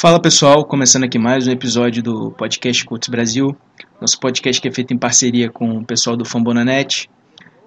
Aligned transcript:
Fala 0.00 0.18
pessoal, 0.18 0.64
começando 0.64 1.04
aqui 1.04 1.18
mais 1.18 1.46
um 1.46 1.50
episódio 1.50 2.02
do 2.02 2.30
podcast 2.30 2.86
Coach 2.86 3.10
Brasil, 3.10 3.54
nosso 4.00 4.18
podcast 4.18 4.58
que 4.58 4.66
é 4.66 4.72
feito 4.72 4.94
em 4.94 4.96
parceria 4.96 5.50
com 5.50 5.76
o 5.76 5.84
pessoal 5.84 6.16
do 6.16 6.24
Fambonanet. 6.24 7.10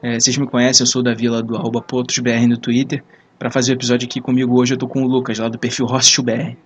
É, 0.02 0.20
vocês 0.20 0.36
me 0.36 0.48
conhecem, 0.48 0.84
eu 0.84 0.88
sou 0.88 1.04
da 1.04 1.14
Vila 1.14 1.44
do 1.44 1.56
arroba 1.56 1.80
PotosBR 1.80 2.48
no 2.48 2.58
Twitter. 2.58 3.04
Para 3.38 3.52
fazer 3.52 3.74
o 3.74 3.76
episódio 3.76 4.08
aqui 4.08 4.20
comigo 4.20 4.60
hoje 4.60 4.74
eu 4.74 4.80
tô 4.80 4.88
com 4.88 5.04
o 5.04 5.08
Lucas, 5.08 5.38
lá 5.38 5.48
do 5.48 5.60
perfil 5.60 5.86
HostBR. 5.86 6.58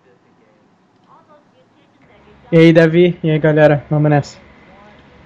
E 2.49 2.57
aí, 2.57 2.71
Davi? 2.71 3.19
E 3.21 3.29
aí, 3.29 3.37
galera? 3.37 3.85
Vamos 3.89 4.09
nessa. 4.09 4.37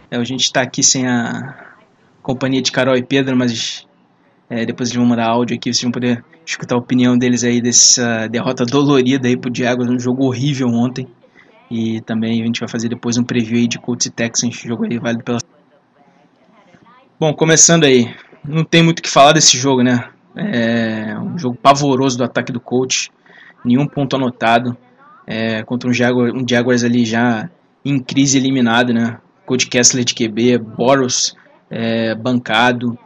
É, 0.10 0.18
a 0.18 0.24
gente 0.24 0.42
está 0.42 0.64
aqui 0.64 0.82
sem 0.82 1.08
a 1.08 1.76
companhia 2.24 2.64
de 2.64 2.72
Carol 2.72 2.98
e 2.98 3.04
Pedro, 3.04 3.38
mas 3.38 3.88
é, 4.50 4.66
depois 4.66 4.90
eles 4.90 4.98
vão 4.98 5.06
mandar 5.06 5.28
áudio 5.28 5.56
aqui, 5.56 5.72
vocês 5.72 5.84
vão 5.84 5.92
poder 5.92 6.26
escutar 6.46 6.76
a 6.76 6.80
opinião 6.80 7.18
deles 7.18 7.44
aí 7.44 7.62
dessa 7.62 8.28
derrota 8.28 8.66
dolorida 8.66 9.28
aí 9.28 9.38
pro 9.38 9.52
Diego, 9.52 9.84
um 9.84 10.00
jogo 10.00 10.26
horrível 10.26 10.68
ontem. 10.70 11.08
E 11.70 12.02
também 12.02 12.42
a 12.42 12.46
gente 12.46 12.60
vai 12.60 12.68
fazer 12.68 12.90
depois 12.90 13.18
um 13.18 13.24
preview 13.24 13.58
aí 13.58 13.68
de 13.68 13.80
Colts 13.80 14.06
e 14.06 14.10
Texans, 14.10 14.56
jogo 14.56 14.86
aí 14.86 15.00
válido 15.00 15.24
pela... 15.24 15.40
Bom, 17.20 17.34
começando 17.34 17.86
aí, 17.86 18.14
não 18.44 18.64
tem 18.64 18.84
muito 18.84 19.00
o 19.00 19.02
que 19.02 19.10
falar 19.10 19.32
desse 19.32 19.58
jogo, 19.58 19.82
né? 19.82 20.10
É 20.36 21.18
um 21.18 21.38
jogo 21.38 21.56
pavoroso 21.56 22.18
do 22.18 22.24
ataque 22.24 22.52
do 22.52 22.60
Colts, 22.60 23.10
nenhum 23.64 23.86
ponto 23.88 24.16
anotado 24.16 24.76
é, 25.26 25.64
contra 25.64 25.90
um, 25.90 25.94
Jaguar, 25.94 26.34
um 26.34 26.46
Jaguars 26.48 26.84
ali 26.84 27.06
já 27.06 27.50
em 27.86 28.00
crise 28.00 28.38
eliminado, 28.38 28.94
né? 28.94 29.18
Coach 29.46 29.68
Kessler 29.68 30.04
de 30.04 30.14
QB, 30.14 30.58
Boros 30.58 31.36
é, 31.70 32.14
bancado, 32.16 32.98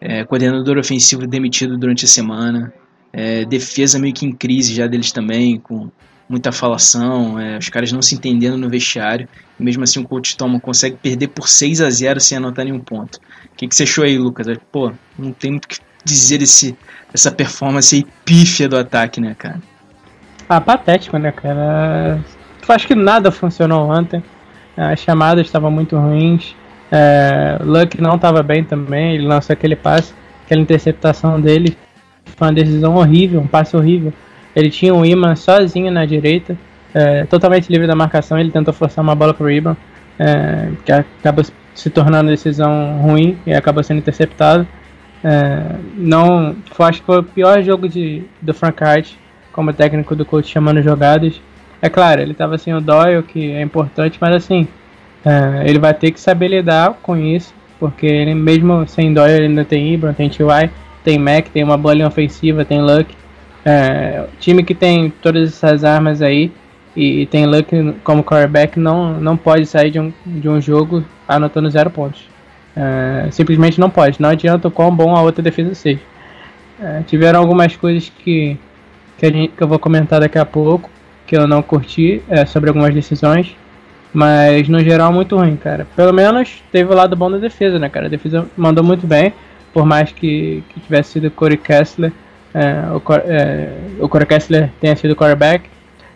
é, 0.00 0.24
coordenador 0.24 0.78
ofensivo 0.78 1.26
demitido 1.26 1.76
durante 1.76 2.04
a 2.04 2.08
semana, 2.08 2.72
é, 3.12 3.44
defesa 3.44 3.98
meio 3.98 4.14
que 4.14 4.26
em 4.26 4.32
crise 4.32 4.74
já 4.74 4.86
deles 4.86 5.12
também, 5.12 5.58
com 5.58 5.90
muita 6.28 6.52
falação, 6.52 7.38
é, 7.38 7.56
os 7.56 7.68
caras 7.68 7.90
não 7.90 8.02
se 8.02 8.14
entendendo 8.14 8.58
no 8.58 8.68
vestiário, 8.68 9.28
e 9.58 9.62
mesmo 9.62 9.82
assim 9.82 10.00
o 10.00 10.06
coach 10.06 10.36
Toma 10.36 10.60
consegue 10.60 10.96
perder 10.96 11.28
por 11.28 11.48
6 11.48 11.80
a 11.80 11.90
0 11.90 12.20
sem 12.20 12.36
anotar 12.36 12.64
nenhum 12.64 12.80
ponto. 12.80 13.16
O 13.16 13.56
que, 13.56 13.66
que 13.66 13.74
você 13.74 13.84
achou 13.84 14.04
aí, 14.04 14.18
Lucas? 14.18 14.46
Pô, 14.70 14.92
não 15.18 15.32
tem 15.32 15.52
muito 15.52 15.64
o 15.64 15.68
que 15.68 15.78
dizer 16.04 16.38
desse, 16.38 16.76
dessa 17.10 17.32
performance 17.32 17.94
aí 17.94 18.06
pífia 18.24 18.68
do 18.68 18.76
ataque, 18.76 19.20
né, 19.20 19.34
cara? 19.36 19.60
Ah, 20.48 20.60
patético, 20.60 21.18
né, 21.18 21.32
cara? 21.32 22.22
Eu 22.66 22.74
acho 22.74 22.86
que 22.86 22.94
nada 22.94 23.30
funcionou 23.30 23.90
ontem. 23.90 24.22
As 24.76 25.00
chamadas 25.00 25.46
estavam 25.46 25.70
muito 25.70 25.96
ruins. 25.96 26.54
É, 26.90 27.58
Luck 27.62 28.00
não 28.00 28.16
estava 28.16 28.42
bem 28.42 28.64
também. 28.64 29.14
Ele 29.14 29.26
lançou 29.26 29.52
aquele 29.52 29.76
passe, 29.76 30.12
aquela 30.44 30.60
interceptação 30.60 31.40
dele. 31.40 31.76
Foi 32.24 32.48
uma 32.48 32.54
decisão 32.54 32.96
horrível, 32.96 33.40
um 33.40 33.46
passe 33.46 33.76
horrível. 33.76 34.12
Ele 34.54 34.70
tinha 34.70 34.94
o 34.94 35.04
Iman 35.04 35.36
sozinho 35.36 35.90
na 35.90 36.04
direita, 36.04 36.56
é, 36.94 37.24
totalmente 37.24 37.70
livre 37.70 37.86
da 37.86 37.94
marcação. 37.94 38.38
Ele 38.38 38.50
tentou 38.50 38.74
forçar 38.74 39.02
uma 39.02 39.14
bola 39.14 39.32
pro 39.32 39.50
Iman, 39.50 39.76
é, 40.18 40.70
que 40.84 40.92
acaba 40.92 41.42
se 41.74 41.90
tornando 41.90 42.30
decisão 42.30 42.98
ruim 43.00 43.38
e 43.46 43.52
acaba 43.52 43.82
sendo 43.82 43.98
interceptado. 43.98 44.66
É, 45.22 45.76
não, 45.96 46.56
acho 46.80 47.00
que 47.00 47.06
foi 47.06 47.18
o 47.18 47.22
pior 47.22 47.62
jogo 47.62 47.88
de, 47.88 48.24
do 48.40 48.54
Frank 48.54 48.82
Wright 48.82 49.18
como 49.52 49.72
técnico 49.72 50.14
do 50.14 50.24
coach 50.24 50.48
chamando 50.48 50.82
jogadas. 50.82 51.40
É 51.80 51.88
claro, 51.88 52.20
ele 52.20 52.32
estava 52.32 52.58
sem 52.58 52.74
o 52.74 52.80
Doyle, 52.80 53.22
que 53.22 53.52
é 53.52 53.62
importante, 53.62 54.18
mas 54.20 54.34
assim, 54.34 54.66
é, 55.24 55.68
ele 55.68 55.78
vai 55.78 55.94
ter 55.94 56.10
que 56.10 56.20
saber 56.20 56.48
lidar 56.48 56.94
com 57.02 57.16
isso, 57.16 57.54
porque 57.78 58.06
ele 58.06 58.34
mesmo 58.34 58.86
sem 58.86 59.12
Doyle 59.12 59.34
ele 59.34 59.46
ainda 59.46 59.64
tem 59.64 59.94
Ibram, 59.94 60.12
tem 60.12 60.28
T.Y., 60.28 60.70
tem 61.04 61.18
Mac, 61.18 61.48
tem 61.48 61.64
uma 61.64 61.76
boa 61.76 61.94
linha 61.94 62.06
ofensiva, 62.06 62.64
tem 62.64 62.82
Luck. 62.82 63.14
É, 63.64 64.26
time 64.38 64.62
que 64.62 64.74
tem 64.74 65.10
todas 65.22 65.48
essas 65.48 65.84
armas 65.84 66.22
aí 66.22 66.52
e, 66.94 67.22
e 67.22 67.26
tem 67.26 67.46
Luck 67.46 67.94
como 68.04 68.24
quarterback 68.24 68.78
não, 68.78 69.20
não 69.20 69.36
pode 69.36 69.66
sair 69.66 69.90
de 69.90 70.00
um, 70.00 70.12
de 70.26 70.48
um 70.48 70.60
jogo 70.60 71.04
anotando 71.26 71.70
zero 71.70 71.90
pontos. 71.90 72.28
É, 72.76 73.28
simplesmente 73.30 73.80
não 73.80 73.90
pode. 73.90 74.20
Não 74.20 74.28
adianta 74.28 74.68
o 74.68 74.70
quão 74.70 74.94
bom 74.94 75.16
a 75.16 75.22
outra 75.22 75.42
defesa 75.42 75.74
seja. 75.74 76.00
É, 76.80 77.02
tiveram 77.06 77.40
algumas 77.40 77.74
coisas 77.76 78.08
que, 78.08 78.56
que, 79.16 79.26
gente, 79.26 79.52
que, 79.56 79.62
eu 79.62 79.66
vou 79.66 79.78
comentar 79.78 80.20
daqui 80.20 80.38
a 80.38 80.44
pouco, 80.44 80.88
que 81.26 81.36
eu 81.36 81.46
não 81.46 81.60
curti 81.60 82.22
é, 82.28 82.46
sobre 82.46 82.70
algumas 82.70 82.94
decisões. 82.94 83.56
Mas 84.12 84.68
no 84.68 84.80
geral 84.80 85.12
muito 85.12 85.36
ruim, 85.36 85.56
cara. 85.56 85.86
Pelo 85.94 86.12
menos 86.12 86.62
teve 86.72 86.92
o 86.92 86.96
lado 86.96 87.14
bom 87.14 87.30
da 87.30 87.38
defesa, 87.38 87.78
né, 87.78 87.88
cara? 87.88 88.06
A 88.06 88.10
defesa 88.10 88.46
mandou 88.56 88.82
muito 88.82 89.06
bem, 89.06 89.32
por 89.72 89.84
mais 89.84 90.10
que, 90.12 90.62
que 90.70 90.80
tivesse 90.80 91.12
sido 91.12 91.30
Corey 91.30 91.58
Kessler. 91.58 92.12
É, 92.54 92.84
o, 92.92 93.02
é, 93.26 93.72
o 94.00 94.08
Corey 94.08 94.26
Kessler 94.26 94.70
tenha 94.80 94.96
sido 94.96 95.14
quarterback. 95.14 95.68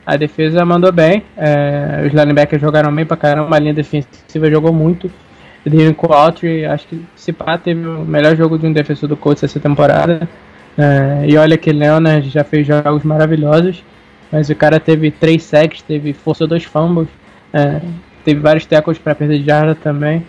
A 0.04 0.16
defesa 0.16 0.64
mandou 0.64 0.90
bem. 0.90 1.22
É, 1.36 2.04
os 2.06 2.12
linebackers 2.12 2.60
jogaram 2.60 2.94
bem 2.94 3.04
pra 3.04 3.16
caramba. 3.16 3.54
A 3.54 3.58
linha 3.58 3.74
defensiva 3.74 4.50
jogou 4.50 4.72
muito. 4.72 5.10
Danico 5.64 6.12
Autry, 6.12 6.64
acho 6.64 6.86
que 6.88 7.04
se 7.14 7.32
pá, 7.32 7.56
teve 7.56 7.86
o 7.86 8.04
melhor 8.04 8.34
jogo 8.36 8.58
de 8.58 8.66
um 8.66 8.72
defensor 8.72 9.08
do 9.08 9.16
Colts 9.16 9.44
essa 9.44 9.60
temporada. 9.60 10.28
É, 10.76 11.26
e 11.28 11.36
olha 11.36 11.56
que 11.56 11.70
Leonard 11.70 12.28
já 12.28 12.42
fez 12.42 12.66
jogos 12.66 13.04
maravilhosos, 13.04 13.84
mas 14.30 14.48
o 14.48 14.56
cara 14.56 14.80
teve 14.80 15.10
três 15.10 15.42
sacks, 15.42 15.82
teve 15.82 16.12
forçou 16.12 16.46
dois 16.46 16.64
fumbles, 16.64 17.08
é, 17.52 17.80
teve 18.24 18.40
vários 18.40 18.66
tackles 18.66 18.98
para 18.98 19.14
perda 19.14 19.38
de 19.38 19.44
jarda 19.44 19.74
também. 19.74 20.24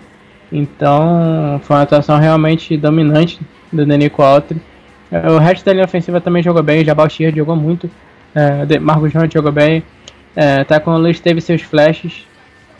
Então 0.52 1.60
foi 1.64 1.76
uma 1.76 1.84
atuação 1.84 2.20
realmente 2.20 2.78
dominante 2.78 3.40
do 3.72 3.86
Danico 3.86 4.22
Autry. 4.22 4.62
É, 5.12 5.30
o 5.30 5.38
resto 5.38 5.66
da 5.66 5.74
linha 5.74 5.86
ofensiva 5.86 6.22
também 6.22 6.44
jogou 6.44 6.64
bem, 6.64 6.82
o 6.82 6.86
Jabal 6.86 7.10
Shear 7.10 7.34
jogou 7.36 7.56
muito, 7.56 7.90
é, 8.34 8.80
Marcos 8.80 9.14
Hunt 9.14 9.32
jogou 9.32 9.52
bem, 9.52 9.84
é, 10.36 10.64
Tacon 10.64 10.98
Lewis 10.98 11.20
teve 11.20 11.40
seus 11.40 11.62
flashes, 11.62 12.26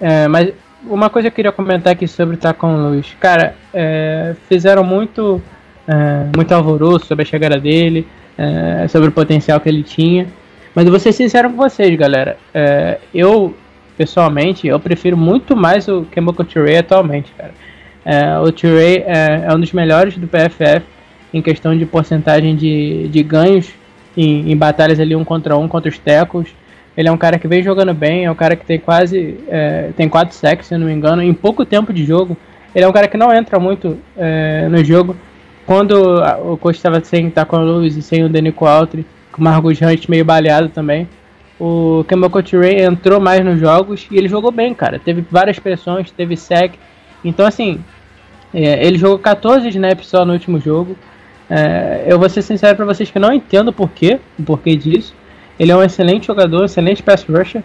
é, 0.02 0.28
mas 0.28 0.52
uma 0.86 1.10
coisa 1.10 1.30
que 1.30 1.34
eu 1.34 1.36
queria 1.36 1.52
comentar 1.52 1.94
aqui 1.94 2.08
sobre 2.08 2.36
o 2.36 2.38
Tacon 2.38 2.90
Lewis, 2.90 3.16
cara, 3.20 3.56
é, 3.74 4.36
fizeram 4.50 4.84
muito 4.84 5.42
é, 5.88 6.36
muito 6.36 6.52
alvoroço 6.52 7.06
sobre 7.06 7.24
a 7.24 7.26
chegada 7.26 7.60
dele, 7.60 8.08
é, 8.38 8.88
sobre 8.88 9.10
o 9.10 9.12
potencial 9.12 9.60
que 9.60 9.70
ele 9.70 9.84
tinha. 9.84 10.28
Mas 10.74 10.86
eu 10.86 10.92
vou 10.92 11.00
ser 11.00 11.12
sincero 11.12 11.52
com 11.52 11.56
vocês, 11.56 11.96
galera. 11.96 12.36
Eu, 13.14 13.56
pessoalmente, 13.98 14.68
eu 14.68 14.80
prefiro 14.80 15.16
muito 15.18 15.56
mais 15.56 15.88
o 15.88 16.04
Kemoko 16.04 16.44
Touré 16.44 16.80
atualmente, 16.80 17.32
cara. 17.38 17.52
É, 18.06 18.38
o 18.40 18.52
Touré 18.52 19.04
é, 19.06 19.46
é, 19.48 19.54
um 19.54 19.60
dos 19.60 19.72
melhores 19.72 20.18
do 20.18 20.28
PFF 20.28 20.86
em 21.34 21.42
questão 21.42 21.78
de 21.78 21.86
porcentagem 21.86 22.56
de, 22.56 23.08
de 23.08 23.24
ganhos 23.24 23.70
em, 24.16 24.52
em, 24.52 24.58
batalhas 24.58 25.00
ali 25.00 25.16
um 25.16 25.24
contra 25.24 25.58
um 25.58 25.68
contra 25.68 25.90
os 25.90 25.98
tecos. 25.98 26.50
Ele 26.96 27.08
é 27.08 27.12
um 27.12 27.18
cara 27.18 27.40
que 27.40 27.48
vem 27.48 27.64
jogando 27.64 27.94
bem, 27.94 28.26
é 28.26 28.32
um 28.32 28.36
cara 28.36 28.56
que 28.56 28.66
tem 28.66 28.78
quase 28.78 29.40
é, 29.48 29.90
tem 29.96 30.08
quatro 30.08 30.36
sacks, 30.36 30.68
se 30.68 30.78
não 30.78 30.88
me 30.88 30.94
engano, 30.94 31.24
em 31.24 31.34
pouco 31.34 31.66
tempo 31.66 31.92
de 31.92 32.06
jogo. 32.06 32.38
Ele 32.76 32.86
é 32.86 32.88
um 32.88 32.92
cara 32.92 33.08
que 33.08 33.18
não 33.18 33.34
entra 33.34 33.60
muito 33.60 34.00
no 34.72 34.84
jogo, 34.84 35.16
quando 35.66 35.94
o 36.44 36.58
coach 36.58 36.76
estava 36.76 37.04
sem 37.04 37.30
Tacon 37.30 37.60
Lewis 37.60 37.96
e 37.96 38.02
sem 38.02 38.24
o 38.24 38.30
Denico 38.30 38.66
Altri, 38.66 39.06
com 39.32 39.42
o 39.42 39.44
Margus 39.44 39.80
Hunt 39.82 40.08
meio 40.10 40.26
baleado 40.26 40.70
também, 40.70 41.08
o 41.60 42.04
Kemoko 42.08 42.40
Ray 42.40 42.82
entrou 42.82 43.20
mais 43.20 43.44
nos 43.44 43.60
jogos 43.60 44.08
e 44.12 44.18
ele 44.18 44.28
jogou 44.28 44.52
bem, 44.52 44.74
cara. 44.74 45.00
Teve 45.00 45.24
várias 45.30 45.60
pressões, 45.60 46.12
teve 46.12 46.36
sec. 46.36 46.74
Então, 47.24 47.46
assim, 47.46 47.80
é, 48.54 48.86
ele 48.86 48.98
jogou 48.98 49.20
14 49.20 49.68
snaps 49.68 50.08
só 50.08 50.26
no 50.26 50.34
último 50.34 50.60
jogo. 50.60 50.98
É, 51.50 52.06
eu 52.08 52.18
vou 52.18 52.30
ser 52.30 52.42
sincero 52.42 52.76
para 52.76 52.86
vocês 52.86 53.10
que 53.10 53.20
não 53.20 53.32
entendo 53.32 53.70
o 53.70 53.74
porquê, 53.74 54.20
o 54.38 54.44
porquê 54.44 54.76
disso. 54.76 55.14
Ele 55.60 55.72
é 55.72 55.76
um 55.76 55.84
excelente 55.84 56.28
jogador, 56.28 56.66
excelente 56.66 57.04
pass 57.04 57.24
rusher. 57.24 57.64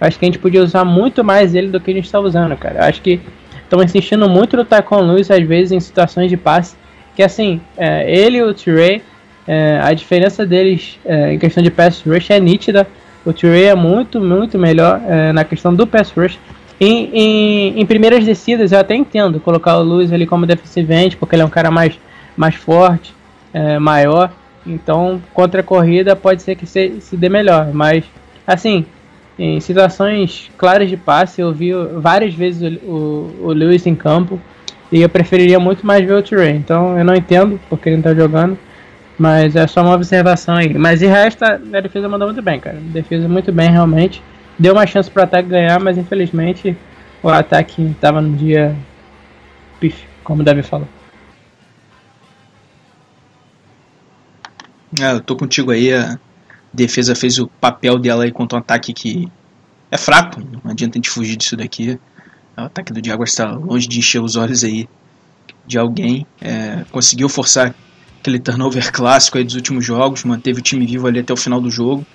Acho 0.00 0.18
que 0.18 0.24
a 0.24 0.28
gente 0.28 0.38
podia 0.38 0.62
usar 0.62 0.84
muito 0.84 1.24
mais 1.24 1.54
ele 1.54 1.68
do 1.68 1.80
que 1.80 1.90
a 1.90 1.94
gente 1.94 2.04
está 2.04 2.20
usando, 2.20 2.56
cara. 2.56 2.86
Acho 2.86 3.02
que 3.02 3.20
estão 3.62 3.82
insistindo 3.82 4.28
muito 4.28 4.56
no 4.56 4.64
Tacon 4.64 5.00
Lewis, 5.00 5.30
às 5.30 5.42
vezes, 5.42 5.72
em 5.72 5.80
situações 5.80 6.30
de 6.30 6.36
passe 6.36 6.76
que 7.20 7.22
assim, 7.22 7.60
é, 7.76 8.10
ele 8.10 8.38
e 8.38 8.42
o 8.42 8.54
Trey, 8.54 9.02
é, 9.46 9.78
a 9.82 9.92
diferença 9.92 10.46
deles 10.46 10.98
é, 11.04 11.34
em 11.34 11.38
questão 11.38 11.62
de 11.62 11.70
pass 11.70 12.02
rush 12.02 12.30
é 12.30 12.40
nítida. 12.40 12.86
O 13.24 13.32
Trey 13.32 13.64
é 13.64 13.74
muito, 13.74 14.20
muito 14.20 14.58
melhor 14.58 15.00
é, 15.06 15.32
na 15.32 15.44
questão 15.44 15.74
do 15.74 15.86
pass 15.86 16.10
rush. 16.10 16.38
Em, 16.80 17.10
em, 17.12 17.80
em, 17.80 17.86
primeiras 17.86 18.24
descidas 18.24 18.72
eu 18.72 18.78
até 18.78 18.94
entendo 18.94 19.38
colocar 19.38 19.76
o 19.76 19.82
Lewis 19.82 20.10
ali 20.12 20.26
como 20.26 20.46
defensivente, 20.46 21.16
porque 21.16 21.34
ele 21.34 21.42
é 21.42 21.44
um 21.44 21.50
cara 21.50 21.70
mais, 21.70 21.98
mais 22.34 22.54
forte, 22.54 23.14
é, 23.52 23.78
maior. 23.78 24.32
Então, 24.66 25.20
contra 25.34 25.60
a 25.60 25.64
corrida 25.64 26.16
pode 26.16 26.42
ser 26.42 26.54
que 26.54 26.66
se, 26.66 27.00
se 27.00 27.16
dê 27.16 27.28
melhor. 27.28 27.70
Mas, 27.74 28.04
assim, 28.46 28.86
em 29.38 29.60
situações 29.60 30.50
claras 30.56 30.88
de 30.88 30.96
passe, 30.96 31.40
eu 31.42 31.52
vi 31.52 31.72
várias 31.96 32.34
vezes 32.34 32.80
o, 32.82 32.86
o, 32.90 33.46
o 33.48 33.52
Lewis 33.52 33.86
em 33.86 33.94
campo. 33.94 34.40
E 34.90 35.02
eu 35.02 35.08
preferiria 35.08 35.60
muito 35.60 35.86
mais 35.86 36.04
ver 36.04 36.14
o 36.14 36.22
Trey. 36.22 36.50
Então, 36.56 36.98
eu 36.98 37.04
não 37.04 37.14
entendo 37.14 37.60
porque 37.68 37.90
ele 37.90 37.96
não 37.96 38.02
tá 38.02 38.14
jogando. 38.14 38.58
Mas 39.20 39.54
é 39.54 39.66
só 39.66 39.82
uma 39.82 39.94
observação 39.94 40.54
aí. 40.54 40.72
Mas 40.72 41.00
de 41.00 41.06
resto, 41.06 41.44
a 41.44 41.58
defesa 41.58 42.08
mandou 42.08 42.28
muito 42.28 42.40
bem, 42.40 42.58
cara. 42.58 42.78
Defesa 42.80 43.28
muito 43.28 43.52
bem, 43.52 43.70
realmente. 43.70 44.22
Deu 44.58 44.72
uma 44.72 44.86
chance 44.86 45.10
pro 45.10 45.22
ataque 45.22 45.46
ganhar, 45.46 45.78
mas 45.78 45.98
infelizmente 45.98 46.74
o 47.22 47.28
ataque 47.28 47.82
estava 47.82 48.22
no 48.22 48.34
dia 48.34 48.74
pif, 49.78 50.06
como 50.24 50.42
deve 50.42 50.62
falar. 50.62 50.88
É, 54.98 55.12
eu 55.12 55.20
tô 55.20 55.36
contigo 55.36 55.70
aí. 55.70 55.92
A 55.92 56.18
defesa 56.72 57.14
fez 57.14 57.38
o 57.38 57.46
papel 57.46 57.98
dela 57.98 58.24
aí 58.24 58.32
contra 58.32 58.56
um 58.56 58.60
ataque 58.62 58.94
que 58.94 59.30
é 59.90 59.98
fraco. 59.98 60.40
Não 60.64 60.70
adianta 60.70 60.96
a 60.96 60.98
gente 60.98 61.10
fugir 61.10 61.36
disso 61.36 61.58
daqui. 61.58 62.00
O 62.56 62.62
ataque 62.62 62.90
do 62.90 63.06
Jaguars 63.06 63.32
está 63.32 63.50
longe 63.50 63.86
de 63.86 63.98
encher 63.98 64.22
os 64.22 64.36
olhos 64.36 64.64
aí 64.64 64.88
de 65.66 65.76
alguém. 65.76 66.26
É, 66.40 66.86
conseguiu 66.90 67.28
forçar 67.28 67.74
aquele 68.20 68.38
turnover 68.38 68.92
clássico 68.92 69.38
aí 69.38 69.44
dos 69.44 69.54
últimos 69.54 69.84
jogos, 69.84 70.24
manteve 70.24 70.60
o 70.60 70.62
time 70.62 70.86
vivo 70.86 71.06
ali 71.06 71.20
até 71.20 71.32
o 71.32 71.36
final 71.36 71.60
do 71.60 71.70
jogo, 71.70 72.06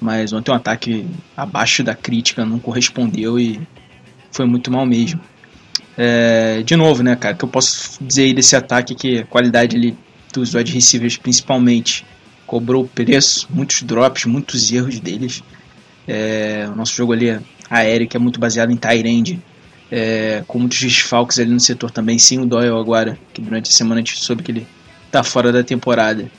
mas 0.00 0.32
ontem 0.32 0.50
um 0.50 0.54
ataque 0.54 1.06
abaixo 1.36 1.84
da 1.84 1.94
crítica 1.94 2.44
não 2.44 2.58
correspondeu 2.58 3.38
e 3.38 3.60
foi 4.32 4.46
muito 4.46 4.70
mal 4.70 4.86
mesmo. 4.86 5.20
É, 5.96 6.62
de 6.62 6.76
novo, 6.76 7.02
né, 7.02 7.14
cara, 7.14 7.34
que 7.34 7.44
eu 7.44 7.48
posso 7.48 8.02
dizer 8.02 8.22
aí 8.22 8.34
desse 8.34 8.56
ataque 8.56 8.94
que 8.94 9.18
a 9.18 9.26
qualidade 9.26 9.76
ali 9.76 9.96
dos 10.32 10.54
wide 10.54 10.72
receivers 10.72 11.18
principalmente 11.18 12.06
cobrou 12.46 12.84
o 12.84 12.88
preço, 12.88 13.46
muitos 13.50 13.82
drops, 13.82 14.24
muitos 14.24 14.72
erros 14.72 14.98
deles. 14.98 15.42
É, 16.08 16.68
o 16.72 16.74
nosso 16.74 16.94
jogo 16.94 17.12
ali 17.12 17.28
é 17.28 17.40
aéreo, 17.68 18.08
que 18.08 18.16
é 18.16 18.20
muito 18.20 18.40
baseado 18.40 18.72
em 18.72 18.76
tight 18.76 19.06
end, 19.06 19.42
é, 19.90 20.42
com 20.46 20.58
muitos 20.58 20.80
desfalques 20.80 21.38
ali 21.38 21.50
no 21.50 21.60
setor 21.60 21.90
também, 21.90 22.18
sim 22.18 22.38
o 22.38 22.46
Doyle 22.46 22.74
agora, 22.74 23.18
que 23.34 23.42
durante 23.42 23.68
a 23.68 23.72
semana 23.72 24.00
a 24.00 24.04
gente 24.04 24.18
soube 24.18 24.42
que 24.42 24.50
ele 24.50 24.66
tá 25.10 25.22
fora 25.22 25.52
da 25.52 25.62
temporada. 25.62 26.30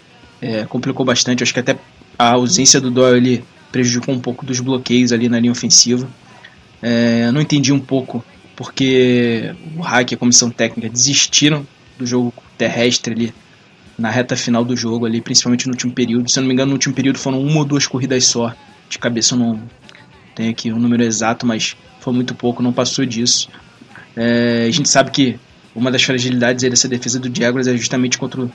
É, 0.42 0.66
complicou 0.66 1.06
bastante, 1.06 1.44
acho 1.44 1.54
que 1.54 1.60
até 1.60 1.78
a 2.18 2.32
ausência 2.32 2.82
do 2.82 2.90
Doyle 2.90 3.18
ali 3.18 3.44
prejudicou 3.72 4.14
um 4.14 4.20
pouco 4.20 4.46
dos 4.46 4.60
bloqueios 4.60 5.12
ali 5.12 5.30
na 5.30 5.40
linha 5.40 5.52
ofensiva. 5.52 6.10
É, 6.82 7.32
não 7.32 7.42
entendi 7.42 7.72
um 7.72 7.80
pouco 7.80 8.24
porque 8.56 9.54
o 9.78 9.82
Hack 9.82 10.12
e 10.12 10.16
a 10.16 10.18
comissão 10.18 10.50
técnica 10.50 10.90
desistiram 10.90 11.66
do 11.98 12.06
jogo 12.06 12.34
terrestre 12.58 13.14
ali 13.14 13.34
na 13.98 14.10
reta 14.10 14.36
final 14.36 14.66
do 14.66 14.76
jogo 14.76 15.06
ali, 15.06 15.22
principalmente 15.22 15.68
no 15.68 15.74
último 15.74 15.94
período. 15.94 16.30
Se 16.30 16.40
eu 16.40 16.42
não 16.42 16.48
me 16.48 16.54
engano, 16.54 16.70
no 16.70 16.76
último 16.76 16.94
período 16.94 17.20
foram 17.20 17.42
uma 17.42 17.60
ou 17.60 17.66
duas 17.66 17.88
corridas 17.88 18.26
só. 18.26 18.54
De 18.90 18.98
cabeça 18.98 19.36
eu 19.36 19.40
não 19.40 19.62
tenho 20.36 20.52
aqui 20.52 20.72
o 20.72 20.76
um 20.76 20.80
número 20.80 21.04
exato, 21.04 21.46
mas 21.46 21.76
foi 22.00 22.14
muito 22.14 22.34
pouco, 22.34 22.64
não 22.64 22.74
passou 22.74 23.06
disso. 23.06 23.48
É, 24.16 24.66
a 24.68 24.72
gente 24.72 24.90
sabe 24.90 25.12
que 25.12 25.40
uma 25.76 25.92
das 25.92 26.04
fragilidades 26.04 26.70
dessa 26.70 26.88
defesa 26.88 27.20
do 27.20 27.34
Jaguars 27.36 27.68
é 27.68 27.76
justamente 27.76 28.18
contra 28.18 28.50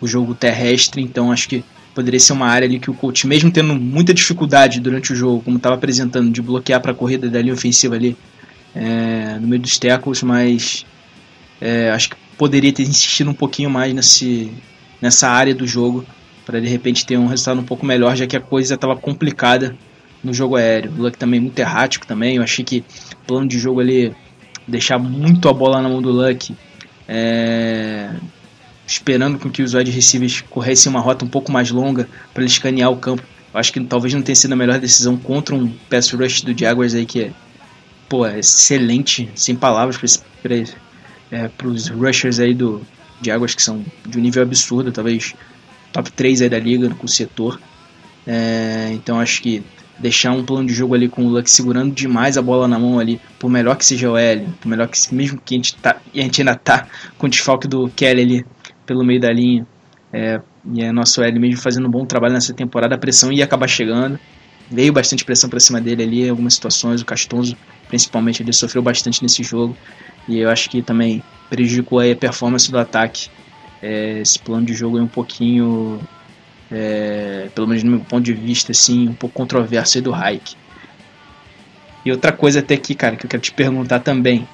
o 0.00 0.06
jogo 0.06 0.34
terrestre, 0.34 1.02
então 1.02 1.30
acho 1.30 1.48
que 1.48 1.64
poderia 1.94 2.18
ser 2.18 2.32
uma 2.32 2.46
área 2.46 2.66
ali 2.66 2.78
que 2.78 2.90
o 2.90 2.94
coach, 2.94 3.26
mesmo 3.26 3.50
tendo 3.50 3.74
muita 3.74 4.12
dificuldade 4.12 4.80
durante 4.80 5.12
o 5.12 5.16
jogo, 5.16 5.42
como 5.42 5.56
estava 5.56 5.76
apresentando, 5.76 6.30
de 6.30 6.42
bloquear 6.42 6.80
para 6.80 6.92
a 6.92 6.94
corrida 6.94 7.28
da 7.28 7.40
linha 7.40 7.54
ofensiva 7.54 7.94
ali 7.94 8.16
é, 8.74 9.38
no 9.40 9.46
meio 9.46 9.62
dos 9.62 9.78
tackles, 9.78 10.22
mas 10.22 10.84
é, 11.60 11.90
acho 11.90 12.10
que 12.10 12.16
poderia 12.36 12.72
ter 12.72 12.82
insistido 12.82 13.30
um 13.30 13.34
pouquinho 13.34 13.70
mais 13.70 13.94
nesse, 13.94 14.50
nessa 15.00 15.28
área 15.28 15.54
do 15.54 15.66
jogo 15.66 16.04
para 16.44 16.60
de 16.60 16.68
repente 16.68 17.06
ter 17.06 17.16
um 17.16 17.26
resultado 17.26 17.60
um 17.60 17.64
pouco 17.64 17.86
melhor, 17.86 18.16
já 18.16 18.26
que 18.26 18.36
a 18.36 18.40
coisa 18.40 18.74
estava 18.74 18.96
complicada 18.96 19.76
no 20.22 20.32
jogo 20.32 20.56
aéreo. 20.56 20.92
O 20.98 21.02
Luck 21.02 21.16
também 21.16 21.40
muito 21.40 21.58
errático 21.58 22.06
também, 22.06 22.36
eu 22.36 22.42
achei 22.42 22.64
que 22.64 22.84
o 23.22 23.26
plano 23.26 23.46
de 23.46 23.58
jogo 23.58 23.80
ali 23.80 24.14
deixar 24.66 24.98
muito 24.98 25.48
a 25.48 25.52
bola 25.52 25.80
na 25.80 25.88
mão 25.88 26.00
do 26.00 26.10
Luck, 26.10 26.54
é, 27.08 28.10
esperando 28.86 29.38
com 29.38 29.50
que 29.50 29.62
os 29.62 29.74
wide 29.74 29.90
receivers 29.90 30.40
corressem 30.42 30.90
uma 30.90 31.00
rota 31.00 31.24
um 31.24 31.28
pouco 31.28 31.52
mais 31.52 31.70
longa 31.70 32.08
para 32.32 32.42
ele 32.42 32.50
escanear 32.50 32.90
o 32.90 32.96
campo. 32.96 33.22
Eu 33.52 33.60
acho 33.60 33.72
que 33.72 33.80
talvez 33.84 34.12
não 34.12 34.22
tenha 34.22 34.36
sido 34.36 34.52
a 34.52 34.56
melhor 34.56 34.78
decisão 34.78 35.16
contra 35.16 35.54
um 35.54 35.68
pass 35.88 36.10
rush 36.10 36.42
do 36.42 36.58
Jaguars 36.58 36.94
aí 36.94 37.06
que 37.06 37.22
é, 37.22 37.30
pô, 38.08 38.26
é 38.26 38.38
excelente, 38.38 39.30
sem 39.34 39.54
palavras 39.54 39.96
para 40.42 40.56
é, 40.56 41.50
os 41.64 41.88
rushers 41.88 42.40
aí 42.40 42.52
do 42.52 42.82
Jaguars 43.22 43.54
que 43.54 43.62
são 43.62 43.84
de 44.06 44.18
um 44.18 44.20
nível 44.20 44.42
absurdo, 44.42 44.90
talvez 44.90 45.34
top 45.92 46.10
3 46.10 46.42
aí 46.42 46.48
da 46.48 46.58
liga 46.58 46.90
com 46.90 47.06
o 47.06 47.08
setor. 47.08 47.60
É, 48.26 48.90
então 48.92 49.20
acho 49.20 49.40
que 49.42 49.62
deixar 49.98 50.32
um 50.32 50.44
plano 50.44 50.66
de 50.66 50.74
jogo 50.74 50.94
ali 50.94 51.08
com 51.08 51.24
o 51.24 51.28
Luck 51.28 51.50
segurando 51.50 51.94
demais 51.94 52.36
a 52.36 52.42
bola 52.42 52.66
na 52.66 52.78
mão 52.78 52.98
ali, 52.98 53.20
por 53.38 53.48
melhor 53.48 53.76
que 53.76 53.84
seja 53.84 54.10
o 54.10 54.16
L, 54.16 54.46
por 54.60 54.68
melhor 54.68 54.88
que 54.88 55.14
mesmo 55.14 55.40
que 55.44 55.54
a 55.54 55.58
gente, 55.58 55.76
tá, 55.76 55.96
a 56.12 56.18
gente 56.18 56.40
ainda 56.40 56.54
tá 56.54 56.86
com 57.16 57.26
o 57.26 57.30
desfalque 57.30 57.68
do 57.68 57.88
Kelly 57.88 58.22
ali 58.22 58.46
pelo 58.84 59.04
meio 59.04 59.20
da 59.20 59.32
linha, 59.32 59.66
é, 60.12 60.40
e 60.72 60.82
é 60.82 60.92
nosso 60.92 61.22
L 61.22 61.38
mesmo 61.38 61.60
fazendo 61.60 61.86
um 61.86 61.90
bom 61.90 62.04
trabalho 62.04 62.34
nessa 62.34 62.52
temporada, 62.52 62.94
a 62.94 62.98
pressão 62.98 63.32
ia 63.32 63.44
acabar 63.44 63.68
chegando, 63.68 64.18
veio 64.70 64.92
bastante 64.92 65.24
pressão 65.24 65.48
para 65.48 65.60
cima 65.60 65.80
dele 65.80 66.02
ali 66.02 66.26
em 66.26 66.30
algumas 66.30 66.54
situações, 66.54 67.00
o 67.00 67.04
Castonzo 67.04 67.56
principalmente 67.88 68.42
ele 68.42 68.52
sofreu 68.52 68.82
bastante 68.82 69.22
nesse 69.22 69.42
jogo, 69.42 69.76
e 70.28 70.38
eu 70.38 70.50
acho 70.50 70.68
que 70.68 70.82
também 70.82 71.22
prejudicou 71.48 72.00
a 72.00 72.16
performance 72.16 72.70
do 72.70 72.78
ataque, 72.78 73.28
é, 73.80 74.20
esse 74.20 74.38
plano 74.38 74.66
de 74.66 74.74
jogo 74.74 74.98
é 74.98 75.02
um 75.02 75.06
pouquinho 75.06 76.00
é, 76.74 77.48
pelo 77.54 77.68
menos 77.68 77.84
no 77.84 77.92
meu 77.92 78.00
ponto 78.00 78.24
de 78.24 78.32
vista, 78.32 78.72
assim, 78.72 79.08
um 79.08 79.14
pouco 79.14 79.34
controverso 79.34 80.02
do 80.02 80.12
Hike. 80.12 80.56
E 82.04 82.10
outra 82.10 82.32
coisa 82.32 82.58
até 82.58 82.74
aqui, 82.74 82.94
cara, 82.94 83.14
que 83.16 83.24
eu 83.24 83.30
quero 83.30 83.42
te 83.42 83.52
perguntar 83.52 84.00
também. 84.00 84.46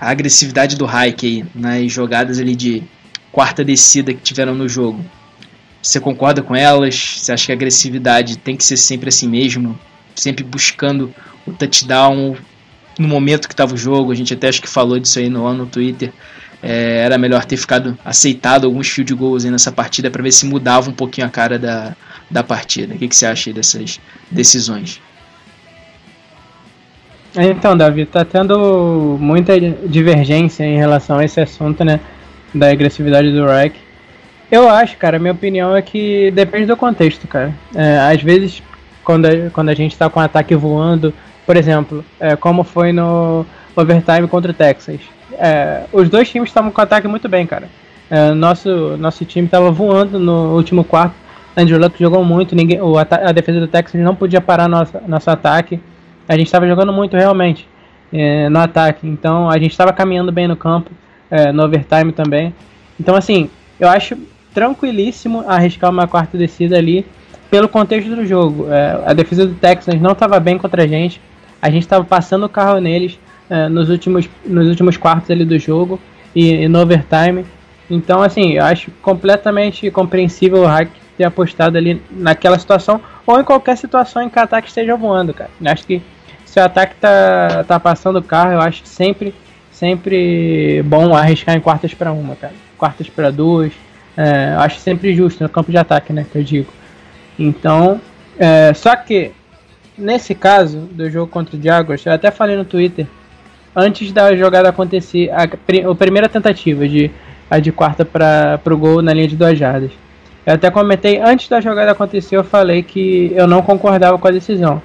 A 0.00 0.10
agressividade 0.10 0.76
do 0.76 0.86
Hike 0.86 1.26
aí 1.26 1.44
nas 1.54 1.92
jogadas 1.92 2.38
ali 2.38 2.56
de 2.56 2.82
quarta 3.30 3.62
descida 3.64 4.14
que 4.14 4.22
tiveram 4.22 4.54
no 4.54 4.68
jogo. 4.68 5.04
Você 5.82 6.00
concorda 6.00 6.42
com 6.42 6.56
elas? 6.56 7.18
Você 7.18 7.32
acha 7.32 7.46
que 7.46 7.52
a 7.52 7.54
agressividade 7.54 8.38
tem 8.38 8.56
que 8.56 8.64
ser 8.64 8.76
sempre 8.76 9.10
assim 9.10 9.28
mesmo? 9.28 9.78
Sempre 10.14 10.42
buscando 10.42 11.14
o 11.46 11.52
touchdown 11.52 12.36
no 12.98 13.06
momento 13.06 13.46
que 13.46 13.54
estava 13.54 13.74
o 13.74 13.78
jogo? 13.78 14.10
A 14.10 14.14
gente 14.14 14.34
até 14.34 14.48
acho 14.48 14.62
que 14.62 14.68
falou 14.68 14.98
disso 14.98 15.18
aí 15.18 15.28
no, 15.28 15.52
no 15.54 15.66
Twitter 15.66 16.12
é, 16.62 17.02
era 17.04 17.16
melhor 17.18 17.44
ter 17.44 17.56
ficado 17.56 17.96
aceitado 18.04 18.64
alguns 18.64 18.88
field 18.88 19.14
goals 19.14 19.44
nessa 19.44 19.70
partida 19.70 20.10
para 20.10 20.22
ver 20.22 20.32
se 20.32 20.46
mudava 20.46 20.90
um 20.90 20.92
pouquinho 20.92 21.26
a 21.26 21.30
cara 21.30 21.58
da, 21.58 21.94
da 22.30 22.42
partida. 22.42 22.94
O 22.94 22.98
que, 22.98 23.08
que 23.08 23.16
você 23.16 23.26
acha 23.26 23.52
dessas 23.52 24.00
decisões? 24.30 25.00
Então, 27.36 27.76
Davi, 27.76 28.04
tá 28.04 28.24
tendo 28.24 29.16
muita 29.20 29.58
divergência 29.60 30.64
em 30.64 30.76
relação 30.76 31.18
a 31.18 31.24
esse 31.24 31.40
assunto, 31.40 31.84
né? 31.84 32.00
Da 32.54 32.70
agressividade 32.70 33.30
do 33.30 33.46
Reich. 33.46 33.76
Eu 34.50 34.68
acho, 34.68 34.96
cara, 34.96 35.18
minha 35.18 35.32
opinião 35.32 35.76
é 35.76 35.82
que 35.82 36.30
depende 36.30 36.66
do 36.66 36.76
contexto, 36.76 37.28
cara. 37.28 37.54
É, 37.74 37.98
às 37.98 38.22
vezes, 38.22 38.62
quando 39.04 39.26
a, 39.26 39.50
quando 39.50 39.68
a 39.68 39.74
gente 39.74 39.96
tá 39.96 40.08
com 40.08 40.18
um 40.18 40.22
ataque 40.22 40.54
voando, 40.54 41.12
por 41.44 41.56
exemplo, 41.56 42.04
é, 42.18 42.34
como 42.34 42.64
foi 42.64 42.92
no 42.92 43.44
overtime 43.80 44.26
contra 44.28 44.50
o 44.50 44.54
Texas 44.54 45.00
é, 45.32 45.84
os 45.92 46.08
dois 46.08 46.28
times 46.30 46.48
estavam 46.48 46.70
com 46.70 46.80
ataque 46.80 47.06
muito 47.06 47.28
bem, 47.28 47.46
cara. 47.46 47.68
É, 48.10 48.32
nosso, 48.32 48.96
nosso 48.96 49.24
time 49.24 49.46
estava 49.46 49.70
voando 49.70 50.18
no 50.18 50.54
último 50.56 50.84
quarto. 50.84 51.14
Andrew 51.56 51.78
Luck 51.78 51.98
jogou 51.98 52.24
muito, 52.24 52.54
ninguém, 52.54 52.80
o, 52.80 52.96
a, 52.96 53.32
defesa 53.32 53.58
do 53.58 53.66
Texas 53.66 54.00
não 54.00 54.14
podia 54.14 54.40
parar 54.40 54.68
nosso, 54.68 54.96
nosso 55.06 55.30
ataque. 55.30 55.80
A 56.28 56.36
gente 56.36 56.46
estava 56.46 56.66
jogando 56.66 56.92
muito 56.92 57.16
realmente 57.16 57.68
é, 58.12 58.48
no 58.48 58.58
ataque. 58.58 59.06
Então 59.06 59.50
a 59.50 59.58
gente 59.58 59.72
estava 59.72 59.92
caminhando 59.92 60.30
bem 60.30 60.46
no 60.46 60.56
campo, 60.56 60.90
é, 61.30 61.52
no 61.52 61.64
overtime 61.64 62.12
também. 62.12 62.54
Então, 62.98 63.14
assim, 63.14 63.50
eu 63.78 63.88
acho 63.88 64.16
tranquilíssimo 64.54 65.44
arriscar 65.46 65.90
uma 65.90 66.06
quarta 66.08 66.38
descida 66.38 66.76
ali 66.76 67.04
pelo 67.50 67.68
contexto 67.68 68.14
do 68.14 68.24
jogo. 68.24 68.66
É, 68.72 69.02
a 69.06 69.12
defesa 69.12 69.46
do 69.46 69.54
Texas 69.54 70.00
não 70.00 70.12
estava 70.12 70.38
bem 70.40 70.58
contra 70.58 70.84
a 70.84 70.86
gente. 70.86 71.20
A 71.60 71.70
gente 71.70 71.82
estava 71.82 72.04
passando 72.04 72.46
o 72.46 72.48
carro 72.48 72.80
neles 72.80 73.18
é, 73.50 73.68
nos, 73.68 73.88
últimos, 73.88 74.28
nos 74.44 74.68
últimos 74.68 74.96
quartos 74.96 75.30
ali 75.30 75.44
do 75.44 75.58
jogo 75.58 76.00
e, 76.34 76.64
e, 76.64 76.68
no 76.68 76.80
overtime. 76.80 77.44
Então, 77.90 78.22
assim, 78.22 78.52
eu 78.52 78.64
acho 78.64 78.90
completamente 79.02 79.90
compreensível 79.90 80.62
o 80.62 80.66
Hack 80.66 80.90
ter 81.16 81.24
apostado 81.24 81.76
ali 81.76 82.00
naquela 82.10 82.58
situação 82.58 83.00
ou 83.26 83.40
em 83.40 83.44
qualquer 83.44 83.76
situação 83.76 84.22
em 84.22 84.28
que 84.28 84.38
o 84.38 84.42
ataque 84.42 84.68
esteja 84.68 84.94
voando, 84.96 85.34
cara. 85.34 85.50
Eu 85.60 85.70
acho 85.70 85.84
que 85.84 86.02
se 86.44 86.60
o 86.60 86.64
ataque 86.64 86.94
tá, 86.96 87.64
tá 87.66 87.80
passando 87.80 88.18
o 88.18 88.22
carro, 88.22 88.52
eu 88.52 88.60
acho 88.60 88.82
sempre, 88.84 89.34
sempre 89.70 90.82
bom 90.84 91.14
arriscar 91.14 91.56
em 91.56 91.60
quartas 91.60 91.92
para 91.92 92.12
uma, 92.12 92.36
cara. 92.36 92.54
Quartas 92.76 93.08
para 93.08 93.30
duas. 93.30 93.72
É, 94.16 94.54
eu 94.54 94.60
acho 94.60 94.78
sempre 94.78 95.14
justo 95.14 95.42
no 95.42 95.48
campo 95.48 95.70
de 95.70 95.78
ataque, 95.78 96.12
né? 96.12 96.26
Que 96.30 96.38
eu 96.38 96.42
digo. 96.42 96.72
Então, 97.38 98.00
é, 98.38 98.72
só 98.74 98.94
que 98.96 99.32
nesse 99.96 100.34
caso 100.34 100.80
do 100.80 101.10
jogo 101.10 101.30
contra 101.30 101.56
o 101.56 101.62
Jaguars, 101.62 102.04
eu 102.06 102.12
até 102.12 102.30
falei 102.30 102.56
no 102.56 102.64
Twitter 102.64 103.06
antes 103.78 104.12
da 104.12 104.34
jogada 104.34 104.68
acontecer, 104.68 105.30
a, 105.30 105.44
a 105.44 105.94
primeira 105.94 106.28
tentativa 106.28 106.88
de 106.88 107.10
a 107.50 107.58
de 107.58 107.72
quarta 107.72 108.04
para 108.04 108.60
o 108.66 108.76
gol 108.76 109.00
na 109.00 109.12
linha 109.12 109.28
de 109.28 109.36
duas 109.36 109.58
jardas. 109.58 109.90
Eu 110.44 110.54
até 110.54 110.70
comentei 110.70 111.20
antes 111.20 111.48
da 111.48 111.60
jogada 111.60 111.92
acontecer, 111.92 112.36
eu 112.36 112.44
falei 112.44 112.82
que 112.82 113.32
eu 113.34 113.46
não 113.46 113.62
concordava 113.62 114.18
com 114.18 114.28
a 114.28 114.30
decisão. 114.30 114.82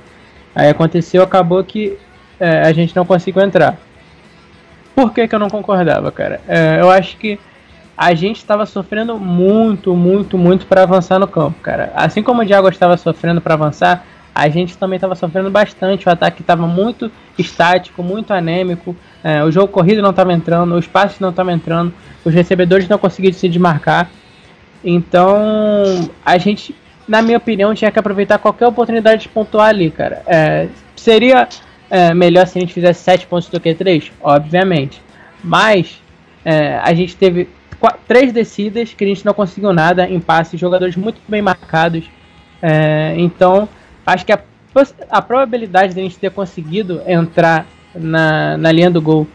Aí 0.55 0.69
aconteceu, 0.69 1.23
acabou 1.23 1.63
que 1.63 1.97
é, 2.39 2.61
a 2.61 2.71
gente 2.71 2.95
não 2.95 3.05
conseguiu 3.05 3.41
entrar. 3.41 3.77
Por 4.95 5.11
que, 5.11 5.27
que 5.27 5.33
eu 5.33 5.39
não 5.39 5.49
concordava, 5.49 6.11
cara? 6.11 6.39
É, 6.47 6.79
eu 6.79 6.89
acho 6.89 7.17
que 7.17 7.39
a 7.97 8.13
gente 8.13 8.37
estava 8.37 8.65
sofrendo 8.65 9.17
muito, 9.17 9.95
muito, 9.95 10.37
muito 10.37 10.65
para 10.65 10.83
avançar 10.83 11.19
no 11.19 11.27
campo, 11.27 11.59
cara. 11.61 11.91
Assim 11.95 12.21
como 12.21 12.41
o 12.41 12.45
Diago 12.45 12.67
estava 12.69 12.97
sofrendo 12.97 13.41
para 13.41 13.53
avançar, 13.53 14.05
a 14.33 14.49
gente 14.49 14.77
também 14.77 14.97
estava 14.97 15.15
sofrendo 15.15 15.51
bastante. 15.51 16.07
O 16.07 16.11
ataque 16.11 16.41
estava 16.41 16.65
muito 16.65 17.11
estático, 17.37 18.01
muito 18.01 18.33
anêmico. 18.33 18.95
É, 19.23 19.43
o 19.43 19.51
jogo 19.51 19.67
corrido 19.67 20.01
não 20.01 20.09
estava 20.09 20.33
entrando, 20.33 20.75
os 20.75 20.87
passes 20.87 21.19
não 21.19 21.29
estavam 21.29 21.53
entrando, 21.53 21.93
os 22.25 22.33
recebedores 22.33 22.87
não 22.87 22.97
conseguiam 22.97 23.33
se 23.33 23.47
desmarcar. 23.47 24.09
Então, 24.83 26.09
a 26.25 26.37
gente, 26.37 26.75
na 27.07 27.21
minha 27.21 27.37
opinião, 27.37 27.73
tinha 27.75 27.91
que 27.91 27.99
aproveitar 27.99 28.37
qualquer 28.39 28.67
oportunidade 28.67 29.23
de 29.23 29.29
pontuar 29.29 29.69
ali, 29.69 29.91
cara. 29.91 30.23
É, 30.25 30.67
seria 30.95 31.47
é, 31.89 32.13
melhor 32.13 32.47
se 32.47 32.57
a 32.57 32.61
gente 32.61 32.73
fizesse 32.73 33.03
7 33.03 33.27
pontos 33.27 33.49
do 33.49 33.59
que 33.59 33.73
3? 33.73 34.11
Obviamente. 34.21 35.01
Mas 35.43 36.01
é, 36.43 36.77
a 36.77 36.93
gente 36.93 37.15
teve 37.15 37.47
três 38.07 38.31
descidas 38.31 38.93
que 38.93 39.03
a 39.03 39.07
gente 39.07 39.25
não 39.25 39.33
conseguiu 39.33 39.73
nada 39.73 40.07
em 40.07 40.19
passe, 40.19 40.57
jogadores 40.57 40.95
muito 40.95 41.21
bem 41.27 41.41
marcados. 41.41 42.09
É, 42.61 43.13
então 43.17 43.67
acho 44.05 44.25
que 44.25 44.31
a, 44.31 44.39
a 45.09 45.21
probabilidade 45.21 45.93
de 45.93 45.99
a 45.99 46.03
gente 46.03 46.17
ter 46.17 46.31
conseguido 46.31 47.01
entrar 47.07 47.65
na, 47.95 48.57
na 48.57 48.71
linha 48.71 48.89
do 48.89 49.01
gol, 49.01 49.27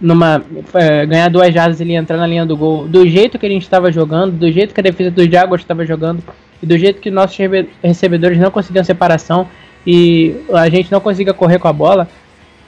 numa 0.00 0.42
é, 0.74 1.06
ganhar 1.06 1.28
duas 1.28 1.52
jardas 1.52 1.80
e 1.80 1.92
entrar 1.92 2.16
na 2.16 2.26
linha 2.26 2.46
do 2.46 2.56
gol, 2.56 2.86
do 2.86 3.06
jeito 3.08 3.38
que 3.38 3.46
a 3.46 3.48
gente 3.48 3.62
estava 3.62 3.90
jogando, 3.90 4.32
do 4.32 4.50
jeito 4.50 4.72
que 4.72 4.80
a 4.80 4.82
defesa 4.82 5.10
dos 5.10 5.26
Jaguars 5.26 5.62
estava 5.62 5.84
jogando 5.84 6.22
e 6.62 6.66
do 6.66 6.78
jeito 6.78 7.00
que 7.00 7.10
nossos 7.10 7.36
recebedores 7.82 8.38
não 8.38 8.50
conseguiam 8.50 8.84
separação 8.84 9.48
e 9.86 10.36
a 10.52 10.68
gente 10.68 10.92
não 10.92 11.00
conseguia 11.00 11.32
correr 11.32 11.58
com 11.58 11.68
a 11.68 11.72
bola, 11.72 12.08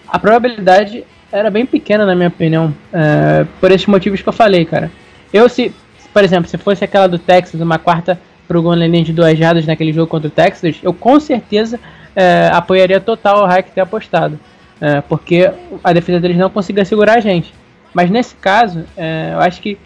a 0.09 0.19
probabilidade 0.19 1.05
era 1.33 1.51
bem 1.51 1.65
pequena 1.65 2.05
na 2.05 2.15
minha 2.15 2.29
opinião, 2.29 2.75
é, 2.93 3.47
por 3.61 3.71
esses 3.71 3.87
motivos 3.87 4.21
que 4.21 4.29
eu 4.29 4.33
falei, 4.33 4.65
cara. 4.65 4.91
Eu 5.33 5.49
se, 5.49 5.73
por 6.13 6.25
exemplo, 6.25 6.49
se 6.49 6.59
fosse 6.59 6.85
aquela 6.85 7.07
do 7.07 7.19
Texas, 7.19 7.61
uma 7.61 7.79
quarta 7.79 8.21
pro 8.51 8.61
gol 8.61 8.75
de 8.75 9.13
duas 9.13 9.39
jardas 9.39 9.65
naquele 9.65 9.93
jogo 9.93 10.09
contra 10.09 10.27
o 10.27 10.31
Texas, 10.31 10.75
eu 10.83 10.93
com 10.93 11.21
certeza 11.21 11.79
é, 12.17 12.51
apoiaria 12.53 13.01
total 13.01 13.45
o 13.45 13.47
Hack 13.47 13.71
ter 13.71 13.81
apostado. 13.81 14.41
É, 14.81 15.01
porque 15.03 15.49
a 15.85 15.93
defesa 15.93 16.19
deles 16.19 16.37
não 16.37 16.51
conseguia 16.51 16.85
segurar 16.85 17.19
a 17.19 17.21
gente. 17.21 17.55
Mas 17.95 18.11
nesse 18.11 18.35
caso, 18.35 18.85
é, 18.97 19.31
eu 19.35 19.39
acho 19.39 19.61
que 19.61 19.79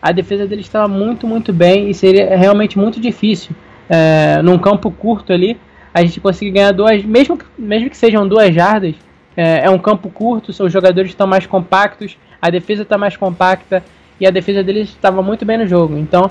a 0.00 0.12
defesa 0.12 0.46
deles 0.46 0.64
estava 0.64 0.88
muito, 0.88 1.26
muito 1.26 1.52
bem 1.52 1.90
e 1.90 1.94
seria 1.94 2.34
realmente 2.34 2.78
muito 2.78 2.98
difícil. 2.98 3.54
É, 3.86 4.40
num 4.42 4.56
campo 4.56 4.90
curto 4.90 5.30
ali, 5.34 5.58
a 5.92 6.00
gente 6.00 6.18
conseguir 6.18 6.52
ganhar 6.52 6.72
duas, 6.72 7.04
mesmo 7.04 7.36
que, 7.36 7.44
mesmo 7.58 7.90
que 7.90 7.96
sejam 7.98 8.26
duas 8.26 8.54
jardas, 8.54 8.94
é, 9.36 9.66
é 9.66 9.70
um 9.70 9.78
campo 9.78 10.08
curto, 10.08 10.52
os 10.58 10.72
jogadores 10.72 11.10
estão 11.10 11.26
mais 11.26 11.44
compactos, 11.44 12.16
a 12.40 12.48
defesa 12.48 12.80
está 12.80 12.96
mais 12.96 13.14
compacta 13.14 13.84
e 14.18 14.26
a 14.26 14.30
defesa 14.30 14.62
deles 14.62 14.88
estava 14.88 15.20
muito 15.20 15.44
bem 15.44 15.58
no 15.58 15.66
jogo. 15.66 15.98
Então, 15.98 16.30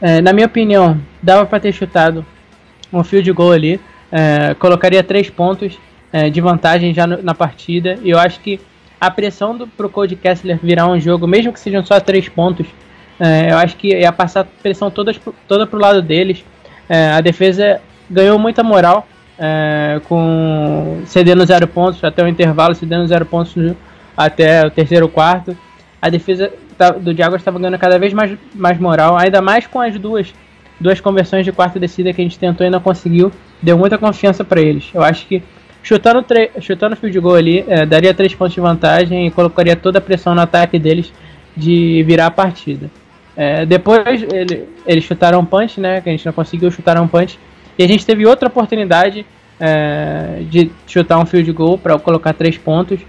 é, 0.00 0.20
na 0.20 0.32
minha 0.32 0.46
opinião, 0.46 1.00
dava 1.22 1.46
para 1.46 1.60
ter 1.60 1.72
chutado 1.72 2.24
um 2.92 3.02
field 3.02 3.30
goal 3.32 3.52
ali. 3.52 3.80
É, 4.10 4.54
colocaria 4.54 5.02
três 5.02 5.28
pontos 5.28 5.78
é, 6.12 6.30
de 6.30 6.40
vantagem 6.40 6.94
já 6.94 7.06
no, 7.06 7.22
na 7.22 7.34
partida. 7.34 7.98
E 8.02 8.10
eu 8.10 8.18
acho 8.18 8.40
que 8.40 8.60
a 9.00 9.10
pressão 9.10 9.56
do, 9.56 9.66
pro 9.66 9.88
Code 9.88 10.16
Kessler 10.16 10.58
virar 10.62 10.86
um 10.86 10.98
jogo, 10.98 11.26
mesmo 11.26 11.52
que 11.52 11.60
sejam 11.60 11.84
só 11.84 11.98
três 12.00 12.28
pontos, 12.28 12.66
é, 13.18 13.50
eu 13.50 13.58
acho 13.58 13.76
que 13.76 13.88
ia 13.88 14.12
passar 14.12 14.40
a 14.40 14.44
pressão 14.44 14.90
toda, 14.90 15.14
toda 15.48 15.66
pro 15.66 15.78
lado 15.78 16.02
deles. 16.02 16.44
É, 16.88 17.10
a 17.10 17.20
defesa 17.20 17.80
ganhou 18.08 18.38
muita 18.38 18.62
moral 18.62 19.06
é, 19.38 20.00
com 20.08 21.02
cedendo 21.06 21.44
zero 21.44 21.66
pontos 21.66 22.02
até 22.04 22.22
o 22.22 22.28
intervalo, 22.28 22.74
cedendo 22.74 23.06
zero 23.06 23.26
pontos 23.26 23.54
no, 23.56 23.76
até 24.16 24.66
o 24.66 24.70
terceiro 24.70 25.08
quarto. 25.08 25.56
A 26.00 26.08
defesa 26.08 26.52
do 27.00 27.14
Jaguars 27.14 27.40
estava 27.40 27.58
ganhando 27.58 27.78
cada 27.78 27.98
vez 27.98 28.12
mais, 28.12 28.36
mais 28.54 28.78
moral, 28.78 29.16
ainda 29.16 29.40
mais 29.40 29.66
com 29.66 29.80
as 29.80 29.98
duas 29.98 30.32
duas 30.78 31.00
conversões 31.00 31.44
de 31.44 31.52
quarta 31.52 31.80
descida 31.80 32.12
que 32.12 32.20
a 32.20 32.24
gente 32.24 32.38
tentou 32.38 32.66
e 32.66 32.70
não 32.70 32.80
conseguiu, 32.80 33.32
deu 33.62 33.78
muita 33.78 33.96
confiança 33.96 34.44
para 34.44 34.60
eles. 34.60 34.90
Eu 34.92 35.02
acho 35.02 35.26
que 35.26 35.42
chutando, 35.82 36.24
chutando 36.60 36.96
field 36.96 37.18
goal 37.20 37.36
ali, 37.36 37.64
é, 37.66 37.86
daria 37.86 38.12
três 38.12 38.34
pontos 38.34 38.54
de 38.54 38.60
vantagem 38.60 39.26
e 39.26 39.30
colocaria 39.30 39.74
toda 39.74 39.98
a 39.98 40.02
pressão 40.02 40.34
no 40.34 40.40
ataque 40.40 40.78
deles 40.78 41.12
de 41.56 42.02
virar 42.02 42.26
a 42.26 42.30
partida. 42.30 42.90
É, 43.36 43.66
depois 43.66 44.22
ele, 44.32 44.68
eles 44.86 45.04
chutaram 45.04 45.40
um 45.40 45.44
punch, 45.44 45.80
né? 45.80 46.00
Que 46.00 46.08
a 46.08 46.12
gente 46.12 46.24
não 46.24 46.32
conseguiu 46.32 46.70
chutar 46.70 47.00
um 47.00 47.06
punch. 47.06 47.38
E 47.78 47.84
a 47.84 47.86
gente 47.86 48.04
teve 48.04 48.26
outra 48.26 48.48
oportunidade 48.48 49.26
é, 49.60 50.42
de 50.48 50.70
chutar 50.86 51.18
um 51.18 51.26
field 51.26 51.50
goal 51.52 51.78
para 51.78 51.98
colocar 51.98 52.32
três 52.32 52.56
pontos. 52.56 53.00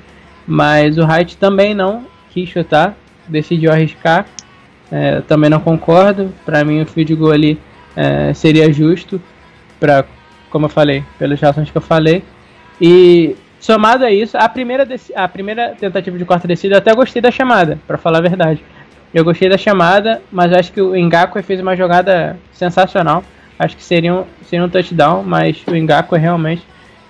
Mas 0.45 0.97
o 0.97 1.05
Wright 1.05 1.37
também 1.37 1.73
não 1.73 2.05
quis 2.29 2.49
chutar 2.49 2.95
decidiu 3.27 3.71
arriscar. 3.71 4.25
É, 4.91 5.21
também 5.21 5.49
não 5.49 5.59
concordo. 5.59 6.33
Para 6.45 6.63
mim, 6.63 6.81
o 6.81 6.85
field 6.85 7.13
goal 7.15 7.31
ali 7.31 7.59
é, 7.95 8.33
seria 8.33 8.71
justo, 8.71 9.21
para, 9.79 10.05
como 10.49 10.65
eu 10.65 10.69
falei, 10.69 11.03
pelas 11.17 11.39
razões 11.39 11.69
que 11.69 11.77
eu 11.77 11.81
falei. 11.81 12.23
E 12.79 13.35
somado 13.59 14.05
a 14.05 14.11
isso, 14.11 14.37
a 14.37 14.47
primeira, 14.47 14.87
a 15.15 15.27
primeira 15.27 15.75
tentativa 15.79 16.17
de 16.17 16.25
quarta 16.25 16.47
descida, 16.47 16.75
eu 16.75 16.79
até 16.79 16.93
gostei 16.93 17.21
da 17.21 17.31
chamada, 17.31 17.79
para 17.87 17.97
falar 17.97 18.19
a 18.19 18.21
verdade. 18.21 18.63
Eu 19.13 19.23
gostei 19.23 19.49
da 19.49 19.57
chamada, 19.57 20.21
mas 20.31 20.53
acho 20.53 20.71
que 20.71 20.81
o 20.81 20.93
Ngaku 20.93 21.41
fez 21.41 21.59
uma 21.59 21.75
jogada 21.75 22.37
sensacional. 22.51 23.23
Acho 23.57 23.75
que 23.75 23.83
seria 23.83 24.13
um, 24.13 24.25
seria 24.43 24.63
um 24.63 24.69
touchdown, 24.69 25.23
mas 25.23 25.63
o 25.65 25.71
Ngaku 25.75 26.15
realmente 26.15 26.61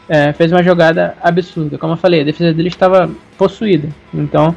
é, 0.08 0.32
fez 0.32 0.52
uma 0.52 0.64
jogada 0.64 1.16
absurda. 1.22 1.78
Como 1.78 1.94
eu 1.94 1.98
falei, 1.98 2.22
a 2.22 2.24
defesa 2.24 2.54
dele 2.54 2.70
estava 2.70 3.10
possuída. 3.38 3.90
Então, 4.14 4.56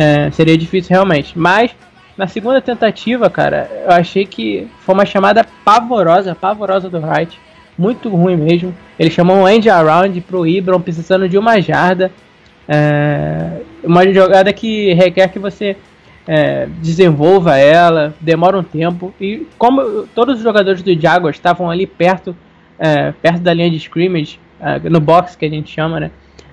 é, 0.00 0.30
seria 0.30 0.56
difícil 0.56 0.94
realmente. 0.94 1.38
Mas 1.38 1.76
na 2.16 2.26
segunda 2.26 2.60
tentativa, 2.60 3.28
cara, 3.28 3.70
eu 3.84 3.92
achei 3.92 4.24
que 4.24 4.66
foi 4.80 4.94
uma 4.94 5.04
chamada 5.04 5.44
pavorosa, 5.62 6.34
pavorosa 6.34 6.88
do 6.88 6.98
Wright. 6.98 7.38
Muito 7.76 8.08
ruim 8.08 8.36
mesmo. 8.36 8.74
Ele 8.98 9.10
chamou 9.10 9.36
um 9.36 9.48
end 9.48 9.68
around 9.68 10.18
pro 10.22 10.46
Ibron 10.46 10.80
precisando 10.80 11.28
de 11.28 11.36
uma 11.36 11.60
jarda. 11.60 12.10
É, 12.66 13.60
uma 13.84 14.10
jogada 14.12 14.52
que 14.52 14.94
requer 14.94 15.28
que 15.28 15.38
você 15.38 15.76
é, 16.26 16.66
desenvolva 16.78 17.58
ela, 17.58 18.14
demora 18.20 18.58
um 18.58 18.62
tempo. 18.62 19.14
E 19.20 19.46
como 19.58 20.06
todos 20.14 20.38
os 20.38 20.42
jogadores 20.42 20.82
do 20.82 20.98
Jaguars 20.98 21.36
estavam 21.36 21.70
ali 21.70 21.86
perto, 21.86 22.34
é, 22.78 23.12
perto 23.12 23.40
da 23.40 23.52
linha 23.52 23.70
de 23.70 23.76
scrimmage, 23.76 24.38
é, 24.60 24.78
no 24.88 25.00
box 25.00 25.36
que 25.36 25.44
a 25.44 25.50
gente 25.50 25.70
chama, 25.70 26.00
né? 26.00 26.10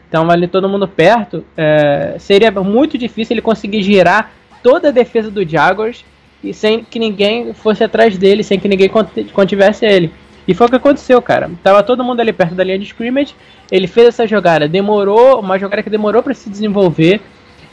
Então, 0.07 0.29
ali 0.31 0.47
todo 0.47 0.69
mundo 0.69 0.87
perto, 0.87 1.43
é, 1.55 2.15
seria 2.19 2.49
muito 2.51 2.97
difícil 2.97 3.33
ele 3.33 3.41
conseguir 3.41 3.83
girar 3.83 4.31
toda 4.63 4.87
a 4.87 4.91
defesa 4.91 5.29
do 5.29 5.47
Jaguars 5.47 6.05
e 6.43 6.53
sem 6.53 6.83
que 6.83 6.97
ninguém 6.97 7.53
fosse 7.53 7.83
atrás 7.83 8.17
dele, 8.17 8.43
sem 8.43 8.59
que 8.59 8.67
ninguém 8.67 8.89
contivesse 9.33 9.85
ele. 9.85 10.11
E 10.47 10.53
foi 10.53 10.67
o 10.67 10.69
que 10.69 10.77
aconteceu, 10.77 11.21
cara. 11.21 11.51
Tava 11.61 11.83
todo 11.83 12.03
mundo 12.03 12.21
ali 12.21 12.31
perto 12.31 12.55
da 12.55 12.63
linha 12.63 12.79
de 12.79 12.85
scrimmage, 12.85 13.35
ele 13.69 13.85
fez 13.85 14.07
essa 14.07 14.25
jogada, 14.25 14.67
demorou, 14.67 15.41
uma 15.41 15.59
jogada 15.59 15.83
que 15.83 15.89
demorou 15.89 16.23
para 16.23 16.33
se 16.33 16.49
desenvolver. 16.49 17.19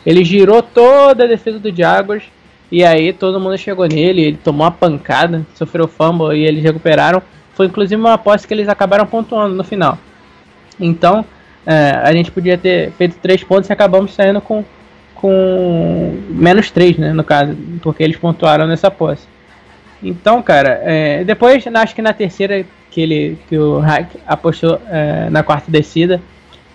Ele 0.04 0.24
girou 0.24 0.60
toda 0.60 1.24
a 1.24 1.26
defesa 1.26 1.58
do 1.58 1.74
Jaguars 1.74 2.24
e 2.70 2.84
aí 2.84 3.12
todo 3.12 3.38
mundo 3.38 3.56
chegou 3.56 3.86
nele, 3.86 4.22
ele 4.22 4.36
tomou 4.36 4.64
uma 4.64 4.72
pancada, 4.72 5.46
sofreu 5.54 5.86
fumble 5.86 6.36
e 6.36 6.44
eles 6.44 6.64
recuperaram. 6.64 7.22
Foi 7.54 7.66
inclusive 7.66 8.00
uma 8.00 8.14
aposta 8.14 8.48
que 8.48 8.52
eles 8.52 8.68
acabaram 8.68 9.06
pontuando 9.06 9.54
no 9.54 9.62
final. 9.62 9.96
Então, 10.80 11.24
é, 11.66 12.00
a 12.02 12.12
gente 12.12 12.30
podia 12.30 12.58
ter 12.58 12.90
feito 12.92 13.16
três 13.22 13.42
pontos 13.42 13.68
e 13.70 13.72
acabamos 13.72 14.12
saindo 14.14 14.40
com, 14.40 14.64
com 15.14 16.18
menos 16.28 16.70
três, 16.70 16.96
né, 16.98 17.12
no 17.12 17.24
caso, 17.24 17.56
porque 17.82 18.02
eles 18.02 18.16
pontuaram 18.16 18.66
nessa 18.66 18.90
posse. 18.90 19.26
Então, 20.02 20.42
cara, 20.42 20.80
é, 20.82 21.24
depois, 21.24 21.64
acho 21.66 21.94
que 21.94 22.02
na 22.02 22.12
terceira 22.12 22.64
que 22.90 23.00
ele 23.00 23.38
que 23.48 23.58
o 23.58 23.80
Hack 23.80 24.10
apostou 24.26 24.80
é, 24.88 25.28
na 25.30 25.42
quarta 25.42 25.70
descida, 25.70 26.20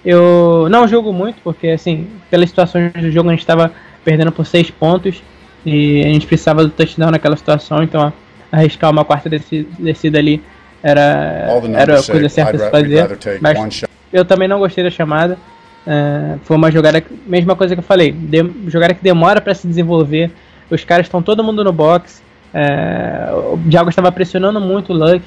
eu 0.04 0.68
não 0.70 0.88
julgo 0.88 1.14
muito, 1.14 1.38
porque 1.44 1.68
assim, 1.68 2.08
pelas 2.30 2.50
situações 2.50 2.92
do 2.92 3.12
jogo 3.12 3.30
a 3.30 3.32
gente 3.32 3.42
estava 3.42 3.72
perdendo 4.04 4.32
por 4.32 4.46
seis 4.46 4.70
pontos 4.72 5.22
e 5.66 6.02
a 6.02 6.08
gente 6.08 6.26
precisava 6.26 6.64
do 6.64 6.70
touchdown 6.70 7.12
naquela 7.12 7.38
situação, 7.38 7.84
então 7.84 8.12
arriscar 8.52 8.90
uma 8.90 9.06
quarta 9.06 9.30
descida, 9.30 9.70
descida 9.78 10.18
ali 10.18 10.42
era, 10.82 11.62
era 11.78 12.00
a 12.00 12.04
coisa 12.04 12.30
certa 12.30 12.58
se 12.58 12.72
fazer. 12.72 13.18
Mas 13.42 13.84
eu 14.12 14.26
também 14.26 14.48
não 14.48 14.60
gostei 14.60 14.84
da 14.84 14.90
chamada. 14.90 15.38
É, 15.86 16.36
foi 16.44 16.58
uma 16.58 16.72
jogada, 16.72 17.04
mesma 17.26 17.56
coisa 17.56 17.76
que 17.76 17.80
eu 17.80 17.84
falei, 17.84 18.12
de, 18.12 18.44
jogada 18.68 18.94
que 18.94 19.04
demora 19.04 19.42
para 19.42 19.54
se 19.54 19.68
desenvolver. 19.68 20.32
Os 20.70 20.84
caras 20.84 21.06
estão 21.06 21.22
todo 21.22 21.44
mundo 21.44 21.64
no 21.64 21.72
box. 21.72 22.22
É, 22.54 23.30
o 23.32 23.58
Diago 23.58 23.90
estava 23.90 24.12
pressionando 24.12 24.60
muito 24.60 24.94
o 24.94 24.96
Luck. 24.96 25.22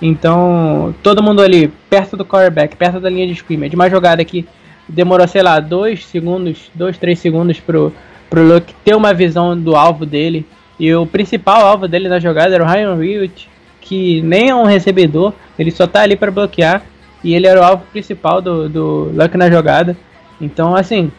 Então, 0.00 0.94
todo 1.02 1.22
mundo 1.22 1.40
ali 1.40 1.68
perto 1.88 2.16
do 2.16 2.24
quarterback, 2.24 2.76
perto 2.76 3.00
da 3.00 3.08
linha 3.08 3.26
de 3.26 3.32
scrimmage. 3.32 3.74
Uma 3.74 3.88
jogada 3.88 4.24
que 4.24 4.46
demorou, 4.88 5.26
sei 5.26 5.42
lá, 5.42 5.58
dois 5.58 6.04
segundos, 6.04 6.70
dois, 6.74 6.98
três 6.98 7.18
segundos 7.18 7.58
pro, 7.58 7.92
pro 8.28 8.42
Luke 8.42 8.74
ter 8.84 8.94
uma 8.94 9.14
visão 9.14 9.58
do 9.58 9.74
alvo 9.74 10.04
dele. 10.04 10.46
E 10.78 10.94
o 10.94 11.06
principal 11.06 11.66
alvo 11.66 11.88
dele 11.88 12.08
na 12.08 12.20
jogada 12.20 12.54
era 12.54 12.62
o 12.62 12.66
Ryan 12.66 13.02
Hewitt, 13.02 13.48
que 13.80 14.20
nem 14.22 14.50
é 14.50 14.54
um 14.54 14.64
recebedor, 14.64 15.32
ele 15.58 15.70
só 15.70 15.86
tá 15.86 16.02
ali 16.02 16.16
para 16.16 16.30
bloquear. 16.30 16.82
E 17.26 17.34
ele 17.34 17.48
era 17.48 17.60
o 17.60 17.64
alvo 17.64 17.82
principal 17.90 18.40
do, 18.40 18.68
do 18.68 19.10
Luck 19.12 19.36
na 19.36 19.50
jogada. 19.50 19.96
Então, 20.40 20.76
assim, 20.76 21.10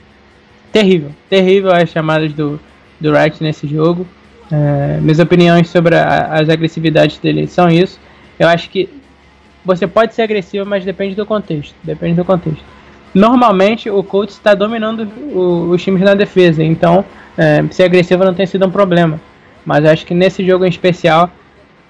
terrível. 0.71 1.11
Terrível 1.29 1.69
as 1.69 1.89
chamadas 1.89 2.31
do, 2.31 2.57
do 2.97 3.11
Wright 3.11 3.43
nesse 3.43 3.67
jogo. 3.67 4.07
É, 4.49 4.99
minhas 5.01 5.19
opiniões 5.19 5.67
sobre 5.67 5.97
a, 5.97 6.39
as 6.39 6.47
agressividades 6.47 7.17
dele 7.17 7.45
são 7.45 7.69
isso. 7.69 7.99
Eu 8.39 8.47
acho 8.47 8.69
que 8.69 8.87
você 9.65 9.85
pode 9.85 10.15
ser 10.15 10.21
agressivo, 10.21 10.65
mas 10.65 10.85
depende 10.85 11.13
do 11.13 11.25
contexto. 11.25 11.75
Depende 11.83 12.15
do 12.15 12.23
contexto. 12.23 12.63
Normalmente 13.13 13.89
o 13.89 14.01
coach 14.01 14.29
está 14.29 14.55
dominando 14.55 15.09
o, 15.33 15.71
os 15.71 15.83
times 15.83 16.03
na 16.03 16.13
defesa, 16.13 16.63
então 16.63 17.03
é, 17.37 17.65
ser 17.69 17.83
agressivo 17.83 18.23
não 18.23 18.33
tem 18.33 18.45
sido 18.45 18.65
um 18.65 18.71
problema. 18.71 19.19
Mas 19.65 19.83
acho 19.83 20.05
que 20.05 20.13
nesse 20.13 20.45
jogo 20.45 20.63
em 20.63 20.69
especial 20.69 21.29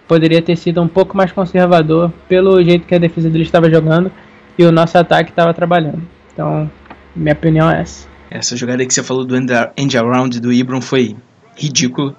poderia 0.08 0.42
ter 0.42 0.56
sido 0.56 0.82
um 0.82 0.88
pouco 0.88 1.16
mais 1.16 1.32
conservador 1.32 2.12
pelo 2.28 2.64
jeito 2.64 2.88
que 2.88 2.96
a 2.96 3.00
defesa 3.00 3.30
dele 3.30 3.44
estava 3.44 3.70
jogando 3.70 4.12
e 4.58 4.64
o 4.64 4.72
nosso 4.72 4.98
ataque 4.98 5.32
estava 5.32 5.54
trabalhando. 5.54 6.02
Então, 6.34 6.70
minha 7.16 7.34
opinião 7.34 7.70
é 7.70 7.82
essa. 7.82 8.08
Essa 8.30 8.56
jogada 8.56 8.86
que 8.86 8.94
você 8.94 9.04
falou 9.04 9.26
do 9.26 9.36
end 9.36 9.98
around 9.98 10.40
do 10.40 10.52
Ibram 10.52 10.82
foi 10.82 11.16
ridículo. 11.56 12.16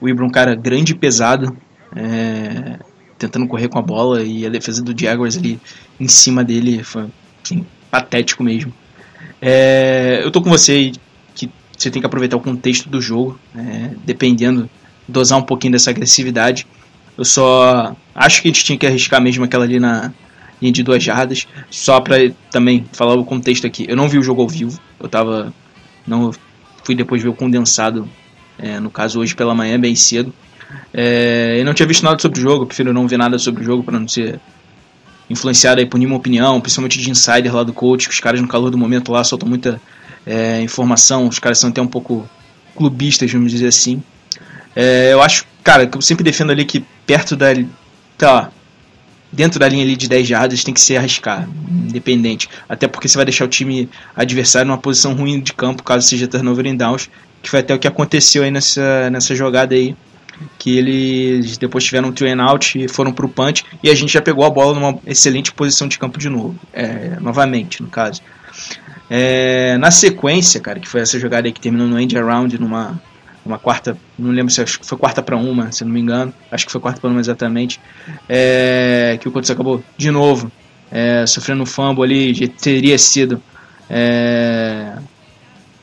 O 0.00 0.08
Ibram, 0.08 0.26
um 0.26 0.30
cara 0.30 0.54
grande 0.54 0.92
e 0.92 0.94
pesado, 0.94 1.56
é, 1.94 2.78
tentando 3.18 3.46
correr 3.46 3.68
com 3.68 3.78
a 3.78 3.82
bola 3.82 4.22
e 4.22 4.44
a 4.46 4.50
defesa 4.50 4.82
do 4.82 4.98
Jaguars 4.98 5.36
ali 5.36 5.60
em 6.00 6.08
cima 6.08 6.42
dele 6.42 6.82
foi 6.82 7.06
assim, 7.42 7.64
patético 7.90 8.42
mesmo. 8.42 8.72
É, 9.40 10.20
eu 10.22 10.30
tô 10.30 10.42
com 10.42 10.50
você 10.50 10.92
que 11.34 11.50
você 11.76 11.90
tem 11.90 12.00
que 12.00 12.06
aproveitar 12.06 12.36
o 12.36 12.40
contexto 12.40 12.88
do 12.88 13.00
jogo, 13.00 13.38
é, 13.56 13.90
dependendo, 14.04 14.68
dosar 15.06 15.38
um 15.38 15.42
pouquinho 15.42 15.72
dessa 15.72 15.90
agressividade. 15.90 16.66
Eu 17.16 17.24
só 17.24 17.94
acho 18.14 18.42
que 18.42 18.48
a 18.48 18.50
gente 18.50 18.64
tinha 18.64 18.78
que 18.78 18.86
arriscar 18.86 19.20
mesmo 19.20 19.44
aquela 19.44 19.64
ali 19.64 19.78
na 19.78 20.12
linha 20.60 20.72
de 20.72 20.82
duas 20.82 21.02
jardas. 21.02 21.46
Só 21.70 22.00
para 22.00 22.30
também 22.50 22.84
falar 22.92 23.14
o 23.14 23.24
contexto 23.24 23.66
aqui. 23.66 23.86
Eu 23.88 23.96
não 23.96 24.08
vi 24.08 24.18
o 24.18 24.22
jogo 24.22 24.42
ao 24.42 24.48
vivo. 24.48 24.80
Eu 24.98 25.08
tava. 25.08 25.52
Não 26.06 26.32
fui 26.84 26.94
depois 26.94 27.22
ver 27.22 27.28
o 27.28 27.34
condensado. 27.34 28.08
É, 28.58 28.78
no 28.78 28.90
caso, 28.90 29.20
hoje 29.20 29.34
pela 29.34 29.54
manhã, 29.54 29.78
bem 29.78 29.94
cedo. 29.94 30.32
É, 30.92 31.56
eu 31.58 31.64
não 31.64 31.74
tinha 31.74 31.86
visto 31.86 32.02
nada 32.02 32.18
sobre 32.18 32.38
o 32.38 32.42
jogo. 32.42 32.66
Prefiro 32.66 32.92
não 32.92 33.06
ver 33.06 33.18
nada 33.18 33.38
sobre 33.38 33.62
o 33.62 33.64
jogo 33.64 33.82
para 33.82 33.98
não 33.98 34.08
ser 34.08 34.40
influenciado 35.28 35.80
aí 35.80 35.86
por 35.86 35.98
nenhuma 35.98 36.16
opinião, 36.16 36.60
principalmente 36.60 36.98
de 36.98 37.10
insider 37.10 37.54
lá 37.54 37.62
do 37.62 37.72
coach, 37.72 38.06
que 38.06 38.14
os 38.14 38.20
caras 38.20 38.40
no 38.40 38.48
calor 38.48 38.70
do 38.70 38.76
momento 38.76 39.10
lá 39.10 39.24
soltam 39.24 39.48
muita 39.48 39.80
é, 40.26 40.60
informação, 40.60 41.26
os 41.26 41.38
caras 41.38 41.58
são 41.58 41.70
até 41.70 41.80
um 41.80 41.86
pouco 41.86 42.28
clubistas, 42.76 43.32
vamos 43.32 43.50
dizer 43.50 43.68
assim. 43.68 44.02
É, 44.76 45.12
eu 45.12 45.22
acho, 45.22 45.46
cara, 45.62 45.86
que 45.86 45.96
eu 45.96 46.02
sempre 46.02 46.24
defendo 46.24 46.50
ali 46.50 46.64
que 46.64 46.84
perto 47.06 47.36
da. 47.36 47.48
Tá, 48.18 48.50
dentro 49.32 49.58
da 49.58 49.68
linha 49.68 49.82
ali 49.82 49.96
de 49.96 50.08
10 50.08 50.28
jardas 50.28 50.62
tem 50.62 50.74
que 50.74 50.80
ser 50.80 50.98
arriscar, 50.98 51.48
independente. 51.70 52.48
Até 52.68 52.86
porque 52.86 53.08
você 53.08 53.16
vai 53.16 53.24
deixar 53.24 53.46
o 53.46 53.48
time 53.48 53.88
adversário 54.14 54.68
numa 54.68 54.78
posição 54.78 55.14
ruim 55.14 55.40
de 55.40 55.54
campo, 55.54 55.82
caso 55.82 56.06
seja 56.06 56.28
turnover 56.28 56.66
em 56.66 56.76
downs, 56.76 57.08
que 57.42 57.48
foi 57.48 57.60
até 57.60 57.74
o 57.74 57.78
que 57.78 57.88
aconteceu 57.88 58.44
aí 58.44 58.50
nessa, 58.50 59.08
nessa 59.10 59.34
jogada 59.34 59.74
aí. 59.74 59.96
Que 60.58 60.76
eles 60.76 61.56
depois 61.56 61.84
tiveram 61.84 62.08
um 62.08 62.12
three 62.12 62.30
and 62.30 62.42
out 62.42 62.78
e 62.78 62.88
foram 62.88 63.12
pro 63.12 63.28
punch, 63.28 63.64
e 63.82 63.88
a 63.88 63.94
gente 63.94 64.12
já 64.12 64.20
pegou 64.20 64.44
a 64.44 64.50
bola 64.50 64.74
numa 64.74 64.98
excelente 65.06 65.52
posição 65.52 65.86
de 65.86 65.98
campo 65.98 66.18
de 66.18 66.28
novo, 66.28 66.58
é, 66.72 67.16
novamente, 67.20 67.82
no 67.82 67.88
caso. 67.88 68.20
É, 69.08 69.76
na 69.78 69.90
sequência, 69.90 70.60
cara, 70.60 70.80
que 70.80 70.88
foi 70.88 71.00
essa 71.00 71.18
jogada 71.18 71.46
aí 71.46 71.52
que 71.52 71.60
terminou 71.60 71.86
no 71.86 72.00
end 72.00 72.16
around 72.16 72.58
numa 72.58 73.00
uma 73.44 73.58
quarta, 73.58 73.96
não 74.18 74.30
lembro 74.30 74.52
se 74.52 74.64
foi 74.64 74.98
quarta 74.98 75.22
para 75.22 75.36
uma, 75.36 75.72
se 75.72 75.84
não 75.84 75.92
me 75.92 76.00
engano, 76.00 76.32
acho 76.50 76.64
que 76.64 76.72
foi 76.72 76.80
quarta 76.80 77.00
para 77.00 77.10
uma 77.10 77.20
exatamente, 77.20 77.80
é, 78.28 79.18
que 79.20 79.28
o 79.28 79.32
Colts 79.32 79.50
acabou 79.50 79.82
de 79.96 80.10
novo 80.10 80.50
é, 80.90 81.26
sofrendo 81.26 81.62
um 81.62 81.66
fumble 81.66 82.04
ali, 82.04 82.34
já 82.34 82.46
teria 82.46 82.96
sido 82.98 83.42
é, 83.90 84.92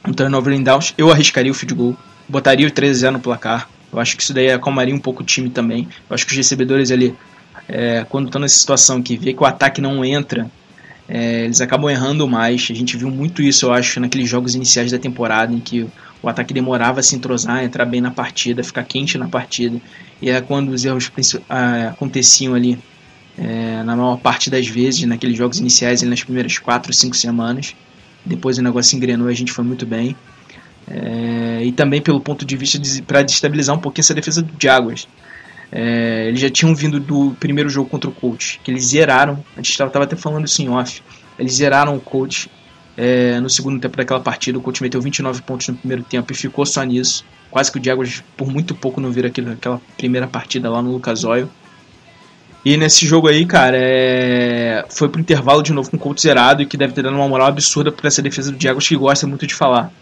um 0.08 0.14
turnover 0.14 0.54
em 0.54 0.64
downs, 0.64 0.94
eu 0.98 1.12
arriscaria 1.12 1.52
o 1.52 1.56
field 1.56 1.74
goal, 1.74 1.98
botaria 2.28 2.68
o 2.68 2.72
13 2.72 3.12
no 3.12 3.20
placar, 3.20 3.70
eu 3.92 4.00
acho 4.00 4.16
que 4.16 4.24
isso 4.24 4.34
daí 4.34 4.52
acalmaria 4.52 4.96
um 4.96 5.00
pouco 5.00 5.22
o 5.22 5.26
time 5.26 5.50
também, 5.50 5.88
eu 6.10 6.14
acho 6.14 6.26
que 6.26 6.32
os 6.32 6.38
recebedores 6.38 6.92
ali, 6.92 7.16
é, 7.68 8.06
quando 8.08 8.28
estão 8.28 8.40
nessa 8.40 8.58
situação 8.58 9.02
que 9.02 9.18
vê 9.18 9.34
que 9.34 9.44
o 9.44 9.46
ataque 9.46 9.82
não 9.82 10.06
entra, 10.06 10.50
é, 11.10 11.46
eles 11.46 11.60
acabam 11.60 11.90
errando 11.90 12.28
mais. 12.28 12.68
A 12.70 12.74
gente 12.76 12.96
viu 12.96 13.10
muito 13.10 13.42
isso, 13.42 13.66
eu 13.66 13.74
acho, 13.74 14.00
naqueles 14.00 14.30
jogos 14.30 14.54
iniciais 14.54 14.92
da 14.92 15.00
temporada 15.00 15.52
em 15.52 15.60
que 15.60 15.88
o 16.22 16.28
ataque 16.28 16.54
demorava 16.54 17.00
a 17.00 17.04
se 17.04 17.16
entrosar, 17.16 17.64
entrar 17.64 17.86
bem 17.86 18.02
na 18.02 18.12
partida, 18.12 18.64
ficar 18.64 18.84
quente 18.84 19.18
na 19.18 19.28
partida. 19.28 19.80
E 20.22 20.30
é 20.30 20.42
quando 20.42 20.70
os 20.70 20.84
erros 20.84 21.12
ah, 21.50 21.90
aconteciam 21.90 22.54
ali, 22.54 22.78
é, 23.38 23.82
na 23.84 23.96
maior 23.96 24.18
parte 24.18 24.50
das 24.50 24.68
vezes, 24.68 25.04
naqueles 25.06 25.38
jogos 25.38 25.60
iniciais, 25.60 26.02
nas 26.02 26.24
primeiras 26.24 26.58
4, 26.58 26.92
5 26.92 27.16
semanas. 27.16 27.76
Depois 28.26 28.58
o 28.58 28.62
negócio 28.62 28.98
engrenou 28.98 29.30
e 29.30 29.34
a 29.34 29.36
gente 29.36 29.52
foi 29.52 29.64
muito 29.64 29.86
bem. 29.86 30.16
É, 30.88 31.62
e 31.64 31.72
também 31.72 32.02
pelo 32.02 32.20
ponto 32.20 32.44
de 32.44 32.58
vista 32.58 32.78
de, 32.78 33.02
para 33.02 33.22
destabilizar 33.22 33.76
um 33.76 33.80
pouquinho 33.80 34.02
essa 34.02 34.14
defesa 34.14 34.42
do 34.42 34.54
Jaguars. 34.62 35.08
É, 35.72 36.28
eles 36.28 36.40
já 36.40 36.50
tinham 36.50 36.74
vindo 36.76 37.00
do 37.00 37.36
primeiro 37.40 37.70
jogo 37.70 37.90
contra 37.90 38.10
o 38.10 38.14
Colts, 38.14 38.60
que 38.64 38.72
eles 38.72 38.86
zeraram, 38.86 39.44
a 39.54 39.58
gente 39.58 39.70
estava 39.70 40.04
até 40.04 40.16
falando 40.16 40.46
isso 40.46 40.62
em 40.64 40.70
off, 40.70 41.02
eles 41.38 41.54
zeraram 41.54 41.96
o 41.96 42.00
Colts 42.00 42.50
é, 43.02 43.40
no 43.40 43.50
segundo 43.50 43.80
tempo 43.80 43.96
daquela 43.96 44.20
partida, 44.20 44.58
o 44.58 44.62
Colts 44.62 44.82
meteu 44.82 45.02
29 45.02 45.42
pontos 45.44 45.70
no 45.70 45.76
primeiro 45.76 46.04
tempo 46.04 46.34
e 46.34 46.36
ficou 46.36 46.66
só 46.66 46.84
nisso. 46.84 47.24
Quase 47.50 47.72
que 47.72 47.80
o 47.80 47.84
Jaguars 47.84 48.22
por 48.36 48.52
muito 48.52 48.76
pouco 48.76 49.00
não 49.00 49.10
vira 49.10 49.30
aquela 49.30 49.82
primeira 49.96 50.28
partida 50.28 50.70
lá 50.70 50.82
no 50.82 50.92
Lucas 50.92 51.24
Oil. 51.24 51.50
E 52.66 52.76
nesse 52.76 53.06
jogo 53.08 53.30
aí, 53.30 53.46
cara, 53.46 53.78
é... 53.80 54.86
foi 54.90 55.08
pro 55.08 55.22
intervalo 55.22 55.64
de 55.64 55.72
novo 55.72 55.90
com 55.90 55.96
o 55.96 56.00
Colts 56.00 56.24
zerado 56.24 56.62
e 56.62 56.66
que 56.66 56.76
deve 56.76 56.92
ter 56.92 57.02
dado 57.02 57.16
uma 57.16 57.30
moral 57.30 57.48
absurda 57.48 57.90
para 57.90 58.06
essa 58.06 58.22
defesa 58.22 58.52
do 58.52 58.62
Jaguars 58.62 58.86
que 58.86 58.98
gosta 58.98 59.26
muito 59.26 59.48
de 59.48 59.56
falar. 59.56 59.94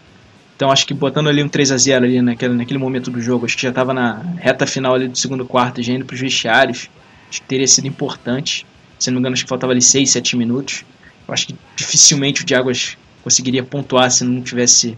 Então 0.56 0.72
acho 0.72 0.84
que 0.84 0.92
botando 0.92 1.28
ali 1.28 1.40
um 1.40 1.48
3 1.48 1.70
a 1.70 1.76
0 1.76 2.04
ali 2.04 2.20
naquele, 2.20 2.54
naquele 2.54 2.80
momento 2.80 3.12
do 3.12 3.20
jogo, 3.20 3.46
acho 3.46 3.54
que 3.54 3.62
já 3.62 3.68
estava 3.68 3.94
na 3.94 4.24
reta 4.38 4.66
final 4.66 4.96
ali 4.96 5.06
do 5.06 5.16
segundo 5.16 5.46
quarto, 5.46 5.80
já 5.80 5.92
indo 5.92 6.04
para 6.04 6.14
os 6.14 6.20
vestiários, 6.20 6.90
acho 7.30 7.42
que 7.42 7.46
teria 7.46 7.68
sido 7.68 7.86
importante. 7.86 8.66
Se 8.98 9.08
não 9.08 9.14
me 9.14 9.20
engano, 9.20 9.34
acho 9.34 9.44
que 9.44 9.48
faltava 9.48 9.72
ali 9.72 9.80
6, 9.80 10.10
7 10.10 10.36
minutos. 10.36 10.84
Eu 11.28 11.34
acho 11.34 11.46
que 11.46 11.54
dificilmente 11.76 12.42
o 12.42 12.48
Jaguars 12.48 12.96
conseguiria 13.22 13.62
pontuar 13.62 14.10
se 14.10 14.24
não 14.24 14.40
tivesse 14.40 14.96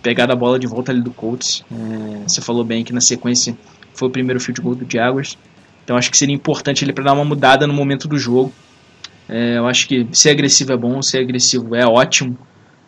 pegado 0.00 0.32
a 0.32 0.36
bola 0.36 0.58
de 0.58 0.68
volta 0.68 0.92
ali 0.92 1.02
do 1.02 1.10
Colts. 1.10 1.64
É, 1.72 2.28
você 2.28 2.40
falou 2.40 2.64
bem 2.64 2.84
que 2.84 2.92
na 2.92 3.00
sequência 3.00 3.58
foi 3.92 4.06
o 4.06 4.10
primeiro 4.10 4.38
field 4.38 4.60
goal 4.60 4.76
do 4.76 4.86
Jaguars. 4.88 5.36
Então 5.82 5.96
acho 5.96 6.10
que 6.10 6.16
seria 6.16 6.34
importante 6.34 6.84
ele 6.84 6.92
para 6.92 7.04
dar 7.04 7.12
uma 7.12 7.24
mudada 7.24 7.66
no 7.66 7.74
momento 7.74 8.06
do 8.06 8.16
jogo. 8.16 8.52
É, 9.28 9.58
eu 9.58 9.66
acho 9.66 9.88
que 9.88 10.06
ser 10.12 10.30
agressivo 10.30 10.72
é 10.72 10.76
bom, 10.76 11.02
ser 11.02 11.18
agressivo 11.18 11.74
é 11.74 11.84
ótimo. 11.84 12.38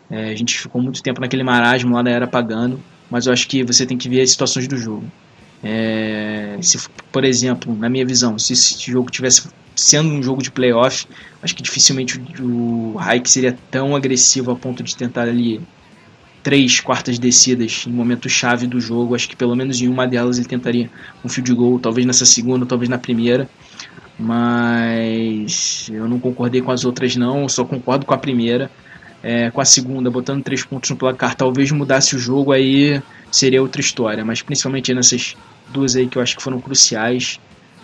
É, 0.09 0.29
a 0.29 0.35
gente 0.35 0.57
ficou 0.57 0.81
muito 0.81 1.03
tempo 1.03 1.19
naquele 1.19 1.43
marasmo 1.43 1.93
lá 1.93 2.01
da 2.01 2.09
era 2.09 2.25
pagando, 2.25 2.79
mas 3.09 3.27
eu 3.27 3.33
acho 3.33 3.47
que 3.47 3.63
você 3.63 3.85
tem 3.85 3.97
que 3.97 4.07
ver 4.07 4.21
as 4.21 4.31
situações 4.31 4.67
do 4.67 4.77
jogo. 4.77 5.03
É, 5.63 6.57
se, 6.61 6.77
por 7.11 7.25
exemplo, 7.25 7.75
na 7.75 7.89
minha 7.89 8.05
visão, 8.05 8.37
se 8.37 8.53
esse 8.53 8.91
jogo 8.91 9.09
tivesse 9.09 9.49
sendo 9.75 10.09
um 10.09 10.23
jogo 10.23 10.41
de 10.41 10.51
playoff, 10.51 11.05
acho 11.41 11.55
que 11.55 11.61
dificilmente 11.61 12.19
o, 12.39 12.95
o 12.95 12.99
seria 13.25 13.57
tão 13.69 13.95
agressivo 13.95 14.51
a 14.51 14.55
ponto 14.55 14.81
de 14.81 14.95
tentar 14.95 15.23
ali 15.23 15.61
três 16.47 16.79
quartas 16.79 17.19
descidas 17.19 17.85
em 17.85 17.91
momento 17.91 18.29
chave 18.29 18.67
do 18.67 18.79
jogo. 18.79 19.13
Acho 19.13 19.27
que 19.27 19.35
pelo 19.35 19.55
menos 19.55 19.81
em 19.81 19.87
uma 19.87 20.07
delas 20.07 20.37
ele 20.37 20.47
tentaria 20.47 20.89
um 21.23 21.29
field 21.29 21.53
goal, 21.53 21.77
talvez 21.77 22.07
nessa 22.07 22.25
segunda, 22.25 22.65
talvez 22.65 22.89
na 22.89 22.97
primeira. 22.97 23.49
Mas 24.17 25.89
eu 25.93 26.07
não 26.07 26.19
concordei 26.19 26.61
com 26.61 26.71
as 26.71 26.85
outras 26.85 27.15
não, 27.15 27.47
só 27.47 27.63
concordo 27.63 28.05
com 28.05 28.13
a 28.13 28.17
primeira. 28.17 28.71
É, 29.21 29.51
com 29.51 29.59
a 29.59 29.65
segunda, 29.65 30.09
botando 30.09 30.43
três 30.43 30.63
pontos 30.63 30.89
no 30.89 30.95
placar, 30.95 31.35
talvez 31.35 31.71
mudasse 31.71 32.15
o 32.15 32.19
jogo, 32.19 32.51
aí 32.51 33.01
seria 33.29 33.61
outra 33.61 33.81
história. 33.81 34.23
Mas 34.23 34.41
principalmente 34.41 34.93
nessas 34.93 35.35
duas 35.69 35.95
aí 35.95 36.07
que 36.07 36.17
eu 36.17 36.21
acho 36.21 36.35
que 36.35 36.43
foram 36.43 36.59
cruciais. 36.59 37.39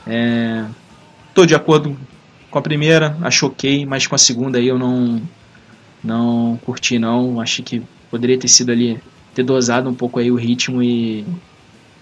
É, 0.06 0.65
Tô 1.34 1.46
de 1.46 1.56
acordo 1.56 1.98
com 2.52 2.60
a 2.60 2.62
primeira, 2.62 3.17
acho 3.24 3.48
ok, 3.48 3.86
mas 3.88 4.06
com 4.06 4.13
a 4.13 4.19
segunda 4.19 4.60
aí 4.60 4.67
eu 4.67 4.78
não 4.78 5.22
não 6.04 6.60
curti 6.63 7.00
não. 7.00 7.41
Acho 7.41 7.63
que 7.63 7.82
poderia 8.12 8.38
ter 8.38 8.48
sido 8.48 8.72
ali 8.72 9.00
ter 9.34 9.41
dosado 9.41 9.89
um 9.89 9.96
pouco 9.96 10.19
aí 10.19 10.30
o 10.30 10.36
ritmo 10.36 10.84
e 10.84 11.26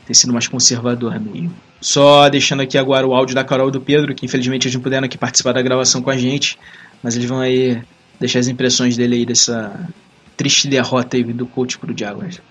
ter 0.05 0.13
sido 0.13 0.33
mais 0.33 0.47
conservador 0.49 1.17
meio. 1.17 1.49
Só 1.79 2.27
deixando 2.27 2.61
aqui 2.61 2.77
agora 2.77 3.07
o 3.07 3.13
áudio 3.13 3.33
da 3.33 3.43
Carol 3.43 3.69
e 3.69 3.71
do 3.71 3.79
Pedro, 3.79 4.13
que 4.13 4.25
infelizmente 4.25 4.65
eles 4.67 4.75
não 4.75 4.81
puderam 4.81 5.05
aqui 5.05 5.17
participar 5.17 5.53
da 5.53 5.61
gravação 5.61 6.01
com 6.01 6.09
a 6.09 6.17
gente, 6.17 6.59
mas 7.01 7.15
eles 7.15 7.29
vão 7.29 7.39
aí 7.39 7.81
deixar 8.19 8.39
as 8.39 8.49
impressões 8.49 8.97
dele 8.97 9.15
aí 9.15 9.25
dessa 9.25 9.89
triste 10.35 10.67
derrota 10.67 11.15
aí 11.15 11.23
do 11.23 11.45
coach 11.45 11.77
pro 11.77 11.97
Jaguars. 11.97 12.41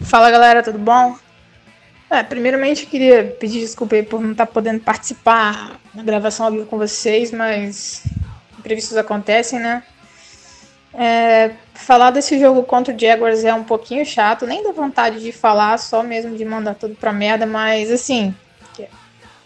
Fala 0.00 0.30
galera, 0.30 0.62
tudo 0.62 0.78
bom? 0.78 1.16
É, 2.10 2.24
primeiramente 2.24 2.86
queria 2.86 3.24
pedir 3.38 3.60
desculpa 3.60 3.94
aí 3.94 4.02
por 4.02 4.20
não 4.20 4.32
estar 4.32 4.46
tá 4.46 4.52
podendo 4.52 4.80
participar 4.80 5.78
na 5.94 6.02
gravação 6.02 6.46
ao 6.46 6.52
vivo 6.52 6.66
com 6.66 6.76
vocês, 6.76 7.30
mas 7.30 8.02
imprevistos 8.58 8.96
acontecem, 8.96 9.60
né? 9.60 9.84
É, 10.92 11.52
falar 11.72 12.10
desse 12.10 12.38
jogo 12.40 12.64
contra 12.64 12.92
o 12.92 12.98
Jaguars 12.98 13.44
é 13.44 13.54
um 13.54 13.62
pouquinho 13.62 14.04
chato, 14.04 14.44
nem 14.44 14.64
dá 14.64 14.72
vontade 14.72 15.20
de 15.20 15.30
falar, 15.30 15.78
só 15.78 16.02
mesmo 16.02 16.36
de 16.36 16.44
mandar 16.44 16.74
tudo 16.74 16.96
pra 16.96 17.12
merda, 17.12 17.46
mas 17.46 17.92
assim, 17.92 18.34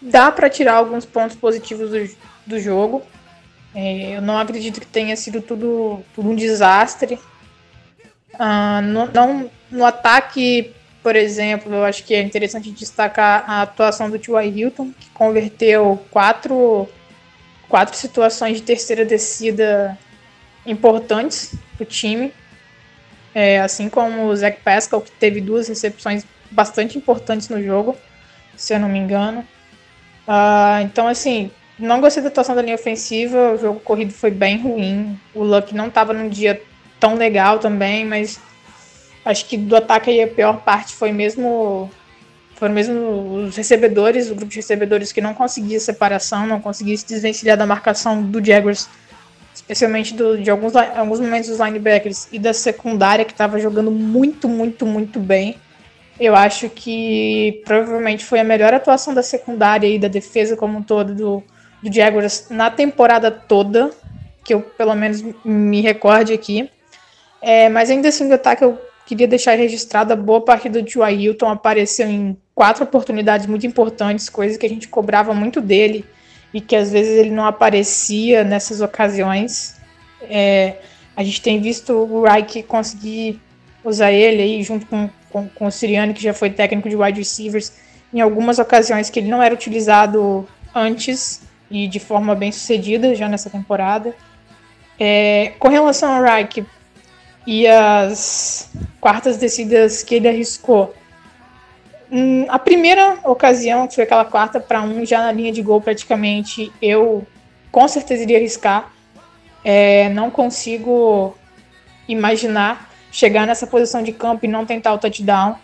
dá 0.01 0.31
para 0.31 0.49
tirar 0.49 0.73
alguns 0.73 1.05
pontos 1.05 1.35
positivos 1.35 1.91
do, 1.91 2.17
do 2.47 2.59
jogo. 2.59 3.03
É, 3.73 4.17
eu 4.17 4.21
não 4.21 4.37
acredito 4.37 4.79
que 4.79 4.87
tenha 4.87 5.15
sido 5.15 5.41
tudo, 5.41 6.03
tudo 6.15 6.29
um 6.29 6.35
desastre. 6.35 7.19
Ah, 8.39 8.81
no, 8.81 9.05
não, 9.11 9.51
no 9.69 9.85
ataque, 9.85 10.73
por 11.05 11.15
exemplo, 11.15 11.71
eu 11.71 11.83
acho 11.83 12.03
que 12.03 12.15
é 12.15 12.21
interessante 12.23 12.71
destacar 12.71 13.43
a 13.47 13.61
atuação 13.61 14.09
do 14.09 14.17
T.Y. 14.17 14.49
Hilton, 14.49 14.91
que 14.99 15.07
converteu 15.11 16.03
quatro, 16.09 16.89
quatro 17.69 17.95
situações 17.95 18.57
de 18.57 18.63
terceira 18.63 19.05
descida 19.05 19.95
importantes 20.65 21.53
para 21.77 21.83
o 21.83 21.85
time. 21.85 22.33
É, 23.35 23.59
assim 23.59 23.87
como 23.87 24.23
o 24.23 24.35
Zach 24.35 24.59
Pascal, 24.61 24.99
que 24.99 25.11
teve 25.11 25.39
duas 25.41 25.67
recepções 25.67 26.25
bastante 26.49 26.97
importantes 26.97 27.49
no 27.49 27.61
jogo, 27.61 27.95
se 28.57 28.73
eu 28.73 28.79
não 28.79 28.89
me 28.89 28.97
engano. 28.97 29.41
Uh, 30.27 30.81
então, 30.85 31.07
assim, 31.07 31.51
não 31.77 32.01
gostei 32.01 32.23
da 32.23 32.29
atuação 32.29 32.55
da 32.55 32.63
linha 32.63 32.73
ofensiva, 32.73 33.51
o 33.51 33.57
jogo 33.59 33.79
corrido 33.79 34.11
foi 34.11 34.31
bem 34.31 34.57
ruim. 34.59 35.19
O 35.35 35.43
Luck 35.43 35.71
não 35.75 35.85
estava 35.85 36.13
num 36.13 36.27
dia 36.27 36.59
tão 36.99 37.13
legal 37.13 37.59
também, 37.59 38.03
mas 38.03 38.41
acho 39.25 39.45
que 39.45 39.57
do 39.57 39.75
ataque 39.75 40.11
aí 40.11 40.21
a 40.21 40.27
pior 40.27 40.61
parte 40.61 40.93
foi 40.93 41.11
mesmo 41.11 41.89
foram 42.55 42.73
mesmo 42.73 43.45
os 43.47 43.57
recebedores, 43.57 44.31
o 44.31 44.35
grupo 44.35 44.49
de 44.49 44.57
recebedores 44.57 45.11
que 45.11 45.19
não 45.19 45.33
conseguia 45.33 45.79
separação, 45.79 46.47
não 46.47 46.61
conseguia 46.61 46.95
se 46.95 47.05
desvencilhar 47.05 47.57
da 47.57 47.65
marcação 47.65 48.23
do 48.23 48.43
Jaguars 48.43 48.87
especialmente 49.55 50.13
do, 50.13 50.37
de 50.37 50.51
alguns, 50.51 50.75
alguns 50.75 51.19
momentos 51.19 51.49
dos 51.49 51.59
linebackers 51.59 52.27
e 52.31 52.37
da 52.37 52.53
secundária 52.53 53.23
que 53.23 53.31
estava 53.31 53.57
jogando 53.59 53.89
muito, 53.89 54.49
muito, 54.49 54.85
muito 54.85 55.19
bem. 55.19 55.57
Eu 56.19 56.35
acho 56.35 56.69
que 56.69 57.61
provavelmente 57.65 58.23
foi 58.23 58.39
a 58.39 58.43
melhor 58.43 58.73
atuação 58.73 59.13
da 59.13 59.23
secundária 59.23 59.87
e 59.87 59.97
da 59.97 60.07
defesa 60.07 60.55
como 60.55 60.77
um 60.77 60.83
todo 60.83 61.15
do, 61.15 61.43
do 61.81 61.93
Jaguars 61.93 62.47
na 62.49 62.69
temporada 62.69 63.31
toda, 63.31 63.91
que 64.43 64.53
eu 64.53 64.61
pelo 64.61 64.93
menos 64.93 65.23
me 65.43 65.81
recorde 65.81 66.33
aqui. 66.33 66.69
É, 67.41 67.69
mas 67.69 67.89
ainda 67.89 68.09
assim, 68.09 68.29
o 68.29 68.33
ataque 68.33 68.63
eu 68.63 68.79
queria 69.05 69.27
deixar 69.27 69.55
registrado 69.55 70.13
a 70.13 70.15
boa 70.15 70.41
partida 70.41 70.81
do 70.81 70.85
T.Y. 70.85 71.21
Hilton 71.21 71.49
apareceu 71.49 72.09
em 72.09 72.37
quatro 72.53 72.83
oportunidades 72.83 73.45
muito 73.45 73.67
importantes, 73.67 74.29
coisa 74.29 74.57
que 74.57 74.65
a 74.65 74.69
gente 74.69 74.87
cobrava 74.87 75.33
muito 75.33 75.61
dele 75.61 76.05
e 76.53 76.59
que 76.59 76.75
às 76.75 76.91
vezes 76.91 77.17
ele 77.17 77.29
não 77.29 77.45
aparecia 77.45 78.43
nessas 78.43 78.81
ocasiões. 78.81 79.75
É, 80.21 80.77
a 81.15 81.23
gente 81.23 81.41
tem 81.41 81.61
visto 81.61 81.93
o 81.93 82.23
Reich 82.23 82.63
conseguir 82.63 83.39
usar 83.83 84.11
ele 84.11 84.41
aí 84.41 84.63
junto 84.63 84.85
com, 84.87 85.09
com, 85.29 85.47
com 85.49 85.65
o 85.67 85.71
Siriani, 85.71 86.13
que 86.13 86.23
já 86.23 86.33
foi 86.33 86.49
técnico 86.49 86.89
de 86.89 86.95
wide 86.95 87.19
receivers, 87.19 87.73
em 88.13 88.21
algumas 88.21 88.57
ocasiões 88.57 89.09
que 89.09 89.19
ele 89.19 89.27
não 89.27 89.43
era 89.43 89.53
utilizado 89.53 90.47
antes 90.73 91.41
e 91.69 91.87
de 91.87 91.99
forma 91.99 92.33
bem 92.33 92.51
sucedida 92.51 93.13
já 93.13 93.27
nessa 93.27 93.49
temporada. 93.49 94.15
É, 94.99 95.53
com 95.59 95.67
relação 95.67 96.13
ao 96.13 96.23
Reich 96.23 96.65
e 97.45 97.67
as 97.67 98.69
quartas 98.99 99.37
descidas 99.37 100.03
que 100.03 100.15
ele 100.15 100.27
arriscou, 100.27 100.93
Hum, 102.11 102.45
a 102.49 102.59
primeira 102.59 103.17
ocasião, 103.23 103.87
que 103.87 103.95
foi 103.95 104.03
aquela 104.03 104.25
quarta 104.25 104.59
para 104.59 104.81
um, 104.81 105.05
já 105.05 105.21
na 105.21 105.31
linha 105.31 105.51
de 105.51 105.61
gol 105.61 105.81
praticamente, 105.81 106.71
eu 106.81 107.25
com 107.71 107.87
certeza 107.87 108.23
iria 108.23 108.37
arriscar. 108.37 108.91
É, 109.63 110.09
não 110.09 110.29
consigo 110.29 111.35
imaginar 112.07 112.91
chegar 113.11 113.47
nessa 113.47 113.65
posição 113.65 114.03
de 114.03 114.11
campo 114.11 114.45
e 114.45 114.47
não 114.47 114.65
tentar 114.65 114.93
o 114.93 114.99
touchdown. 114.99 115.55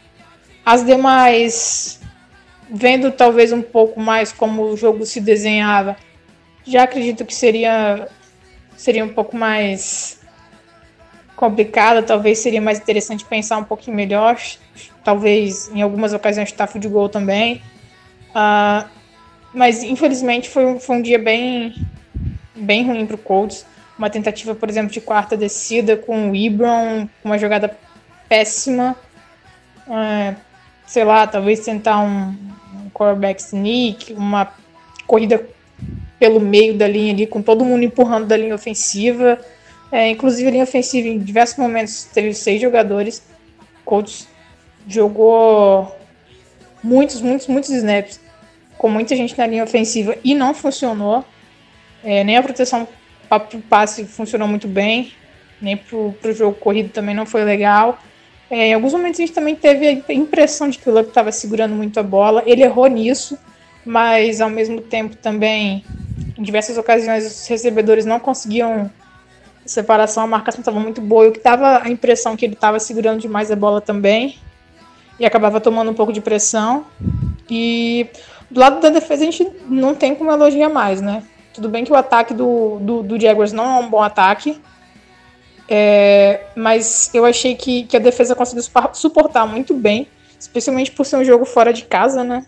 As 0.65 0.83
demais, 0.83 2.01
vendo 2.69 3.11
talvez 3.11 3.51
um 3.51 3.61
pouco 3.61 3.99
mais 3.99 4.31
como 4.31 4.63
o 4.63 4.77
jogo 4.77 5.05
se 5.05 5.21
desenhava, 5.21 5.95
já 6.65 6.83
acredito 6.83 7.25
que 7.25 7.35
seria, 7.35 8.07
seria 8.75 9.05
um 9.05 9.13
pouco 9.13 9.37
mais 9.37 10.19
complicada, 11.41 12.03
talvez 12.03 12.37
seria 12.37 12.61
mais 12.61 12.79
interessante 12.79 13.25
pensar 13.25 13.57
um 13.57 13.63
pouquinho 13.63 13.97
melhor 13.97 14.37
talvez 15.03 15.71
em 15.73 15.81
algumas 15.81 16.13
ocasiões 16.13 16.49
chutar 16.49 16.67
de 16.77 16.87
gol 16.87 17.09
também. 17.09 17.61
Uh, 18.29 18.87
mas 19.53 19.83
infelizmente 19.83 20.49
foi, 20.49 20.79
foi 20.79 20.97
um 20.97 21.01
dia 21.01 21.19
bem, 21.19 21.73
bem 22.55 22.85
ruim 22.85 23.05
para 23.05 23.15
o 23.15 23.19
Colts. 23.19 23.65
Uma 23.97 24.09
tentativa, 24.09 24.55
por 24.55 24.69
exemplo, 24.69 24.91
de 24.91 25.01
quarta 25.01 25.35
descida 25.35 25.97
com 25.97 26.31
o 26.31 26.35
Ibron, 26.35 27.07
uma 27.23 27.37
jogada 27.37 27.75
péssima. 28.29 28.95
Uh, 29.87 30.35
sei 30.85 31.03
lá, 31.03 31.27
talvez 31.27 31.59
tentar 31.61 31.99
um, 31.99 32.35
um 32.75 32.89
quarterback 32.93 33.41
sneak, 33.41 34.13
uma 34.13 34.53
corrida 35.07 35.43
pelo 36.19 36.39
meio 36.39 36.77
da 36.77 36.87
linha 36.87 37.13
ali, 37.13 37.27
com 37.27 37.41
todo 37.41 37.65
mundo 37.65 37.83
empurrando 37.83 38.27
da 38.27 38.37
linha 38.37 38.55
ofensiva. 38.55 39.39
É, 39.91 40.09
inclusive 40.09 40.47
a 40.47 40.51
linha 40.51 40.63
ofensiva 40.63 41.07
em 41.07 41.19
diversos 41.19 41.57
momentos 41.57 42.05
teve 42.05 42.33
seis 42.33 42.61
jogadores. 42.61 43.21
Colts 43.83 44.27
jogou 44.87 45.95
muitos, 46.83 47.21
muitos, 47.21 47.47
muitos 47.47 47.69
snaps 47.69 48.19
com 48.77 48.89
muita 48.89 49.15
gente 49.15 49.37
na 49.37 49.45
linha 49.45 49.63
ofensiva 49.63 50.15
e 50.23 50.33
não 50.33 50.53
funcionou. 50.53 51.25
É, 52.03 52.23
nem 52.23 52.37
a 52.37 52.41
proteção 52.41 52.87
para 53.29 53.57
o 53.57 53.61
passe 53.61 54.05
funcionou 54.05 54.47
muito 54.47 54.67
bem, 54.67 55.13
nem 55.61 55.77
para 55.77 55.97
o 55.97 56.33
jogo 56.33 56.57
corrido 56.57 56.89
também 56.89 57.13
não 57.13 57.25
foi 57.25 57.43
legal. 57.43 57.99
É, 58.49 58.67
em 58.67 58.73
alguns 58.73 58.91
momentos 58.91 59.19
a 59.19 59.23
gente 59.23 59.33
também 59.33 59.55
teve 59.55 60.03
a 60.07 60.13
impressão 60.13 60.69
de 60.69 60.77
que 60.77 60.89
o 60.89 60.93
Luck 60.93 61.09
estava 61.09 61.31
segurando 61.31 61.75
muito 61.75 61.99
a 61.99 62.03
bola. 62.03 62.43
Ele 62.45 62.63
errou 62.63 62.87
nisso, 62.87 63.37
mas 63.85 64.41
ao 64.41 64.49
mesmo 64.49 64.81
tempo 64.81 65.15
também, 65.15 65.85
em 66.37 66.43
diversas 66.43 66.77
ocasiões, 66.77 67.25
os 67.25 67.47
recebedores 67.47 68.05
não 68.05 68.19
conseguiam 68.19 68.91
separação, 69.71 70.23
a 70.23 70.27
marcação 70.27 70.59
estava 70.59 70.79
muito 70.79 71.01
boa. 71.01 71.25
Eu 71.25 71.31
que 71.31 71.39
dava 71.39 71.81
a 71.83 71.89
impressão 71.89 72.35
que 72.35 72.45
ele 72.45 72.53
estava 72.53 72.79
segurando 72.79 73.19
demais 73.19 73.51
a 73.51 73.55
bola 73.55 73.81
também 73.81 74.37
e 75.19 75.25
acabava 75.25 75.59
tomando 75.59 75.91
um 75.91 75.93
pouco 75.93 76.11
de 76.11 76.21
pressão. 76.21 76.85
E 77.49 78.07
do 78.49 78.59
lado 78.59 78.81
da 78.81 78.89
defesa 78.89 79.23
a 79.23 79.25
gente 79.25 79.49
não 79.67 79.95
tem 79.95 80.13
como 80.13 80.31
elogiar 80.31 80.69
mais, 80.69 81.01
né? 81.01 81.23
Tudo 81.53 81.69
bem 81.69 81.83
que 81.83 81.91
o 81.91 81.95
ataque 81.95 82.33
do, 82.33 82.79
do, 82.79 83.03
do 83.03 83.19
Jaguars 83.19 83.51
não 83.51 83.65
é 83.65 83.79
um 83.79 83.89
bom 83.89 84.01
ataque, 84.01 84.61
é, 85.67 86.47
mas 86.55 87.13
eu 87.13 87.25
achei 87.25 87.55
que, 87.55 87.83
que 87.83 87.95
a 87.95 87.99
defesa 87.99 88.35
conseguiu 88.35 88.63
suportar 88.93 89.45
muito 89.45 89.73
bem, 89.73 90.07
especialmente 90.39 90.91
por 90.91 91.05
ser 91.05 91.17
um 91.17 91.23
jogo 91.23 91.45
fora 91.45 91.73
de 91.73 91.83
casa, 91.83 92.23
né? 92.23 92.45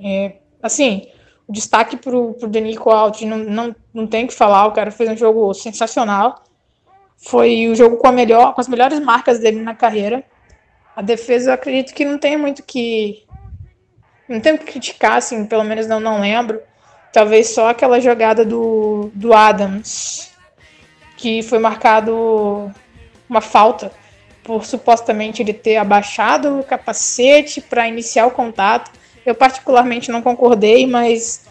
É, 0.00 0.32
assim, 0.62 1.06
destaque 1.48 1.96
pro, 1.96 2.34
pro 2.34 2.48
Denico 2.48 2.90
Alt 2.90 3.22
não, 3.22 3.38
não, 3.38 3.76
não 3.94 4.06
tem 4.06 4.26
que 4.26 4.34
falar, 4.34 4.66
o 4.66 4.72
cara 4.72 4.90
fez 4.90 5.10
um 5.10 5.16
jogo 5.16 5.52
sensacional. 5.54 6.42
Foi 7.16 7.68
o 7.68 7.74
jogo 7.74 7.96
com, 7.96 8.06
a 8.06 8.12
melhor, 8.12 8.54
com 8.54 8.60
as 8.60 8.68
melhores 8.68 9.00
marcas 9.00 9.38
dele 9.38 9.60
na 9.60 9.74
carreira. 9.74 10.22
A 10.94 11.02
defesa 11.02 11.54
acredito 11.54 11.94
que 11.94 12.04
não 12.04 12.18
tem 12.18 12.36
muito 12.36 12.62
que. 12.62 13.24
Não 14.28 14.40
tem 14.40 14.54
o 14.54 14.58
que 14.58 14.64
criticar, 14.64 15.16
assim, 15.16 15.46
pelo 15.46 15.64
menos 15.64 15.86
não, 15.86 16.00
não 16.00 16.20
lembro. 16.20 16.60
Talvez 17.12 17.50
só 17.50 17.70
aquela 17.70 18.00
jogada 18.00 18.44
do, 18.44 19.10
do 19.14 19.32
Adams, 19.32 20.30
que 21.16 21.42
foi 21.42 21.58
marcado 21.58 22.70
uma 23.28 23.40
falta 23.40 23.90
por 24.42 24.64
supostamente 24.64 25.42
ele 25.42 25.52
ter 25.52 25.76
abaixado 25.76 26.60
o 26.60 26.64
capacete 26.64 27.60
para 27.60 27.88
iniciar 27.88 28.26
o 28.26 28.30
contato. 28.30 28.90
Eu 29.26 29.34
particularmente 29.34 30.10
não 30.12 30.22
concordei, 30.22 30.86
mas 30.86 31.44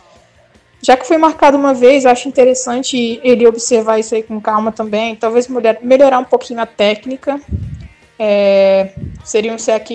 já 0.82 0.96
que 0.96 1.06
foi 1.06 1.18
marcado 1.18 1.58
uma 1.58 1.74
vez, 1.74 2.06
acho 2.06 2.30
interessante 2.30 3.20
ele 3.22 3.46
observar 3.46 4.00
isso 4.00 4.16
aí 4.16 4.24
com 4.24 4.40
calma 4.40 4.72
também. 4.72 5.16
Talvez 5.16 5.48
melhorar 5.82 6.20
um 6.20 6.24
pouquinho 6.24 6.62
a 6.62 6.66
técnica. 6.66 7.42
É, 8.18 8.94
seria 9.24 9.54
um 9.54 9.58
sec 9.58 9.90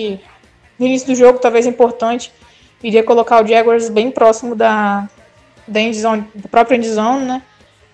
no 0.77 0.85
início 0.85 1.07
do 1.07 1.15
jogo, 1.15 1.39
talvez 1.39 1.65
importante. 1.65 2.31
Iria 2.83 3.03
colocar 3.03 3.43
o 3.43 3.47
Jaguars 3.47 3.89
bem 3.89 4.11
próximo 4.11 4.55
da, 4.55 5.09
da, 5.67 5.79
endzone, 5.81 6.27
da 6.35 6.49
própria 6.49 6.77
endzone, 6.77 7.25
né? 7.25 7.41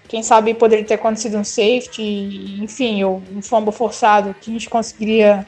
Quem 0.07 0.23
sabe 0.23 0.53
poderia 0.53 0.85
ter 0.85 0.95
acontecido 0.95 1.37
um 1.37 1.43
safety, 1.43 2.61
enfim, 2.61 3.03
ou 3.03 3.21
um 3.31 3.41
fumble 3.41 3.73
forçado 3.73 4.35
que 4.41 4.49
a 4.49 4.53
gente 4.53 4.69
conseguiria 4.69 5.45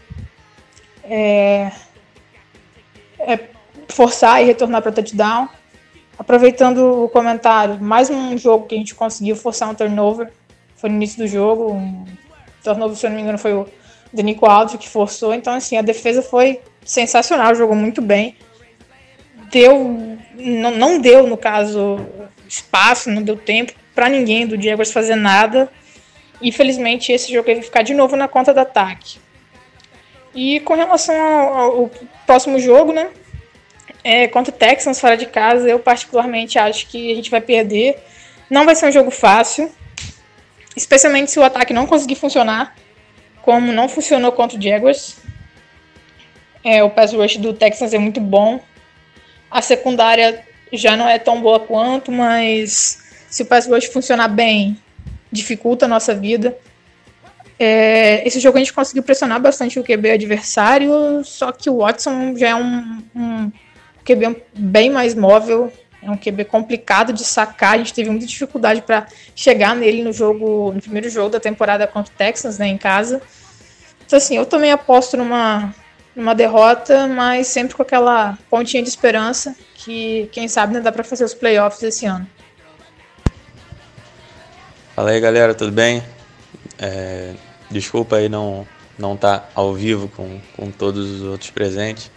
é, 1.04 1.72
é, 3.18 3.40
forçar 3.90 4.42
e 4.42 4.46
retornar 4.46 4.82
para 4.82 4.92
touchdown. 4.92 5.48
Aproveitando 6.18 7.04
o 7.04 7.10
comentário, 7.10 7.82
mais 7.82 8.10
um 8.10 8.38
jogo 8.38 8.68
que 8.68 8.76
a 8.76 8.78
gente 8.78 8.94
conseguiu 8.94 9.36
forçar 9.36 9.70
um 9.70 9.76
turnover. 9.76 10.32
Foi 10.76 10.90
no 10.90 10.96
início 10.96 11.18
do 11.18 11.28
jogo. 11.28 11.74
Um 11.74 12.06
turnover, 12.64 12.96
se 12.96 13.06
eu 13.06 13.10
não 13.10 13.18
me 13.18 13.24
engano, 13.24 13.38
foi 13.38 13.54
o 13.54 13.68
do 14.12 14.22
Nico 14.22 14.46
Alves 14.46 14.76
que 14.76 14.90
forçou. 14.90 15.34
Então, 15.34 15.54
assim, 15.54 15.78
a 15.78 15.82
defesa 15.82 16.22
foi 16.22 16.62
sensacional, 16.84 17.56
jogou 17.56 17.76
muito 17.76 18.02
bem. 18.02 18.36
Deu, 19.52 20.18
não, 20.36 20.72
não 20.72 21.00
deu, 21.00 21.26
no 21.26 21.38
caso, 21.38 22.00
espaço, 22.48 23.10
não 23.10 23.22
deu 23.22 23.38
tempo 23.38 23.74
para 23.96 24.10
ninguém 24.10 24.46
do 24.46 24.62
Jaguars 24.62 24.92
fazer 24.92 25.16
nada. 25.16 25.70
Infelizmente, 26.42 27.12
esse 27.12 27.32
jogo 27.32 27.46
vai 27.46 27.62
ficar 27.62 27.82
de 27.82 27.94
novo 27.94 28.16
na 28.16 28.28
conta 28.28 28.54
do 28.54 28.60
ataque. 28.60 29.20
E 30.34 30.60
com 30.62 30.74
relação 30.74 31.16
ao, 31.16 31.82
ao 31.82 31.92
próximo 32.26 32.60
jogo, 32.60 32.92
né? 32.94 33.10
É, 34.04 34.28
contra 34.28 34.54
o 34.54 34.58
Texans 34.58 35.00
fora 35.00 35.18
de 35.18 35.26
casa, 35.26 35.68
eu 35.70 35.80
particularmente 35.80 36.58
acho 36.58 36.88
que 36.88 37.12
a 37.12 37.16
gente 37.16 37.30
vai 37.30 37.42
perder. 37.42 37.98
Não 38.50 38.66
vai 38.66 38.76
ser 38.76 38.88
um 38.88 38.92
jogo 38.92 39.12
fácil, 39.12 39.72
especialmente 40.76 41.32
se 41.32 41.40
o 41.40 41.44
ataque 41.44 41.74
não 41.74 41.86
conseguir 41.86 42.16
funcionar, 42.16 42.76
como 43.42 43.72
não 43.72 43.90
funcionou 43.90 44.32
contra 44.32 44.58
o 44.58 44.62
Jaguars. 44.62 45.18
É, 46.64 46.84
o 46.84 46.90
pass 46.90 47.14
rush 47.14 47.38
do 47.38 47.54
Texans 47.54 47.94
é 47.94 47.98
muito 47.98 48.20
bom. 48.20 48.60
A 49.50 49.62
secundária 49.62 50.44
já 50.72 50.96
não 50.96 51.08
é 51.08 51.18
tão 51.18 51.42
boa 51.42 51.60
quanto, 51.60 52.12
mas 52.12 53.26
se 53.30 53.44
o 53.44 53.46
pass 53.46 53.68
rush 53.68 53.86
funcionar 53.86 54.28
bem, 54.28 54.78
dificulta 55.32 55.86
a 55.86 55.88
nossa 55.88 56.14
vida. 56.14 56.58
É, 57.58 58.26
esse 58.26 58.40
jogo 58.40 58.58
a 58.58 58.60
gente 58.60 58.74
conseguiu 58.74 59.04
pressionar 59.04 59.40
bastante 59.40 59.80
o 59.80 59.84
QB 59.84 60.12
adversário, 60.12 61.24
só 61.26 61.52
que 61.52 61.70
o 61.70 61.80
Watson 61.80 62.36
já 62.38 62.50
é 62.50 62.56
um, 62.56 63.04
um 63.14 63.52
QB 64.10 64.44
bem 64.56 64.90
mais 64.90 65.14
móvel, 65.14 65.72
é 66.02 66.10
um 66.10 66.18
QB 66.18 66.46
complicado 66.46 67.14
de 67.14 67.24
sacar. 67.24 67.74
A 67.74 67.78
gente 67.78 67.94
teve 67.94 68.10
muita 68.10 68.26
dificuldade 68.26 68.82
para 68.82 69.08
chegar 69.36 69.76
nele 69.76 70.04
no 70.04 70.12
jogo, 70.12 70.72
no 70.74 70.82
primeiro 70.82 71.10
jogo 71.10 71.30
da 71.30 71.40
temporada 71.40 71.86
contra 71.86 72.12
o 72.12 72.18
Texans, 72.18 72.58
né, 72.58 72.68
em 72.68 72.78
casa. 72.78 73.22
Então 74.06 74.18
assim, 74.18 74.36
eu 74.36 74.46
também 74.46 74.72
aposto 74.72 75.16
numa 75.16 75.74
numa 76.16 76.34
derrota, 76.36 77.08
mas 77.08 77.48
sempre 77.48 77.76
com 77.76 77.82
aquela 77.82 78.38
pontinha 78.50 78.84
de 78.84 78.90
esperança 78.90 79.56
que 79.76 80.28
quem 80.34 80.50
sabe 80.50 80.74
não 80.74 80.82
dá 80.82 80.92
para 80.92 81.04
fazer 81.04 81.24
os 81.24 81.34
playoffs 81.34 81.82
esse 81.82 82.06
ano. 82.06 82.28
Fala 84.94 85.12
aí, 85.12 85.20
galera, 85.22 85.54
tudo 85.54 85.72
bem? 85.72 86.04
É, 86.78 87.34
desculpa 87.70 88.18
aí 88.18 88.28
não 88.28 88.68
não 88.98 89.14
estar 89.14 89.40
tá 89.40 89.50
ao 89.56 89.74
vivo 89.74 90.10
com, 90.10 90.42
com 90.58 90.70
todos 90.72 91.10
os 91.10 91.22
outros 91.22 91.52
presentes. 91.52 92.12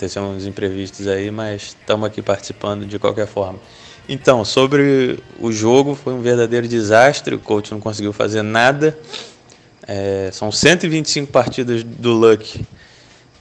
Aconteceu 0.00 0.22
uns 0.22 0.46
imprevistos 0.46 1.06
aí, 1.06 1.30
mas 1.30 1.76
estamos 1.78 2.06
aqui 2.06 2.22
participando 2.22 2.86
de 2.86 2.98
qualquer 2.98 3.26
forma. 3.26 3.58
Então, 4.08 4.46
sobre 4.46 5.18
o 5.38 5.52
jogo, 5.52 5.94
foi 5.94 6.14
um 6.14 6.22
verdadeiro 6.22 6.66
desastre. 6.66 7.34
O 7.34 7.38
coach 7.38 7.70
não 7.70 7.80
conseguiu 7.80 8.10
fazer 8.10 8.40
nada. 8.40 8.98
É, 9.86 10.30
são 10.32 10.50
125 10.50 11.30
partidas 11.30 11.82
do 11.84 12.14
Luck 12.14 12.64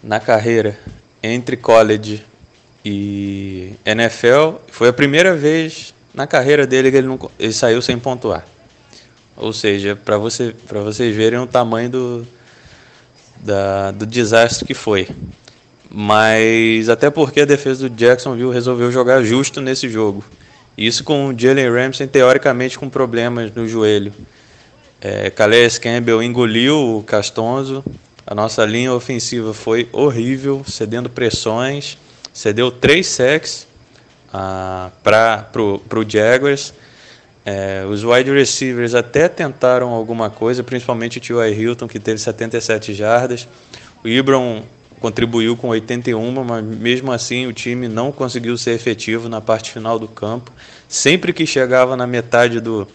na 0.04 0.20
carreira 0.20 0.78
entre 1.24 1.56
college 1.56 2.26
e 2.84 3.76
NFL. 3.86 4.56
Foi 4.68 4.90
a 4.90 4.94
primeira 4.94 5.34
vez 5.38 5.94
na 6.14 6.28
carreira 6.28 6.68
dele 6.68 6.92
que 6.92 6.98
ele, 6.98 7.08
não, 7.08 7.32
ele 7.40 7.54
saiu 7.54 7.82
sem 7.82 7.98
pontuar. 7.98 8.46
Ou 9.38 9.54
seja, 9.54 9.96
para 9.96 10.18
você, 10.18 10.54
vocês 10.70 11.16
verem 11.16 11.40
o 11.40 11.48
tamanho 11.48 11.90
do, 11.90 12.28
da, 13.38 13.92
do 13.92 14.06
desastre 14.06 14.66
que 14.66 14.74
foi. 14.74 15.08
Mas 15.90 16.88
até 16.88 17.10
porque 17.10 17.42
a 17.42 17.46
defesa 17.46 17.90
do 17.90 17.96
Jacksonville 17.96 18.54
resolveu 18.54 18.92
jogar 18.92 19.24
justo 19.24 19.60
nesse 19.60 19.90
jogo. 19.90 20.24
Isso 20.78 21.04
com 21.04 21.30
o 21.30 21.38
Jalen 21.38 21.70
Ramsey 21.72 22.08
teoricamente 22.08 22.78
com 22.78 22.90
problemas 22.90 23.54
no 23.54 23.68
joelho. 23.68 24.14
É, 25.02 25.30
Calais 25.30 25.78
Campbell 25.78 26.22
engoliu 26.22 26.98
o 26.98 27.04
Castonzo. 27.04 27.84
A 28.26 28.36
nossa 28.36 28.64
linha 28.66 28.94
ofensiva 28.94 29.54
foi 29.54 29.90
horrível, 29.92 30.64
cedendo 30.68 31.10
pressões. 31.10 31.98
Cedeu 32.32 32.70
três 32.70 33.08
sacks 33.08 33.68
ah, 34.32 34.92
para 35.04 35.50
o 35.60 36.06
Jaguars. 36.08 36.74
É, 37.44 37.84
os 37.90 38.04
wide 38.04 38.32
receivers 38.32 38.94
até 38.94 39.28
tentaram 39.28 39.90
alguma 39.90 40.30
coisa, 40.30 40.64
principalmente 40.64 41.18
o 41.18 41.22
T.Y. 41.22 41.54
Hilton, 41.60 41.88
que 41.88 42.00
teve 42.00 42.20
77 42.20 42.94
jardas. 42.94 43.48
O 44.04 44.08
Ibram 44.08 44.64
contribuiu 45.00 45.56
com 45.56 45.70
81, 45.70 46.44
mas 46.44 46.64
mesmo 46.64 47.12
assim 47.12 47.48
o 47.48 47.54
time 47.54 47.88
não 47.88 48.12
conseguiu 48.12 48.58
ser 48.58 48.72
efetivo 48.72 49.30
na 49.30 49.42
parte 49.42 49.72
final 49.72 49.98
do 49.98 50.08
campo. 50.08 50.52
Sempre 50.88 51.34
que 51.34 51.46
chegava 51.46 51.96
na 51.96 52.06
metade 52.06 52.60
do, 52.60 52.88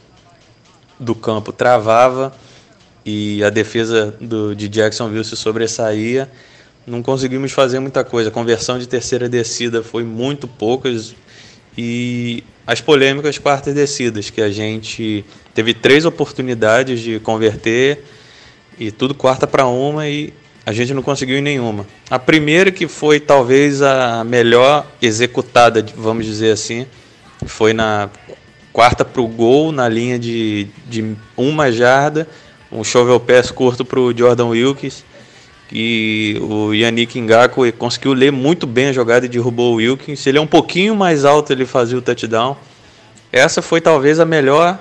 do 0.99 1.15
campo, 1.15 1.53
travava 1.53 2.33
e 3.05 3.43
a 3.43 3.51
defesa 3.51 4.15
do, 4.21 4.55
de 4.55 4.69
Jacksonville 4.69 5.25
se 5.25 5.37
sobressaía. 5.37 6.31
Não 6.87 7.03
conseguimos 7.03 7.53
fazer 7.53 7.81
muita 7.81 8.05
coisa. 8.05 8.29
A 8.29 8.33
conversão 8.33 8.79
de 8.79 8.87
terceira 8.87 9.29
descida 9.29 9.83
foi 9.83 10.05
muito 10.05 10.47
poucas 10.47 11.15
e 11.77 12.45
as 12.67 12.81
polêmicas 12.81 13.39
quartas 13.39 13.75
descidas, 13.75 14.31
que 14.31 14.41
a 14.41 14.51
gente 14.51 15.25
teve 15.55 15.75
três 15.75 16.05
oportunidades 16.05 17.01
de 17.01 17.19
converter 17.21 18.05
e 18.79 18.91
tudo 18.91 19.15
quarta 19.15 19.47
para 19.47 19.67
uma 19.67 20.09
e 20.09 20.33
a 20.67 20.73
gente 20.73 20.95
não 20.95 21.03
conseguiu 21.03 21.39
em 21.39 21.43
nenhuma. 21.43 21.87
A 22.11 22.19
primeira 22.19 22.71
que 22.71 22.89
foi 22.89 23.21
talvez 23.21 23.83
a 23.83 24.25
melhor 24.25 24.87
executada, 25.01 25.85
vamos 25.97 26.25
dizer 26.25 26.53
assim, 26.53 26.87
foi 27.47 27.73
na 27.73 28.09
quarta 28.73 29.05
para 29.05 29.21
o 29.21 29.29
gol, 29.29 29.71
na 29.71 29.89
linha 29.89 30.19
de, 30.19 30.69
de 30.89 31.17
uma 31.37 31.71
jarda, 31.71 32.27
um 32.73 32.83
shovel 32.83 33.21
pass 33.21 33.51
curto 33.51 33.85
para 33.85 34.01
o 34.01 34.17
Jordan 34.17 34.47
Wilkes, 34.47 35.05
e 35.73 36.39
o 36.41 36.73
Yannick 36.73 37.21
Ngaku 37.21 37.73
conseguiu 37.73 38.13
ler 38.13 38.31
muito 38.31 38.67
bem 38.67 38.89
a 38.89 38.93
jogada 38.93 39.27
e 39.27 39.29
derrubou 39.29 39.73
o 39.73 39.77
Wilkins. 39.77 40.27
Ele 40.27 40.39
é 40.39 40.41
um 40.41 40.47
pouquinho 40.47 40.95
mais 40.95 41.25
alto, 41.25 41.53
ele 41.53 41.67
fazia 41.67 41.99
o 41.99 42.03
touchdown. 42.03 42.57
Essa 43.33 43.61
foi 43.61 43.81
talvez 43.81 44.21
a 44.21 44.25
melhor 44.25 44.79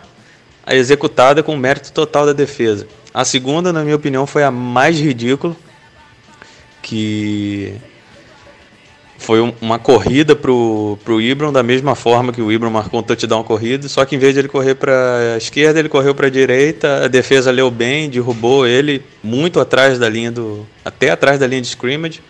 executada 0.67 1.41
com 1.41 1.57
mérito 1.57 1.91
total 1.91 2.25
da 2.25 2.33
defesa. 2.33 2.87
A 3.13 3.25
segunda, 3.25 3.73
na 3.73 3.83
minha 3.83 3.95
opinião, 3.95 4.25
foi 4.27 4.43
a 4.43 4.51
mais 4.51 4.99
ridícula, 4.99 5.55
que 6.83 7.73
foi 9.17 9.39
uma 9.61 9.79
corrida 9.79 10.35
pro, 10.35 10.99
pro 11.03 11.21
Ibram, 11.21 11.51
da 11.51 11.63
mesma 11.63 11.95
forma 11.95 12.33
que 12.33 12.41
o 12.41 12.51
Ibram 12.51 12.69
marcou 12.69 12.99
um 12.99 13.03
touchdown 13.03 13.41
corrido, 13.43 13.87
só 13.87 14.03
que 14.03 14.17
em 14.17 14.19
vez 14.19 14.33
de 14.33 14.41
ele 14.41 14.49
correr 14.49 14.75
para 14.75 15.33
a 15.35 15.37
esquerda, 15.37 15.79
ele 15.79 15.87
correu 15.87 16.13
para 16.13 16.27
a 16.27 16.29
direita, 16.29 17.05
a 17.05 17.07
defesa 17.07 17.49
leu 17.49 17.71
bem, 17.71 18.09
derrubou 18.09 18.67
ele 18.67 19.01
muito 19.23 19.61
atrás 19.61 19.97
da 19.97 20.09
linha 20.09 20.31
do. 20.31 20.67
até 20.83 21.09
atrás 21.09 21.39
da 21.39 21.47
linha 21.47 21.61
de 21.61 21.67
scrimmage. 21.67 22.21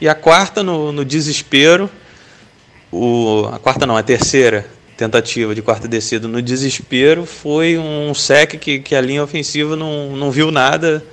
E 0.00 0.08
a 0.08 0.14
quarta, 0.14 0.62
no, 0.62 0.90
no 0.90 1.04
desespero, 1.04 1.90
o, 2.90 3.48
a 3.52 3.58
quarta 3.58 3.86
não, 3.86 3.96
a 3.96 4.02
terceira 4.02 4.66
tentativa 4.96 5.54
de 5.54 5.60
quarta 5.60 5.86
descida 5.86 6.26
no 6.26 6.40
desespero 6.40 7.26
foi 7.26 7.76
um 7.76 8.14
sec 8.14 8.52
que, 8.58 8.78
que 8.78 8.94
a 8.94 9.00
linha 9.00 9.22
ofensiva 9.22 9.76
não, 9.76 10.16
não 10.16 10.30
viu 10.30 10.50
nada, 10.50 11.04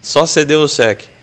só 0.00 0.24
cedeu 0.24 0.62
o 0.62 0.68
sec. 0.68 1.13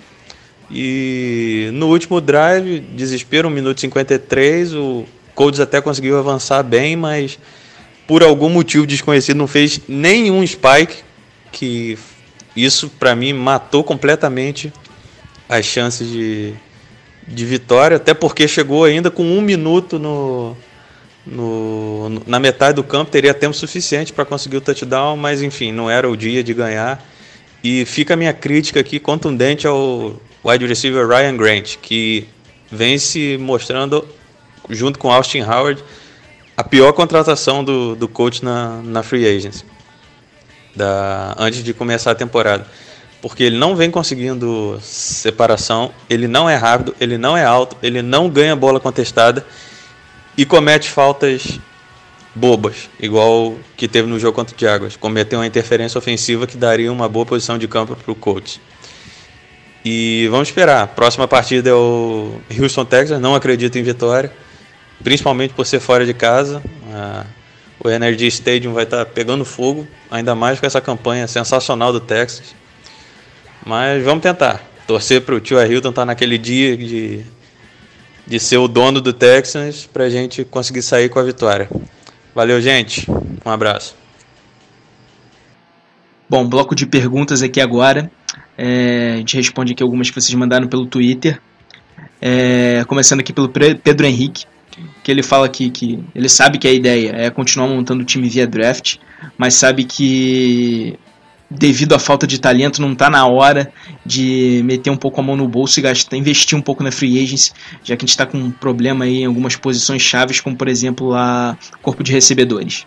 E 0.74 1.70
no 1.74 1.88
último 1.88 2.22
drive, 2.22 2.80
desespero, 2.80 3.50
1 3.50 3.52
minuto 3.52 3.78
e 3.78 3.82
53, 3.82 4.74
o 4.74 5.06
Colts 5.36 5.60
até 5.60 5.82
conseguiu 5.82 6.18
avançar 6.18 6.64
bem, 6.64 6.96
mas 6.96 7.38
por 8.08 8.24
algum 8.24 8.50
motivo 8.50 8.88
desconhecido 8.88 9.38
não 9.38 9.48
fez 9.48 9.82
nenhum 9.88 10.46
spike, 10.46 11.04
que 11.52 11.98
isso 12.56 12.90
para 12.90 13.16
mim 13.16 13.34
matou 13.34 13.84
completamente 13.84 14.72
as 15.50 15.66
chances 15.66 16.10
de, 16.10 16.54
de 17.28 17.46
vitória, 17.46 17.98
até 17.98 18.14
porque 18.14 18.48
chegou 18.48 18.86
ainda 18.86 19.12
com 19.12 19.24
um 19.24 19.42
minuto 19.42 20.00
no, 20.00 20.56
no, 21.26 22.22
na 22.26 22.40
metade 22.40 22.76
do 22.76 22.84
campo, 22.84 23.12
teria 23.12 23.34
tempo 23.34 23.54
suficiente 23.54 24.14
para 24.14 24.24
conseguir 24.24 24.58
o 24.58 24.62
touchdown, 24.62 25.18
mas 25.18 25.42
enfim, 25.42 25.74
não 25.74 25.90
era 25.90 26.10
o 26.10 26.16
dia 26.16 26.42
de 26.42 26.54
ganhar. 26.54 27.06
E 27.62 27.86
fica 27.86 28.14
a 28.14 28.18
minha 28.18 28.34
crítica 28.34 28.80
aqui 28.80 29.00
contundente 29.00 29.68
ao 29.68 30.20
wide 30.44 30.66
receiver 30.66 31.08
Ryan 31.08 31.38
Grant, 31.38 31.78
que 31.82 32.28
vem 32.72 32.98
se 32.98 33.38
mostrando, 33.38 34.08
junto 34.70 34.98
com 34.98 35.12
Austin 35.12 35.42
Howard, 35.42 35.84
a 36.56 36.64
pior 36.64 36.94
contratação 36.94 37.64
do, 37.64 37.96
do 37.96 38.08
coach 38.08 38.44
na, 38.44 38.82
na 38.84 39.04
free 39.04 39.26
agency, 39.26 39.66
da, 40.76 41.36
antes 41.38 41.64
de 41.64 41.74
começar 41.74 42.12
a 42.12 42.16
temporada. 42.16 42.66
Porque 43.22 43.44
ele 43.44 43.58
não 43.58 43.76
vem 43.76 43.92
conseguindo 43.92 44.80
separação, 44.82 45.92
ele 46.10 46.28
não 46.28 46.50
é 46.50 46.56
rápido, 46.56 46.96
ele 47.00 47.18
não 47.18 47.38
é 47.38 47.46
alto, 47.46 47.78
ele 47.84 48.02
não 48.02 48.28
ganha 48.28 48.56
bola 48.56 48.80
contestada 48.80 49.46
e 50.36 50.44
comete 50.44 50.90
faltas 50.90 51.60
bobas, 52.34 52.90
igual 53.00 53.56
que 53.78 53.88
teve 53.88 54.08
no 54.08 54.18
jogo 54.18 54.34
contra 54.34 54.56
o 54.56 54.60
Jaguars. 54.60 54.96
Cometeu 54.96 55.40
uma 55.40 55.46
interferência 55.46 56.00
ofensiva 56.00 56.48
que 56.48 56.58
daria 56.58 56.92
uma 56.92 57.08
boa 57.08 57.26
posição 57.26 57.58
de 57.58 57.68
campo 57.68 57.96
para 57.96 58.12
o 58.12 58.16
coach. 58.16 58.60
E 59.84 60.28
vamos 60.30 60.50
esperar. 60.50 60.88
Próxima 60.88 61.28
partida 61.28 61.70
é 61.70 61.74
o 61.74 62.40
Houston 62.60 62.86
Texas. 62.86 63.20
Não 63.20 63.34
acredito 63.34 63.78
em 63.78 63.84
vitória, 63.84 64.32
principalmente 65.04 65.54
por 65.54 65.66
ser 65.66 65.80
fora 65.80 66.06
de 66.06 66.14
casa. 66.14 66.62
Ah, 66.94 67.26
o 67.84 67.90
Energy 67.90 68.28
Stadium 68.28 68.74
vai 68.74 68.84
estar 68.84 69.06
pegando 69.08 69.44
fogo, 69.44 69.88
ainda 70.10 70.36
mais 70.36 70.60
com 70.60 70.66
essa 70.68 70.80
campanha 70.80 71.28
sensacional 71.28 71.92
do 71.92 72.00
Texas. 72.00 72.56
Mas 73.66 74.04
vamos 74.04 74.22
tentar. 74.22 74.62
Torcer 74.86 75.22
para 75.22 75.36
o 75.36 75.40
tio 75.40 75.62
Hilton 75.62 75.90
estar 75.90 76.06
naquele 76.06 76.38
dia 76.38 76.76
de, 76.76 77.24
de 78.28 78.40
ser 78.40 78.58
o 78.58 78.68
dono 78.68 79.00
do 79.02 79.14
Texas 79.14 79.88
para 79.92 80.04
a 80.04 80.10
gente 80.10 80.44
conseguir 80.44 80.82
sair 80.82 81.10
com 81.10 81.20
a 81.20 81.24
vitória. 81.24 81.70
Valeu, 82.36 82.62
gente. 82.62 83.10
Um 83.46 83.50
abraço. 83.50 84.01
Bom, 86.32 86.48
bloco 86.48 86.74
de 86.74 86.86
perguntas 86.86 87.42
aqui 87.42 87.60
agora. 87.60 88.10
É, 88.58 89.16
a 89.16 89.18
gente 89.18 89.36
responde 89.36 89.74
aqui 89.74 89.84
algumas 89.84 90.10
que 90.10 90.16
vocês 90.16 90.34
mandaram 90.34 90.66
pelo 90.66 90.86
Twitter. 90.86 91.42
É, 92.22 92.86
começando 92.88 93.20
aqui 93.20 93.34
pelo 93.34 93.50
Pedro 93.50 94.08
Henrique, 94.08 94.46
que 95.04 95.12
ele 95.12 95.24
fala 95.24 95.50
que, 95.50 95.70
que 95.70 96.02
ele 96.16 96.30
sabe 96.30 96.58
que 96.58 96.70
a 96.70 96.72
ideia 96.72 97.12
é 97.18 97.30
continuar 97.30 97.68
montando 97.68 98.04
o 98.04 98.06
time 98.06 98.30
via 98.30 98.48
draft, 98.48 98.96
mas 99.38 99.56
sabe 99.56 99.84
que 99.84 100.98
devido 101.50 101.94
à 101.94 102.00
falta 102.00 102.26
de 102.26 102.40
talento 102.40 102.82
não 102.82 102.94
está 102.94 103.10
na 103.10 103.28
hora 103.28 103.70
de 104.06 104.62
meter 104.64 104.90
um 104.90 104.96
pouco 104.96 105.20
a 105.20 105.24
mão 105.26 105.36
no 105.36 105.50
bolso 105.50 105.82
e 105.82 105.84
gastar, 105.84 106.16
investir 106.16 106.58
um 106.58 106.62
pouco 106.62 106.82
na 106.82 106.94
free 106.94 107.22
agency, 107.22 107.52
já 107.84 107.98
que 107.98 108.06
a 108.06 108.08
gente 108.08 108.12
está 108.12 108.26
com 108.26 108.38
um 108.38 108.52
problema 108.52 109.04
aí 109.04 109.24
em 109.24 109.26
algumas 109.26 109.58
posições 109.58 110.02
chaves, 110.02 110.40
como 110.40 110.56
por 110.56 110.70
exemplo 110.70 111.14
a 111.14 111.58
corpo 111.82 112.02
de 112.02 112.14
recebedores. 112.14 112.86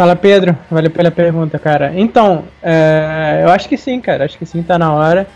Fala 0.00 0.16
Pedro, 0.16 0.56
valeu 0.70 0.90
pela 0.90 1.10
pergunta, 1.10 1.58
cara. 1.58 1.92
Então, 1.94 2.44
é, 2.62 3.42
eu 3.42 3.50
acho 3.50 3.68
que 3.68 3.76
sim, 3.76 4.00
cara. 4.00 4.24
Acho 4.24 4.38
que 4.38 4.46
sim, 4.46 4.62
tá 4.62 4.78
na 4.78 4.94
hora 4.94 5.26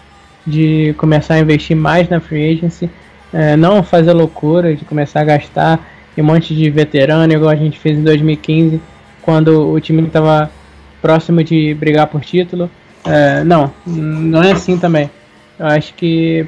de 0.47 0.95
começar 0.97 1.35
a 1.35 1.39
investir 1.39 1.77
mais 1.77 2.09
na 2.09 2.19
free 2.19 2.51
agency. 2.51 2.89
É, 3.31 3.57
não 3.57 3.83
fazer 3.83 4.15
loucura 4.15 4.75
de 4.75 4.83
começar 4.87 5.21
a 5.21 5.25
gastar 5.25 5.87
um 6.17 6.23
monte 6.23 6.55
de 6.55 6.71
veterano, 6.71 7.31
igual 7.31 7.51
a 7.51 7.55
gente 7.55 7.79
fez 7.79 7.99
em 7.99 8.03
2015, 8.03 8.81
quando 9.21 9.71
o 9.71 9.79
time 9.81 10.03
estava 10.03 10.51
próximo 11.03 11.45
de 11.45 11.75
brigar 11.75 12.07
por 12.07 12.23
título. 12.23 12.71
É, 13.07 13.45
não, 13.45 13.71
não 13.87 14.43
é 14.43 14.53
assim 14.53 14.79
também. 14.79 15.11
Eu 15.59 15.67
acho 15.67 15.93
que, 15.93 16.47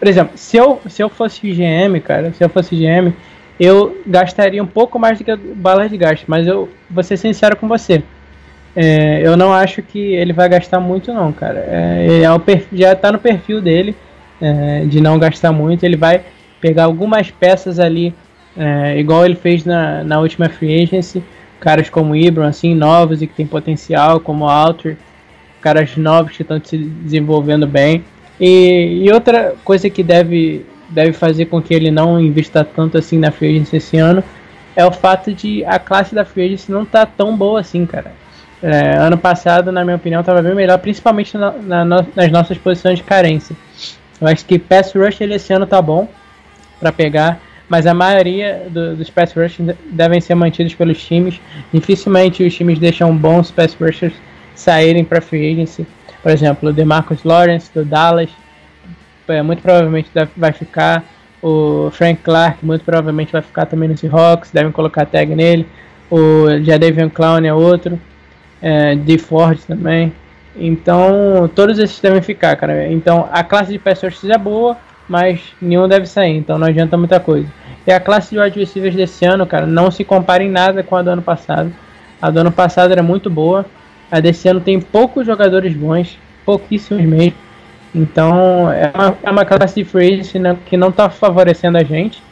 por 0.00 0.08
exemplo, 0.08 0.32
se 0.34 0.56
eu, 0.56 0.80
se 0.88 1.00
eu 1.00 1.08
fosse 1.08 1.48
GM, 1.48 2.00
cara, 2.00 2.32
se 2.32 2.42
eu 2.42 2.48
fosse 2.48 2.74
GM, 2.74 3.14
eu 3.58 4.02
gastaria 4.06 4.62
um 4.62 4.66
pouco 4.66 4.98
mais 4.98 5.18
do 5.18 5.24
que 5.24 5.36
balas 5.36 5.90
de 5.90 5.96
gasto, 5.96 6.24
mas 6.26 6.46
eu 6.46 6.68
vou 6.90 7.02
ser 7.02 7.16
sincero 7.16 7.56
com 7.56 7.68
você. 7.68 8.02
É, 8.74 9.20
eu 9.22 9.36
não 9.36 9.52
acho 9.52 9.82
que 9.82 9.98
ele 9.98 10.32
vai 10.32 10.48
gastar 10.48 10.80
muito 10.80 11.12
não, 11.12 11.32
cara. 11.32 11.58
É, 11.68 12.22
é 12.22 12.38
perfil, 12.38 12.78
já 12.78 12.92
está 12.92 13.12
no 13.12 13.18
perfil 13.18 13.60
dele 13.60 13.94
é, 14.40 14.84
de 14.86 15.00
não 15.00 15.18
gastar 15.18 15.52
muito. 15.52 15.84
Ele 15.84 15.96
vai 15.96 16.22
pegar 16.60 16.84
algumas 16.84 17.30
peças 17.30 17.78
ali, 17.78 18.14
é, 18.56 18.98
igual 18.98 19.24
ele 19.24 19.36
fez 19.36 19.64
na, 19.64 20.02
na 20.02 20.20
última 20.20 20.48
free 20.48 20.82
agency. 20.82 21.22
Caras 21.60 21.88
como 21.88 22.16
Ibram, 22.16 22.46
assim, 22.46 22.74
novos 22.74 23.22
e 23.22 23.26
que 23.26 23.34
tem 23.34 23.46
potencial, 23.46 24.18
como 24.18 24.48
Alter, 24.48 24.96
caras 25.60 25.96
novos 25.96 26.36
que 26.36 26.42
estão 26.42 26.60
se 26.62 26.76
desenvolvendo 26.76 27.66
bem. 27.66 28.04
E, 28.40 29.04
e 29.04 29.12
outra 29.12 29.54
coisa 29.64 29.88
que 29.88 30.02
deve 30.02 30.66
deve 30.92 31.12
fazer 31.12 31.46
com 31.46 31.60
que 31.60 31.74
ele 31.74 31.90
não 31.90 32.20
invista 32.20 32.64
tanto 32.64 32.98
assim 32.98 33.18
na 33.18 33.30
free 33.30 33.56
agency 33.56 33.76
esse 33.76 33.96
ano 33.96 34.22
é 34.74 34.84
o 34.84 34.92
fato 34.92 35.32
de 35.32 35.64
a 35.64 35.78
classe 35.78 36.14
da 36.14 36.24
free 36.24 36.46
agency 36.46 36.72
não 36.72 36.84
tá 36.84 37.04
tão 37.04 37.36
boa 37.36 37.60
assim, 37.60 37.84
cara. 37.86 38.12
É, 38.62 38.96
ano 38.96 39.18
passado, 39.18 39.72
na 39.72 39.84
minha 39.84 39.96
opinião, 39.96 40.20
estava 40.20 40.40
bem 40.40 40.54
melhor, 40.54 40.78
principalmente 40.78 41.36
na, 41.36 41.50
na, 41.84 41.84
nas 41.84 42.30
nossas 42.30 42.56
posições 42.56 42.98
de 42.98 43.04
carência. 43.04 43.56
Eu 44.20 44.28
acho 44.28 44.44
que 44.44 44.58
pass 44.58 44.92
rush 44.94 45.20
ele 45.20 45.34
esse 45.34 45.52
ano 45.52 45.66
tá 45.66 45.82
bom 45.82 46.08
para 46.78 46.92
pegar, 46.92 47.40
mas 47.68 47.86
a 47.86 47.94
maioria 47.94 48.66
do, 48.70 48.96
dos 48.96 49.10
pass 49.10 49.32
rush 49.32 49.58
devem 49.90 50.20
ser 50.20 50.36
mantidos 50.36 50.74
pelos 50.74 51.04
times. 51.04 51.40
Dificilmente 51.72 52.44
os 52.44 52.54
times 52.54 52.78
deixam 52.78 53.14
bons 53.16 53.50
pass 53.50 53.74
rushers 53.74 54.14
saírem 54.54 55.04
para 55.04 55.20
free 55.20 55.52
agency. 55.52 55.84
Por 56.22 56.30
exemplo, 56.30 56.68
o 56.68 56.72
DeMarcus 56.72 57.24
Lawrence 57.24 57.68
do 57.74 57.84
Dallas, 57.84 58.30
é, 59.32 59.42
muito 59.42 59.62
provavelmente 59.62 60.10
vai 60.36 60.52
ficar. 60.52 61.04
O 61.42 61.90
Frank 61.90 62.20
Clark 62.22 62.64
muito 62.64 62.84
provavelmente 62.84 63.32
vai 63.32 63.42
ficar 63.42 63.66
também 63.66 63.88
no 63.88 63.96
Seahawks, 63.96 64.50
devem 64.52 64.70
colocar 64.70 65.06
tag 65.06 65.34
nele. 65.34 65.66
O 66.10 66.46
Jadavion 66.62 67.08
Clown 67.10 67.44
é 67.44 67.52
outro. 67.52 67.98
É, 68.60 68.94
de 68.94 69.18
Ford 69.18 69.58
também. 69.66 70.12
Então, 70.56 71.50
todos 71.52 71.78
esses 71.80 71.98
devem 71.98 72.22
ficar, 72.22 72.54
cara. 72.56 72.86
Então, 72.92 73.28
a 73.32 73.42
classe 73.42 73.72
de 73.72 73.78
pessoas 73.78 74.22
é 74.22 74.38
boa, 74.38 74.76
mas 75.08 75.40
nenhum 75.60 75.88
deve 75.88 76.06
sair, 76.06 76.36
então 76.36 76.58
não 76.58 76.68
adianta 76.68 76.96
muita 76.96 77.18
coisa. 77.18 77.48
E 77.84 77.90
a 77.90 77.98
classe 77.98 78.30
de 78.30 78.38
wide 78.38 78.60
receivers 78.60 78.94
desse 78.94 79.24
ano, 79.24 79.46
cara, 79.46 79.66
não 79.66 79.90
se 79.90 80.04
compara 80.04 80.44
em 80.44 80.48
nada 80.48 80.82
com 80.84 80.94
a 80.94 81.02
do 81.02 81.10
ano 81.10 81.22
passado. 81.22 81.72
A 82.20 82.30
do 82.30 82.38
ano 82.38 82.52
passado 82.52 82.92
era 82.92 83.02
muito 83.02 83.28
boa. 83.28 83.66
A 84.08 84.20
desse 84.20 84.46
ano 84.46 84.60
tem 84.60 84.80
poucos 84.80 85.26
jogadores 85.26 85.74
bons, 85.74 86.16
pouquíssimos 86.44 87.02
mesmo. 87.02 87.34
Então 87.94 88.70
é 88.72 88.90
uma, 88.94 89.18
é 89.22 89.30
uma 89.30 89.44
classe 89.44 89.74
de 89.74 89.84
free 89.84 90.22
né, 90.38 90.56
que 90.66 90.76
não 90.76 90.88
está 90.88 91.10
favorecendo 91.10 91.78
a 91.78 91.82
gente. 91.82 92.22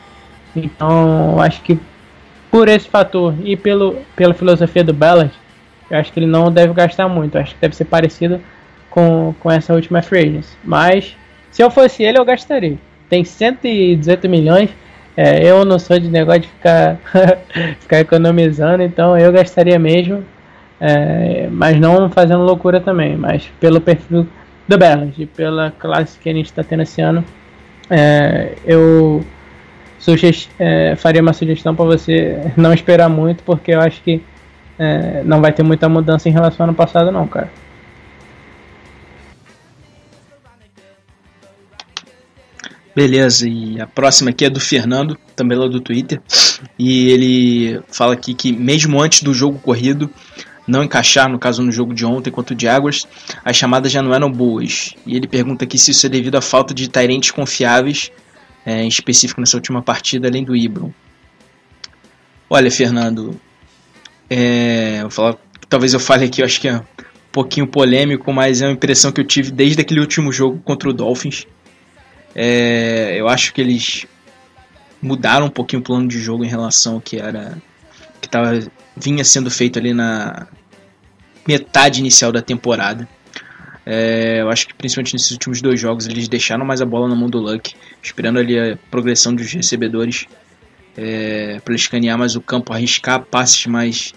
Então 0.56 1.40
acho 1.40 1.60
que 1.62 1.78
por 2.50 2.68
esse 2.68 2.88
fator 2.88 3.34
e 3.44 3.56
pelo, 3.56 3.96
pela 4.16 4.34
filosofia 4.34 4.82
do 4.82 4.92
Ballard, 4.92 5.32
eu 5.90 5.98
acho 5.98 6.12
que 6.12 6.18
ele 6.18 6.26
não 6.26 6.50
deve 6.50 6.72
gastar 6.72 7.08
muito. 7.08 7.38
Acho 7.38 7.54
que 7.54 7.60
deve 7.60 7.76
ser 7.76 7.84
parecido 7.84 8.40
com, 8.88 9.34
com 9.38 9.50
essa 9.50 9.72
última 9.74 10.02
free 10.02 10.40
Mas 10.64 11.16
se 11.50 11.62
eu 11.62 11.70
fosse 11.70 12.02
ele, 12.02 12.18
eu 12.18 12.24
gastaria. 12.24 12.78
Tem 13.08 13.24
118 13.24 14.28
milhões. 14.28 14.70
É, 15.16 15.44
eu 15.44 15.64
não 15.64 15.78
sou 15.78 15.98
de 15.98 16.08
negócio 16.08 16.42
de 16.42 16.48
ficar, 16.48 16.96
ficar 17.80 18.00
economizando, 18.00 18.82
então 18.82 19.18
eu 19.18 19.32
gastaria 19.32 19.78
mesmo. 19.78 20.24
É, 20.80 21.48
mas 21.50 21.78
não 21.78 22.08
fazendo 22.08 22.42
loucura 22.42 22.80
também. 22.80 23.16
Mas 23.16 23.50
pelo 23.60 23.80
perfil 23.80 24.26
The 24.70 24.76
Balance, 24.76 25.26
pela 25.26 25.72
classe 25.72 26.16
que 26.16 26.28
a 26.28 26.33
gente 26.33 26.46
está 26.46 26.62
tendo 26.62 26.85
esse 26.85 27.02
ano, 27.02 27.24
é, 27.90 28.54
eu 28.64 29.26
é, 30.61 30.94
faria 30.94 31.20
uma 31.20 31.33
sugestão 31.33 31.74
para 31.74 31.85
você 31.87 32.40
não 32.56 32.72
esperar 32.72 33.09
muito, 33.09 33.42
porque 33.42 33.72
eu 33.72 33.80
acho 33.80 34.00
que 34.00 34.22
é, 34.78 35.24
não 35.24 35.40
vai 35.40 35.52
ter 35.52 35.64
muita 35.64 35.88
mudança 35.88 36.28
em 36.28 36.33
relação 36.33 36.64
ao 36.64 36.68
ano 36.68 36.76
passado, 36.76 37.11
não, 37.11 37.26
cara. 37.26 37.50
Beleza, 42.94 43.48
e 43.48 43.80
a 43.80 43.88
próxima 43.88 44.30
aqui 44.30 44.44
é 44.44 44.50
do 44.50 44.61
Fernando, 44.61 45.18
também 45.35 45.59
lá 45.59 45.66
do 45.66 45.80
Twitter. 45.80 46.20
E 46.78 47.11
ele 47.11 47.80
fala 47.88 48.14
aqui 48.14 48.35
que 48.35 48.52
mesmo 48.52 49.02
antes 49.02 49.24
do 49.24 49.35
jogo 49.35 49.59
corrido, 49.59 50.09
não 50.70 50.85
encaixar, 50.85 51.28
no 51.28 51.38
caso 51.38 51.62
no 51.62 51.72
jogo 51.72 51.92
de 51.92 52.06
ontem 52.06 52.30
contra 52.30 52.54
o 52.54 52.59
Jaguars, 52.59 53.06
as 53.44 53.56
chamadas 53.56 53.90
já 53.90 54.02
não 54.02 54.14
eram 54.14 54.30
boas. 54.30 54.94
E 55.06 55.16
ele 55.16 55.26
pergunta 55.26 55.64
aqui 55.64 55.76
se 55.78 55.90
isso 55.90 56.06
é 56.06 56.09
devido 56.09 56.37
à 56.37 56.40
falta 56.40 56.72
de 56.72 56.88
tairentes 56.88 57.30
confiáveis, 57.30 58.11
é, 58.64 58.83
em 58.83 58.88
específico 58.88 59.40
nessa 59.40 59.56
última 59.56 59.83
partida, 59.83 60.28
além 60.28 60.44
do 60.44 60.54
Ibron. 60.54 60.92
Olha, 62.48 62.70
Fernando, 62.70 63.40
é, 64.28 65.00
eu 65.02 65.11
falar, 65.11 65.37
talvez 65.68 65.92
eu 65.92 66.00
fale 66.00 66.24
aqui, 66.24 66.40
eu 66.40 66.46
acho 66.46 66.61
que 66.61 66.68
é 66.68 66.76
um 66.76 66.85
pouquinho 67.33 67.66
polêmico, 67.66 68.33
mas 68.33 68.62
é 68.62 68.66
uma 68.66 68.72
impressão 68.72 69.12
que 69.12 69.20
eu 69.20 69.24
tive 69.24 69.50
desde 69.50 69.80
aquele 69.80 70.00
último 70.00 70.33
jogo 70.33 70.61
contra 70.64 70.88
o 70.88 70.92
Dolphins. 70.92 71.46
É, 72.35 73.14
eu 73.16 73.28
acho 73.28 73.52
que 73.52 73.61
eles 73.61 74.06
mudaram 75.02 75.46
um 75.46 75.50
pouquinho 75.50 75.80
o 75.80 75.85
plano 75.85 76.06
de 76.06 76.18
jogo 76.18 76.44
em 76.44 76.48
relação 76.48 76.94
ao 76.94 77.00
que 77.00 77.16
era 77.16 77.56
que 78.20 78.28
tava, 78.28 78.61
vinha 78.96 79.24
sendo 79.24 79.50
feito 79.50 79.78
ali 79.78 79.94
na 79.94 80.46
metade 81.50 81.98
inicial 81.98 82.30
da 82.30 82.40
temporada. 82.40 83.08
É, 83.84 84.40
eu 84.40 84.48
acho 84.48 84.68
que 84.68 84.74
principalmente 84.74 85.14
nesses 85.14 85.32
últimos 85.32 85.60
dois 85.60 85.80
jogos 85.80 86.06
eles 86.06 86.28
deixaram 86.28 86.64
mais 86.64 86.80
a 86.80 86.86
bola 86.86 87.08
na 87.08 87.16
mão 87.16 87.28
do 87.28 87.38
Luck, 87.38 87.74
esperando 88.00 88.38
ali 88.38 88.56
a 88.56 88.78
progressão 88.88 89.34
dos 89.34 89.52
recebedores 89.52 90.26
é, 90.96 91.60
para 91.64 91.74
escanear 91.74 92.16
mais 92.16 92.36
o 92.36 92.40
campo, 92.40 92.72
arriscar 92.72 93.24
passes 93.24 93.66
mais, 93.66 94.14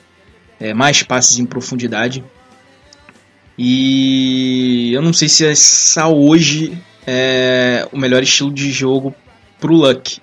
é, 0.59 0.75
mais 0.75 1.01
passes 1.01 1.39
em 1.39 1.45
profundidade. 1.45 2.23
E 3.57 4.91
eu 4.93 5.01
não 5.01 5.13
sei 5.13 5.27
se 5.27 5.43
essa 5.45 6.07
hoje 6.07 6.77
é 7.07 7.87
o 7.91 7.97
melhor 7.97 8.21
estilo 8.21 8.51
de 8.51 8.71
jogo 8.71 9.15
para 9.59 9.71
o 9.71 9.75
Luck. 9.75 10.19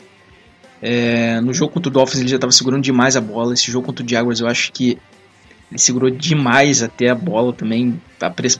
É, 0.80 1.40
no 1.40 1.52
jogo 1.52 1.72
contra 1.72 1.90
o 1.90 1.92
Dolphins 1.92 2.20
ele 2.20 2.28
já 2.28 2.36
estava 2.36 2.52
segurando 2.52 2.82
demais 2.82 3.16
a 3.16 3.20
bola. 3.20 3.54
Esse 3.54 3.70
jogo 3.70 3.86
contra 3.86 4.04
o 4.04 4.08
Jaguars 4.08 4.40
eu 4.40 4.46
acho 4.46 4.70
que 4.72 4.96
ele 5.70 5.78
segurou 5.78 6.10
demais 6.10 6.82
até 6.82 7.08
a 7.08 7.14
bola 7.14 7.52
também. 7.52 8.00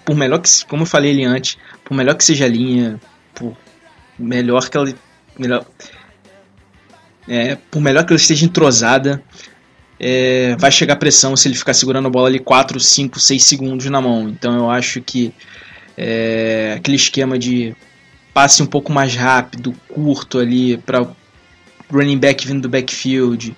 Por 0.04 0.14
melhor 0.14 0.38
que, 0.38 0.48
como 0.66 0.82
eu 0.82 0.86
falei 0.86 1.10
ali 1.10 1.24
antes, 1.24 1.58
por 1.84 1.94
melhor 1.94 2.14
que 2.14 2.24
seja 2.24 2.44
a 2.44 2.48
linha, 2.48 3.00
por 3.34 3.56
melhor 4.18 4.68
que 4.68 4.76
ela, 4.76 4.94
melhor, 5.38 5.66
é, 7.28 7.56
por 7.70 7.80
melhor 7.80 8.04
que 8.04 8.12
ela 8.12 8.20
esteja 8.20 8.44
entrosada, 8.46 9.22
é, 9.98 10.56
vai 10.56 10.70
chegar 10.70 10.96
pressão 10.96 11.36
se 11.36 11.48
ele 11.48 11.56
ficar 11.56 11.74
segurando 11.74 12.06
a 12.06 12.10
bola 12.10 12.28
ali 12.28 12.38
4, 12.38 12.78
5, 12.78 13.18
6 13.18 13.44
segundos 13.44 13.86
na 13.86 14.00
mão. 14.00 14.28
Então 14.28 14.54
eu 14.54 14.70
acho 14.70 15.02
que 15.02 15.34
é, 15.96 16.74
aquele 16.76 16.96
esquema 16.96 17.38
de 17.38 17.74
passe 18.32 18.62
um 18.62 18.66
pouco 18.66 18.92
mais 18.92 19.16
rápido, 19.16 19.74
curto 19.88 20.38
ali 20.38 20.78
para 20.78 21.06
running 21.90 22.18
back 22.18 22.46
vindo 22.46 22.62
do 22.62 22.68
backfield, 22.68 23.56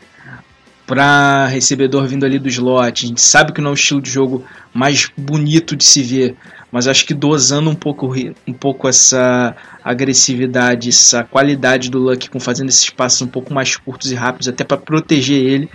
para 0.86 1.46
recebedor 1.46 2.06
vindo 2.06 2.24
ali 2.24 2.38
do 2.38 2.48
slot. 2.48 3.04
A 3.04 3.08
gente 3.08 3.20
sabe 3.20 3.52
que 3.52 3.60
não 3.60 3.70
é 3.70 3.72
o 3.72 3.74
estilo 3.74 4.00
de 4.00 4.10
jogo 4.10 4.44
mais 4.74 5.10
bonito 5.16 5.76
de 5.76 5.84
se 5.84 6.02
ver, 6.02 6.36
mas 6.70 6.88
acho 6.88 7.06
que 7.06 7.14
dosando 7.14 7.70
um 7.70 7.74
pouco, 7.74 8.12
um 8.46 8.52
pouco 8.52 8.88
essa 8.88 9.54
agressividade, 9.84 10.88
essa 10.88 11.24
qualidade 11.24 11.90
do 11.90 11.98
Luck 11.98 12.28
com 12.30 12.40
fazendo 12.40 12.68
esses 12.68 12.90
passos 12.90 13.22
um 13.22 13.26
pouco 13.26 13.52
mais 13.52 13.76
curtos 13.76 14.10
e 14.10 14.14
rápidos, 14.14 14.48
até 14.48 14.64
para 14.64 14.76
proteger 14.76 15.42
ele, 15.42 15.70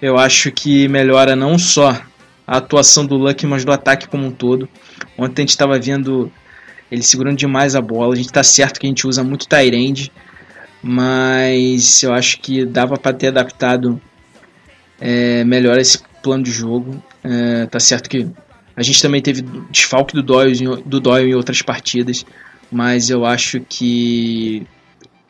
eu 0.00 0.18
acho 0.18 0.50
que 0.50 0.88
melhora 0.88 1.36
não 1.36 1.58
só 1.58 2.00
a 2.46 2.56
atuação 2.56 3.06
do 3.06 3.16
Luck, 3.16 3.46
mas 3.46 3.64
do 3.64 3.72
ataque 3.72 4.08
como 4.08 4.26
um 4.26 4.30
todo. 4.30 4.68
Ontem 5.16 5.42
a 5.42 5.44
gente 5.44 5.50
estava 5.50 5.78
vendo 5.78 6.30
ele 6.90 7.02
segurando 7.02 7.38
demais 7.38 7.74
a 7.74 7.80
bola. 7.80 8.12
A 8.12 8.16
gente 8.16 8.26
está 8.26 8.42
certo 8.42 8.78
que 8.78 8.86
a 8.86 8.88
gente 8.88 9.06
usa 9.06 9.22
muito 9.22 9.46
Tyrande, 9.48 10.12
mas 10.82 12.02
eu 12.02 12.12
acho 12.12 12.40
que 12.40 12.66
dava 12.66 12.96
para 12.96 13.12
ter 13.12 13.28
adaptado 13.28 14.00
é, 15.02 15.80
esse 15.80 15.98
plano 16.22 16.44
de 16.44 16.52
jogo. 16.52 17.02
É, 17.24 17.66
tá 17.66 17.80
certo 17.80 18.08
que 18.08 18.28
a 18.76 18.82
gente 18.82 19.02
também 19.02 19.20
teve 19.20 19.42
desfalque 19.70 20.14
do 20.14 20.22
Doyle, 20.22 20.82
do 20.86 21.00
Doyle 21.00 21.30
em 21.30 21.34
outras 21.34 21.60
partidas, 21.60 22.24
mas 22.70 23.10
eu 23.10 23.24
acho 23.24 23.60
que 23.60 24.66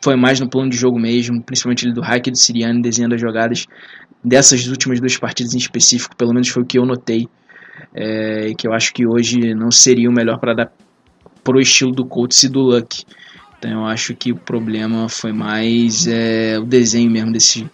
foi 0.01 0.15
mais 0.15 0.39
no 0.39 0.49
plano 0.49 0.69
de 0.69 0.77
jogo 0.77 0.99
mesmo, 0.99 1.41
principalmente 1.41 1.91
do 1.91 2.01
Hack 2.01 2.27
e 2.27 2.31
do 2.31 2.37
Siriane 2.37 2.81
desenhando 2.81 3.15
as 3.15 3.21
jogadas 3.21 3.65
dessas 4.23 4.67
últimas 4.67 4.99
duas 4.99 5.17
partidas 5.17 5.53
em 5.53 5.57
específico, 5.57 6.15
pelo 6.15 6.33
menos 6.33 6.47
foi 6.49 6.63
o 6.63 6.65
que 6.65 6.77
eu 6.77 6.85
notei, 6.85 7.27
é, 7.93 8.53
que 8.57 8.67
eu 8.67 8.73
acho 8.73 8.93
que 8.93 9.05
hoje 9.05 9.53
não 9.53 9.71
seria 9.71 10.09
o 10.09 10.13
melhor 10.13 10.39
para 10.39 10.53
dar 10.53 10.71
pro 11.43 11.59
estilo 11.59 11.91
do 11.91 12.05
Colts 12.05 12.43
e 12.43 12.49
do 12.49 12.61
Luck. 12.61 13.03
Então 13.57 13.71
eu 13.71 13.85
acho 13.85 14.15
que 14.15 14.31
o 14.31 14.35
problema 14.35 15.09
foi 15.09 15.33
mais 15.33 16.07
é, 16.07 16.57
o 16.59 16.65
desenho 16.65 17.11
mesmo 17.11 17.31
desse, 17.31 17.69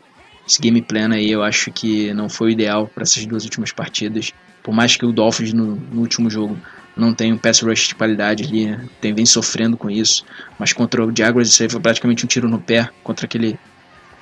desse 0.50 0.60
game 0.60 0.82
plan 0.82 1.14
aí. 1.14 1.32
Eu 1.32 1.44
acho 1.44 1.72
que 1.72 2.12
não 2.14 2.28
foi 2.28 2.48
o 2.48 2.50
ideal 2.50 2.88
para 2.88 3.04
essas 3.04 3.26
duas 3.26 3.44
últimas 3.44 3.72
partidas. 3.72 4.34
Por 4.64 4.74
mais 4.74 4.96
que 4.96 5.06
o 5.06 5.14
Dolphins 5.14 5.54
no, 5.54 5.76
no 5.76 6.02
último 6.02 6.30
jogo 6.30 6.58
não 6.98 7.14
tenha 7.14 7.34
um 7.34 7.38
pass 7.38 7.62
rush 7.62 7.90
de 7.90 7.96
qualidade 7.96 8.44
ali, 8.44 8.78
tem 9.00 9.14
vem 9.14 9.26
sofrendo 9.26 9.78
com 9.78 9.90
isso. 9.90 10.26
Mas 10.58 10.74
contra 10.74 11.06
o 11.06 11.16
Jaguars 11.16 11.50
isso 11.50 11.64
aí 11.64 11.70
foi 11.70 11.80
praticamente 11.80 12.26
um 12.26 12.28
tiro 12.28 12.50
no 12.50 12.60
pé 12.60 12.90
contra 13.04 13.26
aquele 13.26 13.58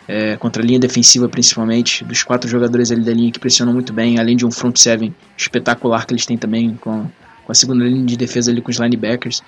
é, 0.08 0.38
contra 0.38 0.62
a 0.62 0.66
linha 0.66 0.80
defensiva 0.80 1.28
principalmente, 1.28 2.04
dos 2.04 2.24
quatro 2.24 2.50
jogadores 2.50 2.92
ali 2.92 3.04
da 3.04 3.14
linha 3.14 3.32
que 3.32 3.40
pressionam 3.40 3.74
muito 3.74 3.92
bem, 3.92 4.20
além 4.20 4.38
de 4.38 4.46
um 4.46 4.52
front 4.52 4.78
seven 4.78 5.14
espetacular 5.36 6.06
que 6.06 6.14
eles 6.14 6.26
têm 6.26 6.38
também 6.38 6.76
com, 6.76 7.10
com 7.44 7.52
a 7.52 7.56
segunda 7.56 7.84
linha 7.84 8.06
de 8.06 8.16
defesa 8.16 8.52
ali 8.52 8.62
com 8.62 8.70
os 8.70 8.78
linebackers. 8.78 9.42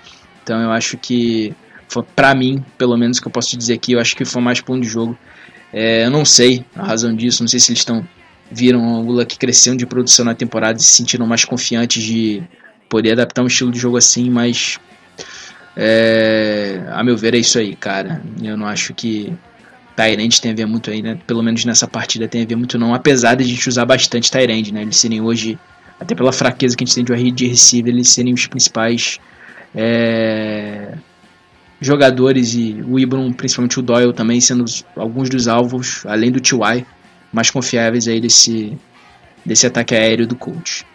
Então 0.44 0.60
eu 0.60 0.72
acho 0.72 0.98
que 0.98 1.54
para 2.16 2.36
mim, 2.36 2.64
pelo 2.78 2.98
menos 2.98 3.20
que 3.20 3.28
eu 3.28 3.32
posso 3.32 3.58
dizer 3.58 3.74
aqui, 3.74 3.94
eu 3.94 4.00
acho 4.00 4.16
que 4.16 4.26
foi 4.26 4.42
mais 4.42 4.62
ponto 4.62 4.82
de 4.82 4.88
jogo. 4.88 5.18
É, 5.72 6.06
eu 6.06 6.12
não 6.12 6.26
sei 6.26 6.66
a 6.76 6.84
razão 6.84 7.16
disso, 7.16 7.44
não 7.44 7.48
sei 7.48 7.60
se 7.60 7.72
eles 7.72 7.80
estão 7.80 8.08
viram 8.52 9.06
o 9.06 9.12
Luck 9.12 9.38
crescendo 9.38 9.78
de 9.78 9.86
produção 9.86 10.26
na 10.26 10.34
temporada 10.34 10.80
e 10.80 10.82
se 10.82 10.94
sentiram 10.94 11.28
mais 11.28 11.46
confiantes 11.46 12.04
de 12.04 12.42
poder 12.90 13.12
adaptar 13.12 13.44
um 13.44 13.48
estilo 13.48 13.72
de 13.72 13.78
jogo 13.78 13.98
assim, 13.98 14.30
mas 14.30 14.80
é, 15.78 16.84
a 16.92 17.04
meu 17.04 17.16
ver 17.16 17.36
é 17.36 17.38
isso 17.38 17.60
aí, 17.60 17.76
cara. 17.76 18.22
Eu 18.42 18.58
não 18.58 18.66
acho 18.66 18.94
que 18.94 19.32
Tyrande 19.96 20.42
tem 20.42 20.52
a 20.52 20.56
ver 20.56 20.66
muito 20.66 20.90
aí, 20.90 21.02
né? 21.02 21.20
Pelo 21.28 21.44
menos 21.44 21.64
nessa 21.66 21.88
partida 21.88 22.28
tem 22.28 22.42
a 22.44 22.46
ver 22.46 22.56
muito 22.56 22.80
não, 22.80 22.94
apesar 22.94 23.36
de 23.36 23.44
a 23.44 23.48
gente 23.48 23.70
usar 23.70 23.86
bastante 23.86 24.32
Tyrande, 24.32 24.74
né? 24.74 24.82
Eles 24.82 24.98
serem 24.98 25.22
hoje, 25.22 25.60
até 26.00 26.16
pela 26.16 26.32
fraqueza 26.32 26.76
que 26.76 26.84
a 26.84 26.88
gente 26.88 27.06
tem 27.06 27.32
de 27.32 27.48
receiver, 27.48 27.94
eles 27.94 28.10
serem 28.10 28.34
os 28.34 28.48
principais 28.48 29.20
é, 29.76 30.94
jogadores 31.82 32.54
e 32.54 32.84
o 32.88 33.00
Ibram, 33.00 33.32
principalmente 33.32 33.80
o 33.80 33.82
Doyle 33.82 34.14
também 34.14 34.42
sendo 34.42 34.66
alguns 34.96 35.30
dos 35.30 35.48
alvos, 35.48 36.04
além 36.06 36.32
do 36.32 36.40
T.Y., 36.40 36.86
mais 37.32 37.50
confiáveis 37.50 38.08
aí 38.08 38.20
desse, 38.20 38.78
desse 39.46 39.68
ataque 39.68 39.96
aéreo 39.96 40.28
do 40.28 40.36
coach. 40.36 40.86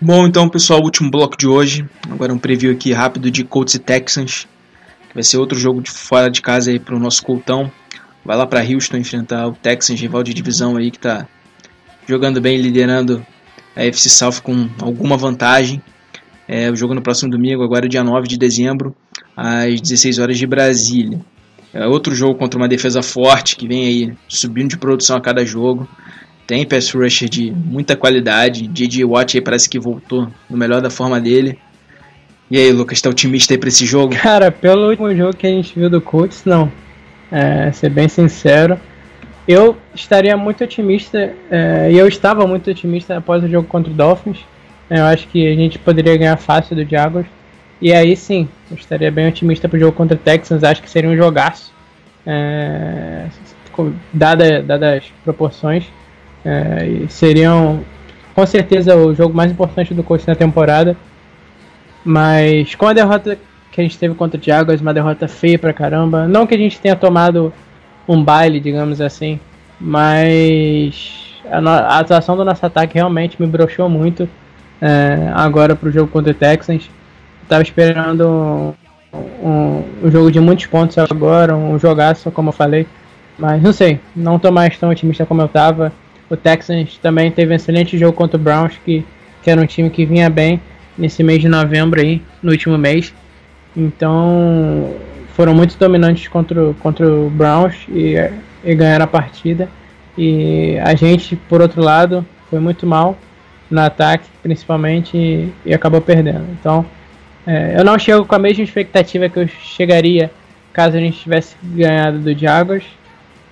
Bom, 0.00 0.26
então 0.26 0.48
pessoal, 0.48 0.82
último 0.82 1.10
bloco 1.10 1.36
de 1.36 1.46
hoje. 1.46 1.88
Agora 2.10 2.32
um 2.32 2.38
preview 2.38 2.72
aqui 2.72 2.92
rápido 2.92 3.30
de 3.30 3.44
Colts 3.44 3.74
e 3.74 3.78
Texans. 3.78 4.48
Que 5.08 5.14
vai 5.14 5.22
ser 5.22 5.36
outro 5.36 5.58
jogo 5.58 5.80
de 5.80 5.90
fora 5.90 6.28
de 6.28 6.42
casa 6.42 6.70
aí 6.70 6.78
para 6.78 6.96
o 6.96 6.98
nosso 6.98 7.22
Coltão. 7.22 7.70
Vai 8.24 8.36
lá 8.36 8.46
para 8.46 8.62
Houston 8.62 8.96
enfrentar 8.96 9.46
o 9.46 9.52
Texans, 9.52 10.00
rival 10.00 10.22
de 10.22 10.34
divisão 10.34 10.76
aí 10.76 10.90
que 10.90 10.96
está 10.96 11.26
jogando 12.06 12.40
bem, 12.40 12.60
liderando 12.60 13.24
a 13.76 13.84
FC 13.84 14.08
South 14.08 14.40
com 14.42 14.68
alguma 14.80 15.16
vantagem. 15.16 15.80
É, 16.54 16.70
o 16.70 16.76
jogo 16.76 16.92
no 16.92 17.00
próximo 17.00 17.30
domingo, 17.30 17.62
agora 17.62 17.88
dia 17.88 18.04
9 18.04 18.28
de 18.28 18.36
dezembro, 18.36 18.94
às 19.34 19.80
16 19.80 20.18
horas 20.18 20.36
de 20.36 20.46
Brasília. 20.46 21.18
É 21.72 21.86
outro 21.86 22.14
jogo 22.14 22.34
contra 22.34 22.58
uma 22.58 22.68
defesa 22.68 23.02
forte 23.02 23.56
que 23.56 23.66
vem 23.66 23.86
aí 23.86 24.12
subindo 24.28 24.68
de 24.68 24.76
produção 24.76 25.16
a 25.16 25.20
cada 25.22 25.46
jogo. 25.46 25.88
Tem 26.46 26.66
pass 26.66 26.90
rusher 26.90 27.26
de 27.26 27.50
muita 27.50 27.96
qualidade. 27.96 28.66
J.J. 28.66 29.02
Watt 29.02 29.38
aí 29.38 29.40
parece 29.40 29.66
que 29.66 29.80
voltou 29.80 30.28
no 30.50 30.58
melhor 30.58 30.82
da 30.82 30.90
forma 30.90 31.18
dele. 31.18 31.58
E 32.50 32.58
aí, 32.58 32.70
Lucas, 32.70 33.00
tá 33.00 33.08
otimista 33.08 33.54
aí 33.54 33.58
pra 33.58 33.70
esse 33.70 33.86
jogo? 33.86 34.14
Cara, 34.14 34.52
pelo 34.52 34.90
último 34.90 35.16
jogo 35.16 35.34
que 35.34 35.46
a 35.46 35.50
gente 35.50 35.72
viu 35.74 35.88
do 35.88 36.02
Colts, 36.02 36.44
não. 36.44 36.70
É, 37.30 37.72
ser 37.72 37.88
bem 37.88 38.10
sincero. 38.10 38.78
Eu 39.48 39.74
estaria 39.94 40.36
muito 40.36 40.62
otimista, 40.62 41.32
é, 41.50 41.90
e 41.90 41.96
eu 41.96 42.06
estava 42.06 42.46
muito 42.46 42.70
otimista 42.70 43.16
após 43.16 43.42
o 43.42 43.48
jogo 43.48 43.66
contra 43.66 43.90
o 43.90 43.94
Dolphins. 43.94 44.51
Eu 44.94 45.06
acho 45.06 45.26
que 45.28 45.50
a 45.50 45.54
gente 45.54 45.78
poderia 45.78 46.14
ganhar 46.18 46.36
fácil 46.36 46.76
do 46.76 46.84
Jaguars. 46.84 47.26
E 47.80 47.94
aí 47.94 48.14
sim, 48.14 48.46
eu 48.70 48.76
estaria 48.76 49.10
bem 49.10 49.26
otimista 49.26 49.66
pro 49.66 49.78
jogo 49.78 49.96
contra 49.96 50.14
o 50.14 50.20
Texans. 50.20 50.62
Acho 50.62 50.82
que 50.82 50.90
seria 50.90 51.08
um 51.08 51.16
jogaço. 51.16 51.72
É, 52.26 53.24
dada, 54.12 54.62
dadas 54.62 54.98
as 54.98 55.04
proporções. 55.24 55.86
É, 56.44 57.06
seriam 57.08 57.82
com 58.34 58.46
certeza 58.46 58.94
o 58.94 59.14
jogo 59.14 59.34
mais 59.34 59.50
importante 59.50 59.94
do 59.94 60.02
coach 60.02 60.28
na 60.28 60.34
temporada. 60.34 60.94
Mas 62.04 62.74
com 62.74 62.86
a 62.86 62.92
derrota 62.92 63.38
que 63.70 63.80
a 63.80 63.84
gente 63.84 63.96
teve 63.98 64.14
contra 64.14 64.38
o 64.38 64.44
Jaguars, 64.44 64.82
uma 64.82 64.92
derrota 64.92 65.26
feia 65.26 65.58
pra 65.58 65.72
caramba. 65.72 66.28
Não 66.28 66.46
que 66.46 66.54
a 66.54 66.58
gente 66.58 66.78
tenha 66.78 66.94
tomado 66.94 67.50
um 68.06 68.22
baile, 68.22 68.60
digamos 68.60 69.00
assim, 69.00 69.40
mas 69.80 71.32
a, 71.50 71.58
a 71.58 71.98
atuação 72.00 72.36
do 72.36 72.44
nosso 72.44 72.66
ataque 72.66 72.94
realmente 72.94 73.40
me 73.40 73.46
broxou 73.48 73.88
muito 73.88 74.28
é, 74.82 75.30
agora 75.32 75.76
pro 75.76 75.92
jogo 75.92 76.10
contra 76.10 76.32
o 76.32 76.34
Texans. 76.34 76.90
Tava 77.48 77.62
esperando 77.62 78.74
um, 79.12 79.84
um, 80.02 80.10
jogo 80.10 80.32
de 80.32 80.40
muitos 80.40 80.66
pontos 80.66 80.98
agora, 80.98 81.54
um 81.54 81.78
jogaço, 81.78 82.32
como 82.32 82.48
eu 82.48 82.52
falei. 82.52 82.86
Mas 83.38 83.62
não 83.62 83.72
sei, 83.72 84.00
não 84.14 84.40
tô 84.40 84.50
mais 84.50 84.76
tão 84.76 84.90
otimista 84.90 85.24
como 85.24 85.40
eu 85.40 85.48
tava. 85.48 85.92
O 86.28 86.36
Texans 86.36 86.98
também 86.98 87.30
teve 87.30 87.52
um 87.52 87.56
excelente 87.56 87.96
jogo 87.96 88.12
contra 88.12 88.36
o 88.36 88.42
Browns, 88.42 88.74
que, 88.84 89.04
que 89.42 89.50
era 89.50 89.60
um 89.60 89.66
time 89.66 89.88
que 89.88 90.04
vinha 90.04 90.28
bem 90.28 90.60
nesse 90.98 91.22
mês 91.22 91.40
de 91.40 91.48
novembro 91.48 92.00
aí, 92.00 92.20
no 92.42 92.50
último 92.50 92.76
mês. 92.76 93.14
Então 93.76 94.94
foram 95.34 95.54
muito 95.54 95.78
dominantes 95.78 96.26
contra, 96.26 96.74
contra 96.80 97.08
o 97.08 97.30
Browns 97.30 97.76
e, 97.88 98.16
e 98.64 98.74
ganharam 98.74 99.04
a 99.04 99.08
partida. 99.08 99.68
E 100.18 100.76
a 100.82 100.94
gente, 100.94 101.36
por 101.36 101.60
outro 101.60 101.80
lado, 101.80 102.26
foi 102.50 102.58
muito 102.58 102.84
mal 102.86 103.16
no 103.72 103.80
ataque, 103.80 104.28
principalmente, 104.42 105.16
e, 105.16 105.52
e 105.64 105.74
acabou 105.74 106.00
perdendo. 106.00 106.46
Então, 106.52 106.84
é, 107.46 107.74
eu 107.76 107.84
não 107.84 107.98
chego 107.98 108.24
com 108.24 108.34
a 108.34 108.38
mesma 108.38 108.62
expectativa 108.62 109.28
que 109.28 109.38
eu 109.38 109.48
chegaria 109.48 110.30
caso 110.72 110.96
a 110.96 111.00
gente 111.00 111.18
tivesse 111.18 111.56
ganhado 111.62 112.18
do 112.18 112.36
Jaguars. 112.36 112.84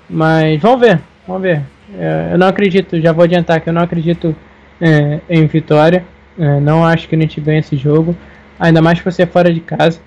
Mas 0.08 0.60
vamos 0.60 0.80
ver, 0.80 1.00
vamos 1.26 1.42
ver. 1.42 1.62
É, 1.98 2.30
eu 2.32 2.38
não 2.38 2.46
acredito, 2.46 3.00
já 3.00 3.12
vou 3.12 3.24
adiantar 3.24 3.60
que 3.60 3.68
eu 3.68 3.72
não 3.72 3.82
acredito 3.82 4.34
é, 4.80 5.20
em 5.28 5.46
vitória. 5.46 6.04
É, 6.38 6.60
não 6.60 6.84
acho 6.84 7.08
que 7.08 7.14
a 7.14 7.18
gente 7.18 7.40
ganhe 7.40 7.60
esse 7.60 7.76
jogo. 7.76 8.16
Ainda 8.58 8.82
mais 8.82 9.00
por 9.00 9.12
ser 9.12 9.26
fora 9.26 9.52
de 9.52 9.60
casa. 9.60 10.00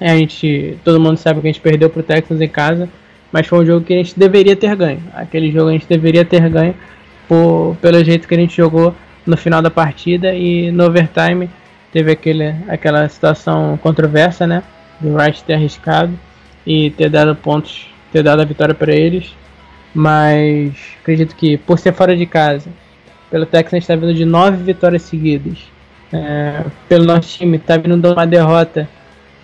É, 0.00 0.10
a 0.10 0.16
gente, 0.16 0.78
todo 0.84 1.00
mundo 1.00 1.16
sabe 1.16 1.40
que 1.40 1.48
a 1.48 1.52
gente 1.52 1.60
perdeu 1.60 1.90
pro 1.90 2.02
Texas 2.02 2.40
em 2.40 2.48
casa. 2.48 2.88
Mas 3.32 3.46
foi 3.46 3.60
um 3.60 3.66
jogo 3.66 3.84
que 3.84 3.92
a 3.92 3.96
gente 3.96 4.18
deveria 4.18 4.56
ter 4.56 4.74
ganho. 4.74 5.02
Aquele 5.14 5.52
jogo 5.52 5.68
a 5.68 5.72
gente 5.72 5.86
deveria 5.86 6.24
ter 6.24 6.48
ganho 6.48 6.74
por, 7.28 7.76
pelo 7.80 8.02
jeito 8.02 8.26
que 8.26 8.34
a 8.34 8.38
gente 8.38 8.56
jogou 8.56 8.94
no 9.26 9.36
final 9.36 9.62
da 9.62 9.70
partida. 9.70 10.34
E 10.34 10.70
no 10.70 10.84
overtime 10.84 11.50
teve 11.92 12.12
aquele, 12.12 12.54
aquela 12.68 13.08
situação 13.08 13.78
controversa, 13.82 14.46
né? 14.46 14.62
Do 15.00 15.14
Wright 15.14 15.42
ter 15.44 15.54
arriscado 15.54 16.12
e 16.66 16.90
ter 16.90 17.08
dado 17.08 17.34
pontos, 17.34 17.86
ter 18.12 18.22
dado 18.22 18.42
a 18.42 18.44
vitória 18.44 18.74
para 18.74 18.94
eles. 18.94 19.34
Mas 19.94 20.72
acredito 21.00 21.34
que 21.34 21.56
por 21.56 21.78
ser 21.78 21.92
fora 21.92 22.16
de 22.16 22.26
casa, 22.26 22.70
pelo 23.30 23.46
Texans 23.46 23.84
está 23.84 23.94
vindo 23.94 24.14
de 24.14 24.24
nove 24.24 24.62
vitórias 24.62 25.02
seguidas. 25.02 25.58
É, 26.12 26.64
pelo 26.88 27.04
nosso 27.04 27.38
time 27.38 27.56
está 27.56 27.76
vindo 27.76 27.96
de 27.96 28.08
uma 28.08 28.26
derrota 28.26 28.88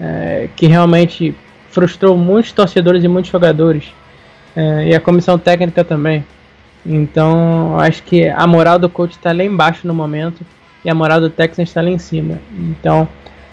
é, 0.00 0.48
que 0.56 0.66
realmente 0.66 1.34
frustrou 1.70 2.16
muitos 2.16 2.52
torcedores 2.52 3.04
e 3.04 3.08
muitos 3.08 3.30
jogadores. 3.30 3.92
É, 4.54 4.88
e 4.88 4.94
a 4.94 5.00
comissão 5.00 5.38
técnica 5.38 5.84
também. 5.84 6.24
Então 6.88 7.78
acho 7.78 8.02
que 8.02 8.28
a 8.28 8.46
moral 8.46 8.78
do 8.78 8.88
coach 8.88 9.12
está 9.12 9.32
lá 9.32 9.42
embaixo 9.42 9.86
no 9.86 9.94
momento 9.94 10.44
e 10.84 10.90
a 10.90 10.94
moral 10.94 11.20
do 11.20 11.28
Texans 11.28 11.68
está 11.68 11.80
lá 11.80 11.90
em 11.90 11.98
cima. 11.98 12.38
Então 12.56 13.08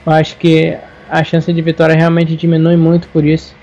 acho 0.05 0.37
que 0.37 0.77
a 1.09 1.23
chance 1.23 1.51
de 1.51 1.61
vitória 1.61 1.95
realmente 1.95 2.35
diminui 2.35 2.77
muito 2.77 3.07
por 3.09 3.25
isso. 3.25 3.55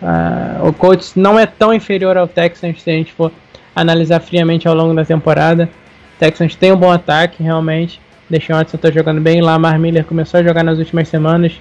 Uh, 0.00 0.68
o 0.68 0.72
Colts 0.72 1.14
não 1.14 1.38
é 1.38 1.44
tão 1.44 1.74
inferior 1.74 2.16
ao 2.16 2.26
Texans 2.26 2.82
se 2.82 2.90
a 2.90 2.94
gente 2.94 3.12
for 3.12 3.30
analisar 3.74 4.20
friamente 4.20 4.66
ao 4.66 4.74
longo 4.74 4.94
da 4.94 5.04
temporada. 5.04 5.68
O 6.16 6.18
Texans 6.18 6.54
tem 6.54 6.72
um 6.72 6.76
bom 6.76 6.90
ataque, 6.90 7.42
realmente. 7.42 8.00
Deixou 8.28 8.56
Watson 8.56 8.76
está 8.76 8.90
jogando 8.90 9.20
bem. 9.20 9.40
Lamar 9.40 9.78
Miller 9.78 10.04
começou 10.04 10.40
a 10.40 10.42
jogar 10.42 10.62
nas 10.62 10.78
últimas 10.78 11.08
semanas. 11.08 11.60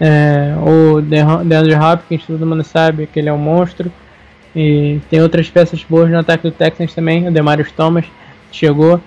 É, 0.00 0.54
o 0.58 1.00
DeAndre 1.00 1.74
Hopkins, 1.74 2.26
todo 2.26 2.44
mundo 2.46 2.64
sabe 2.64 3.06
que 3.06 3.18
ele 3.18 3.28
é 3.28 3.32
um 3.32 3.38
monstro. 3.38 3.90
E 4.54 5.00
tem 5.08 5.20
outras 5.20 5.48
peças 5.48 5.82
boas 5.84 6.10
no 6.10 6.18
ataque 6.18 6.42
do 6.42 6.50
Texans 6.50 6.94
também. 6.94 7.26
O 7.26 7.32
Demarius 7.32 7.72
Thomas 7.72 8.04
chegou 8.50 9.00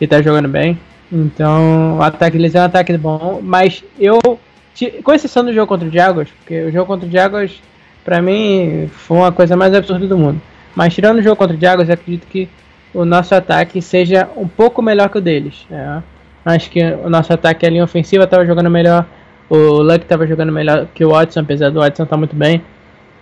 e 0.00 0.06
tá 0.06 0.20
jogando 0.20 0.48
bem. 0.48 0.78
Então, 1.10 1.98
o 1.98 2.02
ataque 2.02 2.36
deles 2.36 2.54
é 2.54 2.60
um 2.60 2.64
ataque 2.64 2.96
bom. 2.98 3.40
Mas 3.42 3.84
eu, 3.98 4.18
com 5.02 5.12
exceção 5.12 5.44
do 5.44 5.52
jogo 5.52 5.66
contra 5.66 5.88
o 5.88 5.92
Jaguars, 5.92 6.28
porque 6.38 6.64
o 6.64 6.72
jogo 6.72 6.86
contra 6.86 7.08
o 7.08 7.10
Jaguars, 7.10 7.62
pra 8.04 8.20
mim, 8.20 8.88
foi 8.92 9.16
uma 9.16 9.32
coisa 9.32 9.56
mais 9.56 9.74
absurda 9.74 10.06
do 10.06 10.18
mundo. 10.18 10.40
Mas 10.74 10.94
tirando 10.94 11.18
o 11.18 11.22
jogo 11.22 11.36
contra 11.36 11.56
o 11.56 11.60
Jaguars, 11.60 11.90
acredito 11.90 12.26
que 12.26 12.48
o 12.92 13.04
nosso 13.04 13.34
ataque 13.34 13.80
seja 13.80 14.28
um 14.36 14.48
pouco 14.48 14.82
melhor 14.82 15.08
que 15.08 15.18
o 15.18 15.20
deles. 15.20 15.66
É. 15.70 16.02
Acho 16.44 16.70
que 16.70 16.82
o 16.82 17.10
nosso 17.10 17.32
ataque, 17.32 17.66
a 17.66 17.70
linha 17.70 17.84
ofensiva, 17.84 18.24
estava 18.24 18.44
jogando 18.46 18.70
melhor. 18.70 19.06
O 19.50 19.82
Luck 19.82 20.00
estava 20.00 20.26
jogando 20.26 20.52
melhor 20.52 20.86
que 20.94 21.04
o 21.04 21.10
Watson, 21.10 21.40
apesar 21.40 21.70
do 21.70 21.80
Watson 21.80 22.02
estar 22.02 22.06
tá 22.06 22.16
muito 22.16 22.36
bem. 22.36 22.62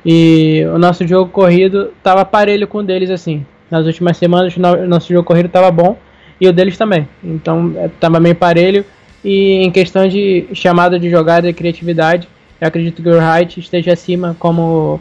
E 0.09 0.65
o 0.73 0.79
nosso 0.79 1.05
jogo 1.05 1.29
corrido 1.33 1.91
estava 1.99 2.25
parelho 2.25 2.69
com 2.69 2.79
o 2.79 2.83
deles, 2.83 3.11
assim. 3.11 3.45
Nas 3.69 3.85
últimas 3.85 4.17
semanas, 4.17 4.57
o 4.57 4.87
nosso 4.87 5.13
jogo 5.13 5.25
corrido 5.25 5.47
estava 5.47 5.69
bom 5.73 5.99
e 6.41 6.47
o 6.47 6.53
deles 6.53 6.79
também. 6.79 7.09
Então, 7.25 7.75
estava 7.87 8.21
meio 8.21 8.37
parelho. 8.37 8.85
E 9.25 9.65
em 9.65 9.71
questão 9.73 10.07
de 10.07 10.47
chamada 10.55 10.97
de 11.01 11.11
jogada 11.11 11.49
e 11.51 11.53
criatividade, 11.53 12.29
eu 12.61 12.69
acredito 12.69 13.03
que 13.03 13.09
o 13.09 13.17
Wright 13.17 13.59
esteja 13.59 13.95
acima 13.95 14.37
como 14.39 15.01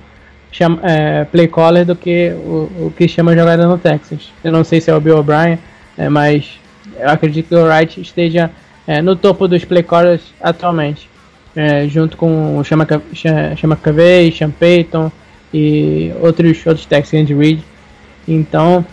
chama, 0.52 0.80
é, 0.82 1.26
play 1.26 1.48
caller 1.48 1.86
do 1.86 1.96
que 1.96 2.32
o, 2.38 2.88
o 2.88 2.94
que 2.98 3.08
chama 3.08 3.36
jogada 3.36 3.68
no 3.68 3.78
Texas. 3.78 4.32
Eu 4.44 4.52
não 4.52 4.64
sei 4.64 4.82
se 4.82 4.90
é 4.90 4.96
o 4.96 5.00
Bill 5.00 5.20
O'Brien, 5.20 5.60
é, 5.96 6.10
mas 6.10 6.60
eu 7.00 7.10
acredito 7.10 7.50
que 7.50 7.56
o 7.56 7.66
Wright 7.66 8.02
esteja 8.02 8.50
é, 8.88 9.02
no 9.02 9.16
topo 9.16 9.48
dos 9.48 9.64
play 9.64 9.84
callers 9.84 10.22
atualmente, 10.42 11.08
é, 11.56 11.88
junto 11.88 12.18
com 12.18 12.58
o 12.58 12.64
Chama, 12.64 12.86
Cavey, 12.86 14.32
Sean 14.32 14.52
Payton 14.52 15.12
e 15.54 16.12
outros, 16.22 16.66
outros 16.66 16.86
Texans, 16.86 17.30
Reed. 17.30 17.62
Então, 18.28 18.86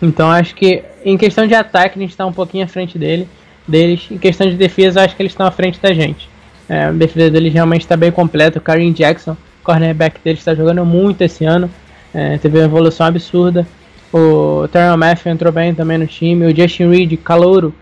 então 0.00 0.30
acho 0.30 0.54
que 0.54 0.82
em 1.04 1.16
questão 1.16 1.46
de 1.46 1.54
ataque 1.54 1.98
a 1.98 2.02
gente 2.02 2.10
está 2.10 2.24
um 2.26 2.32
pouquinho 2.32 2.64
à 2.64 2.68
frente 2.68 2.98
dele, 2.98 3.28
deles. 3.66 4.06
Em 4.10 4.18
questão 4.18 4.48
de 4.48 4.56
defesa, 4.56 5.02
acho 5.02 5.16
que 5.16 5.22
eles 5.22 5.32
estão 5.32 5.46
à 5.46 5.50
frente 5.50 5.80
da 5.80 5.92
gente. 5.92 6.28
É, 6.68 6.84
a 6.84 6.92
defesa 6.92 7.30
deles 7.30 7.52
realmente 7.52 7.82
está 7.82 7.96
bem 7.96 8.10
completa. 8.10 8.58
O 8.58 8.62
Karim 8.62 8.92
Jackson 8.92 9.36
cornerback 9.66 10.20
dele 10.22 10.38
está 10.38 10.54
jogando 10.54 10.84
muito 10.84 11.22
esse 11.22 11.44
ano. 11.44 11.68
É, 12.14 12.38
teve 12.38 12.58
uma 12.58 12.64
evolução 12.64 13.06
absurda. 13.06 13.66
O 14.12 14.68
Terrell 14.68 14.96
Matthew 14.96 15.32
entrou 15.32 15.52
bem 15.52 15.74
também 15.74 15.98
no 15.98 16.06
time. 16.06 16.46
O 16.46 16.56
Justin 16.56 16.88
Reed, 16.88 17.18
calouro, 17.18 17.74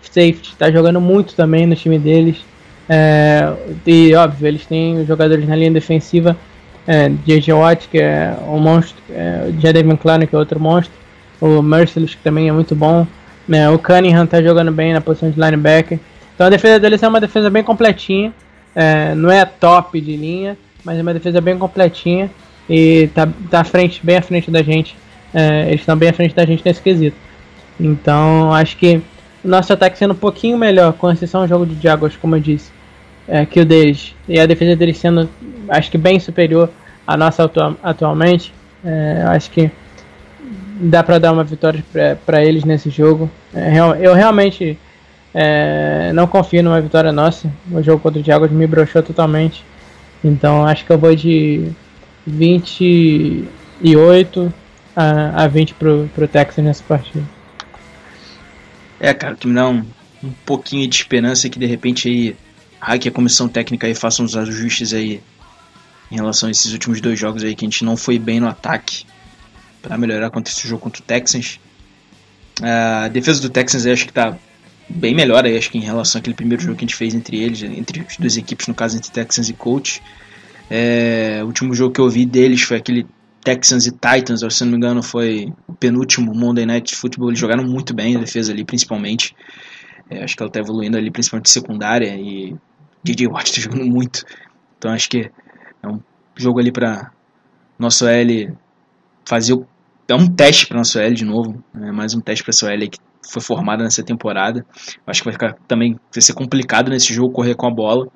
safety, 0.00 0.50
está 0.50 0.70
jogando 0.70 1.00
muito 1.00 1.34
também 1.34 1.66
no 1.66 1.74
time 1.74 1.98
deles. 1.98 2.36
É, 2.88 3.52
e 3.86 4.14
óbvio, 4.14 4.48
eles 4.48 4.66
têm 4.66 5.04
jogadores 5.06 5.46
na 5.48 5.56
linha 5.56 5.70
defensiva. 5.70 6.36
É, 6.86 7.08
J.J. 7.24 7.52
Watt, 7.52 7.88
que 7.88 7.98
é 7.98 8.36
um 8.48 8.58
monstro. 8.58 9.00
É, 9.10 9.50
Jaden 9.58 9.84
McLaren, 9.84 10.26
que 10.26 10.34
é 10.34 10.38
outro 10.38 10.58
monstro. 10.58 10.94
O 11.40 11.62
Merciless, 11.62 12.16
que 12.16 12.22
também 12.22 12.48
é 12.48 12.52
muito 12.52 12.74
bom. 12.74 13.06
É, 13.50 13.68
o 13.68 13.78
Cunningham 13.78 14.24
está 14.24 14.42
jogando 14.42 14.72
bem 14.72 14.92
na 14.92 15.00
posição 15.00 15.30
de 15.30 15.40
linebacker. 15.40 15.98
Então 16.34 16.46
a 16.46 16.50
defesa 16.50 16.78
deles 16.78 17.02
é 17.02 17.08
uma 17.08 17.20
defesa 17.20 17.50
bem 17.50 17.62
completinha. 17.62 18.32
É, 18.74 19.14
não 19.14 19.30
é 19.30 19.44
top 19.44 20.00
de 20.00 20.16
linha, 20.16 20.56
mas 20.84 20.98
é 20.98 21.02
uma 21.02 21.12
defesa 21.12 21.40
bem 21.40 21.58
completinha 21.58 22.30
e 22.68 23.08
tá, 23.14 23.28
tá 23.50 23.60
à 23.60 23.64
frente, 23.64 24.00
bem 24.02 24.16
à 24.16 24.22
frente 24.22 24.50
da 24.50 24.62
gente. 24.62 24.96
É, 25.34 25.68
eles 25.68 25.80
estão 25.80 25.96
bem 25.96 26.08
à 26.08 26.12
frente 26.12 26.34
da 26.34 26.44
gente 26.44 26.62
nesse 26.64 26.80
quesito. 26.80 27.16
Então 27.78 28.52
acho 28.52 28.76
que 28.76 29.02
nosso 29.48 29.72
ataque 29.72 29.98
sendo 29.98 30.12
um 30.12 30.16
pouquinho 30.16 30.56
melhor, 30.56 30.92
com 30.92 31.10
exceção 31.10 31.42
ao 31.42 31.48
jogo 31.48 31.66
de 31.66 31.80
Jaguars, 31.82 32.16
como 32.16 32.36
eu 32.36 32.40
disse, 32.40 32.70
é, 33.26 33.44
que 33.44 33.60
o 33.60 33.64
deles, 33.64 34.14
e 34.28 34.38
a 34.38 34.46
defesa 34.46 34.76
deles 34.76 34.98
sendo 34.98 35.28
acho 35.68 35.90
que 35.90 35.98
bem 35.98 36.20
superior 36.20 36.70
à 37.06 37.16
nossa 37.16 37.44
atu 37.44 37.76
atualmente, 37.82 38.52
é, 38.84 39.24
acho 39.28 39.50
que 39.50 39.70
dá 40.80 41.02
para 41.02 41.18
dar 41.18 41.32
uma 41.32 41.44
vitória 41.44 41.84
para 42.24 42.44
eles 42.44 42.64
nesse 42.64 42.90
jogo. 42.90 43.30
É, 43.54 43.78
eu 44.00 44.14
realmente 44.14 44.78
é, 45.34 46.12
não 46.12 46.26
confio 46.26 46.62
numa 46.62 46.80
vitória 46.80 47.12
nossa. 47.12 47.50
O 47.70 47.82
jogo 47.82 48.00
contra 48.00 48.20
o 48.20 48.24
Jaguars 48.24 48.52
me 48.52 48.66
broxou 48.66 49.02
totalmente. 49.02 49.64
Então 50.24 50.66
acho 50.66 50.84
que 50.84 50.92
eu 50.92 50.98
vou 50.98 51.14
de 51.14 51.70
28 52.26 54.52
a, 54.94 55.44
a 55.44 55.48
20 55.48 55.74
pro, 55.74 56.10
pro 56.14 56.28
Texas 56.28 56.64
nessa 56.64 56.84
partida. 56.86 57.24
É, 59.02 59.12
cara, 59.12 59.34
que 59.34 59.48
me 59.48 59.54
dá 59.54 59.68
um, 59.68 59.84
um 60.22 60.30
pouquinho 60.46 60.86
de 60.86 60.94
esperança 60.94 61.48
que 61.48 61.58
de 61.58 61.66
repente 61.66 62.08
aí 62.08 62.36
a 62.80 62.96
que 62.96 63.08
a 63.08 63.10
comissão 63.10 63.48
técnica 63.48 63.88
aí 63.88 63.96
faça 63.96 64.22
uns 64.22 64.36
ajustes 64.36 64.94
aí 64.94 65.20
em 66.08 66.14
relação 66.14 66.48
a 66.48 66.52
esses 66.52 66.72
últimos 66.72 67.00
dois 67.00 67.18
jogos 67.18 67.42
aí 67.42 67.56
que 67.56 67.64
a 67.64 67.68
gente 67.68 67.84
não 67.84 67.96
foi 67.96 68.16
bem 68.16 68.38
no 68.38 68.46
ataque 68.46 69.04
para 69.82 69.98
melhorar 69.98 70.30
contra 70.30 70.52
esse 70.52 70.68
jogo 70.68 70.82
contra 70.82 71.02
o 71.02 71.04
Texans. 71.04 71.58
A 72.62 73.08
defesa 73.08 73.42
do 73.42 73.50
Texans 73.50 73.86
eu 73.86 73.92
acho 73.92 74.06
que 74.06 74.12
tá 74.12 74.38
bem 74.88 75.16
melhor 75.16 75.44
aí, 75.44 75.58
acho 75.58 75.72
que 75.72 75.78
em 75.78 75.82
relação 75.82 76.20
àquele 76.20 76.36
primeiro 76.36 76.62
jogo 76.62 76.76
que 76.76 76.84
a 76.84 76.86
gente 76.86 76.94
fez 76.94 77.12
entre 77.12 77.42
eles, 77.42 77.60
entre 77.60 78.06
as 78.08 78.16
duas 78.16 78.36
equipes, 78.36 78.68
no 78.68 78.74
caso 78.74 78.96
entre 78.96 79.10
Texans 79.10 79.48
e 79.48 79.52
Colts. 79.52 80.00
É, 80.70 81.40
o 81.42 81.46
último 81.46 81.74
jogo 81.74 81.92
que 81.92 82.00
eu 82.00 82.08
vi 82.08 82.24
deles 82.24 82.62
foi 82.62 82.76
aquele 82.76 83.04
Texans 83.44 83.86
e 83.86 83.90
Titans, 83.90 84.40
se 84.54 84.64
não 84.64 84.70
me 84.70 84.76
engano, 84.76 85.02
foi 85.02 85.52
o 85.66 85.72
penúltimo 85.74 86.32
Monday 86.34 86.64
Night 86.64 86.94
Football. 86.94 87.30
Eles 87.30 87.40
jogaram 87.40 87.64
muito 87.64 87.94
bem 87.94 88.16
a 88.16 88.20
defesa 88.20 88.52
ali, 88.52 88.64
principalmente. 88.64 89.34
É, 90.08 90.22
acho 90.22 90.36
que 90.36 90.42
ela 90.42 90.48
está 90.48 90.60
evoluindo 90.60 90.96
ali, 90.96 91.10
principalmente 91.10 91.50
secundária. 91.50 92.14
E 92.16 92.56
DJ 93.02 93.26
Watt 93.26 93.50
está 93.50 93.60
jogando 93.68 93.84
muito. 93.84 94.24
Então 94.78 94.92
acho 94.92 95.08
que 95.08 95.30
é 95.82 95.88
um 95.88 96.00
jogo 96.36 96.60
ali 96.60 96.70
para 96.70 97.10
nosso 97.78 98.06
L 98.06 98.52
fazer 99.24 99.54
o, 99.54 99.66
é 100.08 100.14
um 100.14 100.26
teste 100.26 100.66
para 100.66 100.76
nosso 100.76 100.98
L 100.98 101.14
de 101.14 101.24
novo, 101.24 101.62
é 101.74 101.90
mais 101.90 102.14
um 102.14 102.20
teste 102.20 102.44
para 102.44 102.50
nosso 102.50 102.66
L 102.66 102.88
que 102.88 102.98
foi 103.28 103.42
formada 103.42 103.82
nessa 103.82 104.04
temporada. 104.04 104.64
Acho 105.06 105.20
que 105.20 105.24
vai 105.24 105.32
ficar 105.32 105.54
também 105.66 105.98
vai 106.14 106.22
ser 106.22 106.34
complicado 106.34 106.90
nesse 106.90 107.12
jogo 107.12 107.32
correr 107.32 107.56
com 107.56 107.66
a 107.66 107.70
bola. 107.70 108.06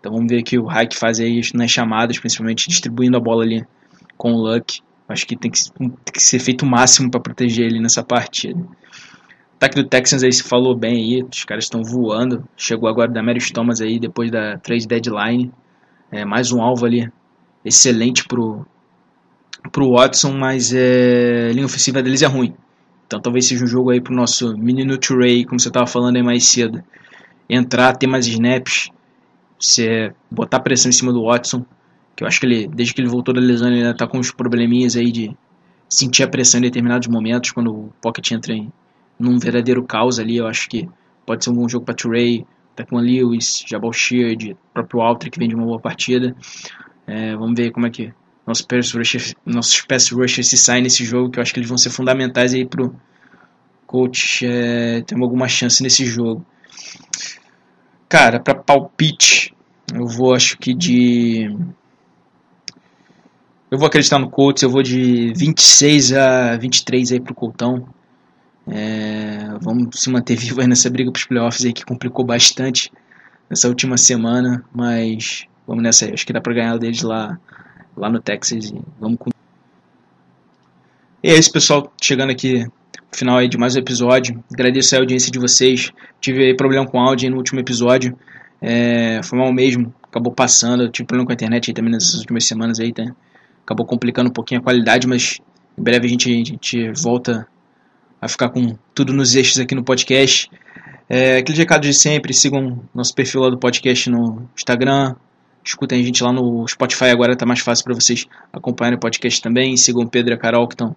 Então 0.00 0.12
vamos 0.12 0.28
ver 0.30 0.40
o 0.40 0.44
que 0.44 0.58
o 0.58 0.66
Hack 0.66 0.94
faz 0.94 1.20
aí 1.20 1.40
nas 1.54 1.70
chamadas, 1.70 2.18
principalmente 2.18 2.68
distribuindo 2.68 3.16
a 3.16 3.20
bola 3.20 3.44
ali 3.44 3.66
com 4.22 4.34
o 4.34 4.40
Luck. 4.40 4.80
Acho 5.08 5.26
que 5.26 5.36
tem 5.36 5.50
que, 5.50 5.58
tem 5.72 5.90
que 6.12 6.22
ser 6.22 6.38
feito 6.38 6.62
o 6.62 6.66
máximo 6.66 7.10
para 7.10 7.20
proteger 7.20 7.66
ele 7.66 7.80
nessa 7.80 8.04
partida. 8.04 8.60
O 8.60 9.56
ataque 9.56 9.74
do 9.74 9.88
Texans 9.88 10.22
aí 10.22 10.32
se 10.32 10.44
falou 10.44 10.76
bem 10.76 10.94
aí, 10.94 11.22
os 11.24 11.44
caras 11.44 11.64
estão 11.64 11.82
voando. 11.82 12.48
Chegou 12.56 12.88
agora 12.88 13.10
da 13.10 13.20
Mary 13.20 13.40
Thomas 13.52 13.80
aí 13.80 13.98
depois 13.98 14.30
da 14.30 14.58
trade 14.58 14.86
deadline. 14.86 15.52
É, 16.12 16.24
mais 16.24 16.52
um 16.52 16.62
alvo 16.62 16.86
ali 16.86 17.10
excelente 17.64 18.24
pro, 18.24 18.64
pro 19.72 19.90
Watson, 19.90 20.32
mas 20.34 20.72
é, 20.72 21.48
a 21.50 21.52
linha 21.52 21.66
ofensiva 21.66 22.00
deles 22.00 22.22
é 22.22 22.26
ruim. 22.26 22.54
Então 23.08 23.20
talvez 23.20 23.46
seja 23.46 23.64
um 23.64 23.66
jogo 23.66 23.90
aí 23.90 24.00
pro 24.00 24.14
nosso 24.14 24.56
menino 24.56 24.96
Trey, 24.98 25.44
como 25.44 25.58
você 25.58 25.66
estava 25.66 25.86
falando 25.88 26.14
aí 26.14 26.22
mais 26.22 26.44
cedo, 26.44 26.80
entrar, 27.50 27.96
ter 27.96 28.06
mais 28.06 28.28
snaps, 28.28 28.88
você 29.58 30.12
botar 30.30 30.60
pressão 30.60 30.90
em 30.90 30.92
cima 30.92 31.12
do 31.12 31.24
Watson, 31.24 31.64
que 32.16 32.24
eu 32.24 32.28
acho 32.28 32.40
que 32.40 32.46
ele, 32.46 32.68
desde 32.68 32.94
que 32.94 33.00
ele 33.00 33.08
voltou 33.08 33.34
da 33.34 33.40
lesão, 33.40 33.68
ele 33.68 33.78
ainda 33.78 33.94
tá 33.94 34.06
com 34.06 34.18
uns 34.18 34.30
probleminhas 34.30 34.96
aí 34.96 35.10
de 35.10 35.36
sentir 35.88 36.22
a 36.22 36.28
pressão 36.28 36.58
em 36.58 36.62
determinados 36.62 37.08
momentos, 37.08 37.50
quando 37.50 37.72
o 37.72 37.92
Pocket 38.00 38.30
entra 38.32 38.52
em 38.54 38.72
num 39.18 39.38
verdadeiro 39.38 39.84
caos 39.84 40.18
ali, 40.18 40.38
eu 40.38 40.46
acho 40.46 40.68
que 40.68 40.88
pode 41.24 41.44
ser 41.44 41.50
um 41.50 41.54
bom 41.54 41.68
jogo 41.68 41.84
para 41.84 41.94
Trey, 41.94 42.44
com 42.88 42.98
Lewis, 42.98 43.64
Jabal 43.66 43.92
Sheard, 43.92 44.56
próprio 44.72 45.00
Walter 45.00 45.30
que 45.30 45.38
vem 45.38 45.48
de 45.48 45.54
uma 45.54 45.64
boa 45.64 45.78
partida. 45.78 46.34
É, 47.06 47.36
vamos 47.36 47.54
ver 47.56 47.70
como 47.70 47.86
é 47.86 47.90
que 47.90 48.12
nossos 48.46 48.64
pass 48.64 48.92
rushers, 48.92 49.34
nossos 49.44 49.80
pass 49.82 50.10
rushers 50.10 50.48
se 50.48 50.56
saem 50.56 50.82
nesse 50.82 51.04
jogo, 51.04 51.30
que 51.30 51.38
eu 51.38 51.42
acho 51.42 51.52
que 51.52 51.60
eles 51.60 51.68
vão 51.68 51.78
ser 51.78 51.90
fundamentais 51.90 52.54
aí 52.54 52.66
pro 52.66 52.94
coach 53.86 54.44
é, 54.46 55.02
ter 55.02 55.14
alguma 55.14 55.46
chance 55.46 55.82
nesse 55.82 56.04
jogo. 56.04 56.44
Cara, 58.08 58.40
para 58.40 58.54
palpite, 58.54 59.54
eu 59.94 60.06
vou 60.06 60.34
acho 60.34 60.58
que 60.58 60.74
de 60.74 61.54
eu 63.72 63.78
vou 63.78 63.86
acreditar 63.86 64.18
no 64.18 64.28
Colts, 64.28 64.62
eu 64.62 64.68
vou 64.68 64.82
de 64.82 65.32
26 65.34 66.12
a 66.12 66.58
23 66.58 67.12
aí 67.12 67.20
pro 67.20 67.34
Coltão. 67.34 67.88
É, 68.68 69.48
vamos 69.62 69.98
se 69.98 70.10
manter 70.10 70.36
vivo 70.36 70.60
aí 70.60 70.66
nessa 70.66 70.90
briga 70.90 71.10
pros 71.10 71.24
playoffs 71.24 71.64
aí 71.64 71.72
que 71.72 71.82
complicou 71.82 72.22
bastante 72.22 72.92
nessa 73.48 73.68
última 73.68 73.96
semana, 73.96 74.62
mas 74.74 75.46
vamos 75.66 75.82
nessa 75.82 76.04
aí. 76.04 76.12
Acho 76.12 76.26
que 76.26 76.34
dá 76.34 76.40
pra 76.42 76.52
ganhar 76.52 76.76
deles 76.76 77.00
lá 77.00 77.40
lá 77.96 78.10
no 78.10 78.20
Texas 78.20 78.66
e 78.66 78.78
vamos 79.00 79.18
com... 79.18 79.30
E 81.22 81.30
é 81.30 81.38
isso, 81.38 81.50
pessoal. 81.50 81.90
Chegando 81.98 82.28
aqui 82.28 82.64
no 82.64 83.16
final 83.16 83.38
aí 83.38 83.48
de 83.48 83.56
mais 83.56 83.74
um 83.74 83.78
episódio. 83.78 84.44
Agradeço 84.52 84.94
a 84.94 84.98
audiência 84.98 85.32
de 85.32 85.38
vocês. 85.38 85.90
Tive 86.20 86.54
problema 86.56 86.86
com 86.86 87.00
áudio 87.00 87.30
no 87.30 87.38
último 87.38 87.60
episódio. 87.60 88.18
É, 88.60 89.22
foi 89.22 89.38
mal 89.38 89.50
mesmo. 89.50 89.94
Acabou 90.02 90.30
passando. 90.30 90.82
Eu 90.82 90.90
tive 90.90 91.06
problema 91.06 91.24
com 91.24 91.32
a 91.32 91.34
internet 91.34 91.70
aí 91.70 91.74
também 91.74 91.90
nessas 91.90 92.16
últimas 92.20 92.44
semanas 92.44 92.78
aí, 92.78 92.92
tá? 92.92 93.04
Acabou 93.64 93.86
complicando 93.86 94.30
um 94.30 94.32
pouquinho 94.32 94.60
a 94.60 94.64
qualidade, 94.64 95.06
mas 95.06 95.40
em 95.78 95.82
breve 95.82 96.06
a 96.06 96.10
gente, 96.10 96.30
a 96.30 96.34
gente 96.34 96.92
volta 96.92 97.46
a 98.20 98.28
ficar 98.28 98.50
com 98.50 98.76
tudo 98.94 99.12
nos 99.12 99.34
eixos 99.34 99.58
aqui 99.58 99.74
no 99.74 99.84
podcast. 99.84 100.50
É, 101.08 101.38
aquele 101.38 101.58
recado 101.58 101.82
de 101.82 101.94
sempre, 101.94 102.32
sigam 102.32 102.82
nosso 102.94 103.14
perfil 103.14 103.42
lá 103.42 103.50
do 103.50 103.58
podcast 103.58 104.08
no 104.08 104.48
Instagram, 104.56 105.14
Escutem 105.64 106.00
a 106.00 106.04
gente 106.04 106.22
lá 106.24 106.32
no 106.32 106.66
Spotify 106.66 107.04
agora, 107.06 107.36
tá 107.36 107.46
mais 107.46 107.60
fácil 107.60 107.84
para 107.84 107.94
vocês 107.94 108.26
acompanharem 108.52 108.96
o 108.96 109.00
podcast 109.00 109.40
também. 109.40 109.76
Sigam 109.76 110.02
o 110.02 110.08
Pedro 110.08 110.32
e 110.32 110.34
a 110.34 110.38
Carol 110.38 110.66
que 110.66 110.74
estão 110.74 110.96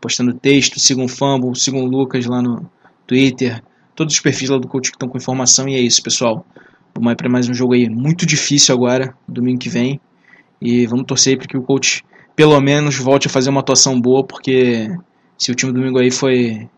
postando 0.00 0.32
texto, 0.32 0.78
sigam 0.78 1.06
o 1.06 1.08
Fumble, 1.08 1.56
sigam 1.56 1.82
o 1.82 1.86
Lucas 1.86 2.24
lá 2.26 2.40
no 2.40 2.70
Twitter, 3.06 3.60
todos 3.94 4.14
os 4.14 4.20
perfis 4.20 4.48
lá 4.50 4.58
do 4.58 4.68
coach 4.68 4.90
que 4.90 4.96
estão 4.96 5.08
com 5.08 5.18
informação. 5.18 5.68
E 5.68 5.74
é 5.74 5.80
isso, 5.80 6.00
pessoal. 6.00 6.46
Vamos 6.94 7.10
aí 7.10 7.16
para 7.16 7.28
mais 7.28 7.48
um 7.48 7.54
jogo 7.54 7.74
aí 7.74 7.88
muito 7.88 8.24
difícil 8.24 8.72
agora, 8.72 9.16
domingo 9.26 9.58
que 9.58 9.68
vem. 9.68 10.00
E 10.60 10.86
vamos 10.86 11.06
torcer 11.06 11.36
para 11.36 11.46
que 11.46 11.56
o 11.56 11.62
coach 11.62 12.04
pelo 12.36 12.60
menos 12.60 12.96
volte 12.96 13.26
a 13.26 13.30
fazer 13.30 13.50
uma 13.50 13.60
atuação 13.60 14.00
boa, 14.00 14.24
porque 14.24 14.90
se 15.38 15.50
o 15.50 15.54
time 15.54 15.72
domingo 15.72 15.98
aí 15.98 16.10
foi 16.10 16.68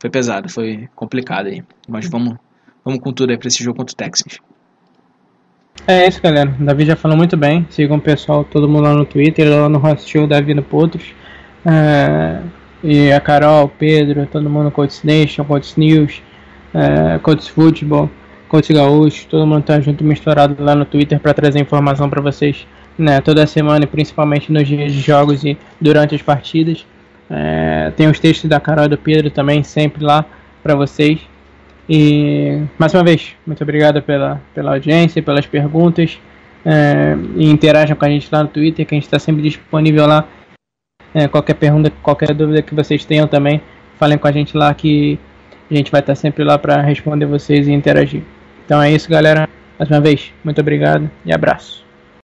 foi 0.00 0.10
pesado, 0.10 0.48
foi 0.48 0.88
complicado 0.94 1.46
aí. 1.46 1.62
Mas 1.88 2.08
vamos 2.08 2.36
vamos 2.84 3.00
com 3.00 3.12
tudo 3.12 3.30
aí 3.30 3.38
para 3.38 3.48
esse 3.48 3.62
jogo 3.62 3.78
contra 3.78 3.92
o 3.92 3.96
Texans. 3.96 4.38
É 5.86 6.06
isso, 6.06 6.22
galera. 6.22 6.54
O 6.58 6.64
Davi 6.64 6.86
já 6.86 6.96
falou 6.96 7.16
muito 7.16 7.36
bem. 7.36 7.66
Sigam 7.70 7.96
o 7.96 8.00
pessoal, 8.00 8.44
todo 8.44 8.68
mundo 8.68 8.82
lá 8.82 8.94
no 8.94 9.04
Twitter, 9.04 9.48
lá 9.48 9.68
no 9.68 9.84
Hostil, 9.84 10.26
Davi 10.26 10.54
no 10.54 10.62
Potros. 10.62 11.04
É, 11.66 12.40
e 12.82 13.10
a 13.12 13.20
Carol, 13.20 13.68
Pedro, 13.68 14.26
todo 14.26 14.48
mundo 14.48 14.64
no 14.64 14.70
Coach 14.70 15.04
Nation, 15.06 15.44
Coach 15.44 15.78
News, 15.78 16.22
é, 16.72 17.18
Coach 17.18 17.50
Futebol, 17.50 18.10
Coach 18.48 18.72
Gaúcho, 18.72 19.26
todo 19.26 19.46
mundo 19.46 19.62
tá 19.62 19.80
junto 19.80 20.04
misturado 20.04 20.62
lá 20.62 20.74
no 20.74 20.84
Twitter 20.84 21.18
para 21.18 21.32
trazer 21.34 21.60
informação 21.60 22.08
para 22.08 22.20
vocês 22.20 22.66
né, 22.98 23.20
toda 23.20 23.46
semana 23.46 23.86
principalmente 23.86 24.52
nos 24.52 24.66
dias 24.66 24.92
de 24.92 25.00
jogos 25.00 25.44
e 25.44 25.56
durante 25.80 26.14
as 26.14 26.22
partidas. 26.22 26.86
É, 27.30 27.92
tem 27.96 28.06
os 28.08 28.18
textos 28.20 28.48
da 28.48 28.60
Carol 28.60 28.84
e 28.84 28.88
do 28.88 28.98
Pedro 28.98 29.30
também 29.30 29.62
sempre 29.62 30.04
lá 30.04 30.24
para 30.62 30.74
vocês. 30.74 31.20
E 31.88 32.62
mais 32.78 32.94
uma 32.94 33.04
vez, 33.04 33.34
muito 33.46 33.62
obrigado 33.62 34.00
pela, 34.02 34.40
pela 34.54 34.72
audiência, 34.72 35.22
pelas 35.22 35.46
perguntas. 35.46 36.18
É, 36.64 37.14
e 37.36 37.50
interajam 37.50 37.94
com 37.94 38.04
a 38.04 38.08
gente 38.08 38.28
lá 38.32 38.42
no 38.42 38.48
Twitter, 38.48 38.86
que 38.86 38.94
a 38.94 38.96
gente 38.96 39.04
está 39.04 39.18
sempre 39.18 39.42
disponível 39.42 40.06
lá. 40.06 40.26
É, 41.14 41.28
qualquer 41.28 41.54
pergunta, 41.54 41.92
qualquer 42.02 42.34
dúvida 42.34 42.62
que 42.62 42.74
vocês 42.74 43.04
tenham 43.04 43.28
também, 43.28 43.60
falem 43.98 44.18
com 44.18 44.26
a 44.26 44.32
gente 44.32 44.56
lá 44.56 44.72
que 44.72 45.18
a 45.70 45.74
gente 45.74 45.92
vai 45.92 46.00
estar 46.00 46.12
tá 46.12 46.16
sempre 46.16 46.42
lá 46.42 46.58
para 46.58 46.80
responder 46.80 47.26
vocês 47.26 47.68
e 47.68 47.72
interagir. 47.72 48.22
Então 48.64 48.82
é 48.82 48.90
isso, 48.90 49.08
galera. 49.08 49.48
Mais 49.78 49.90
uma 49.90 50.00
vez, 50.00 50.32
muito 50.42 50.60
obrigado 50.60 51.10
e 51.24 51.32
abraço. 51.32 51.83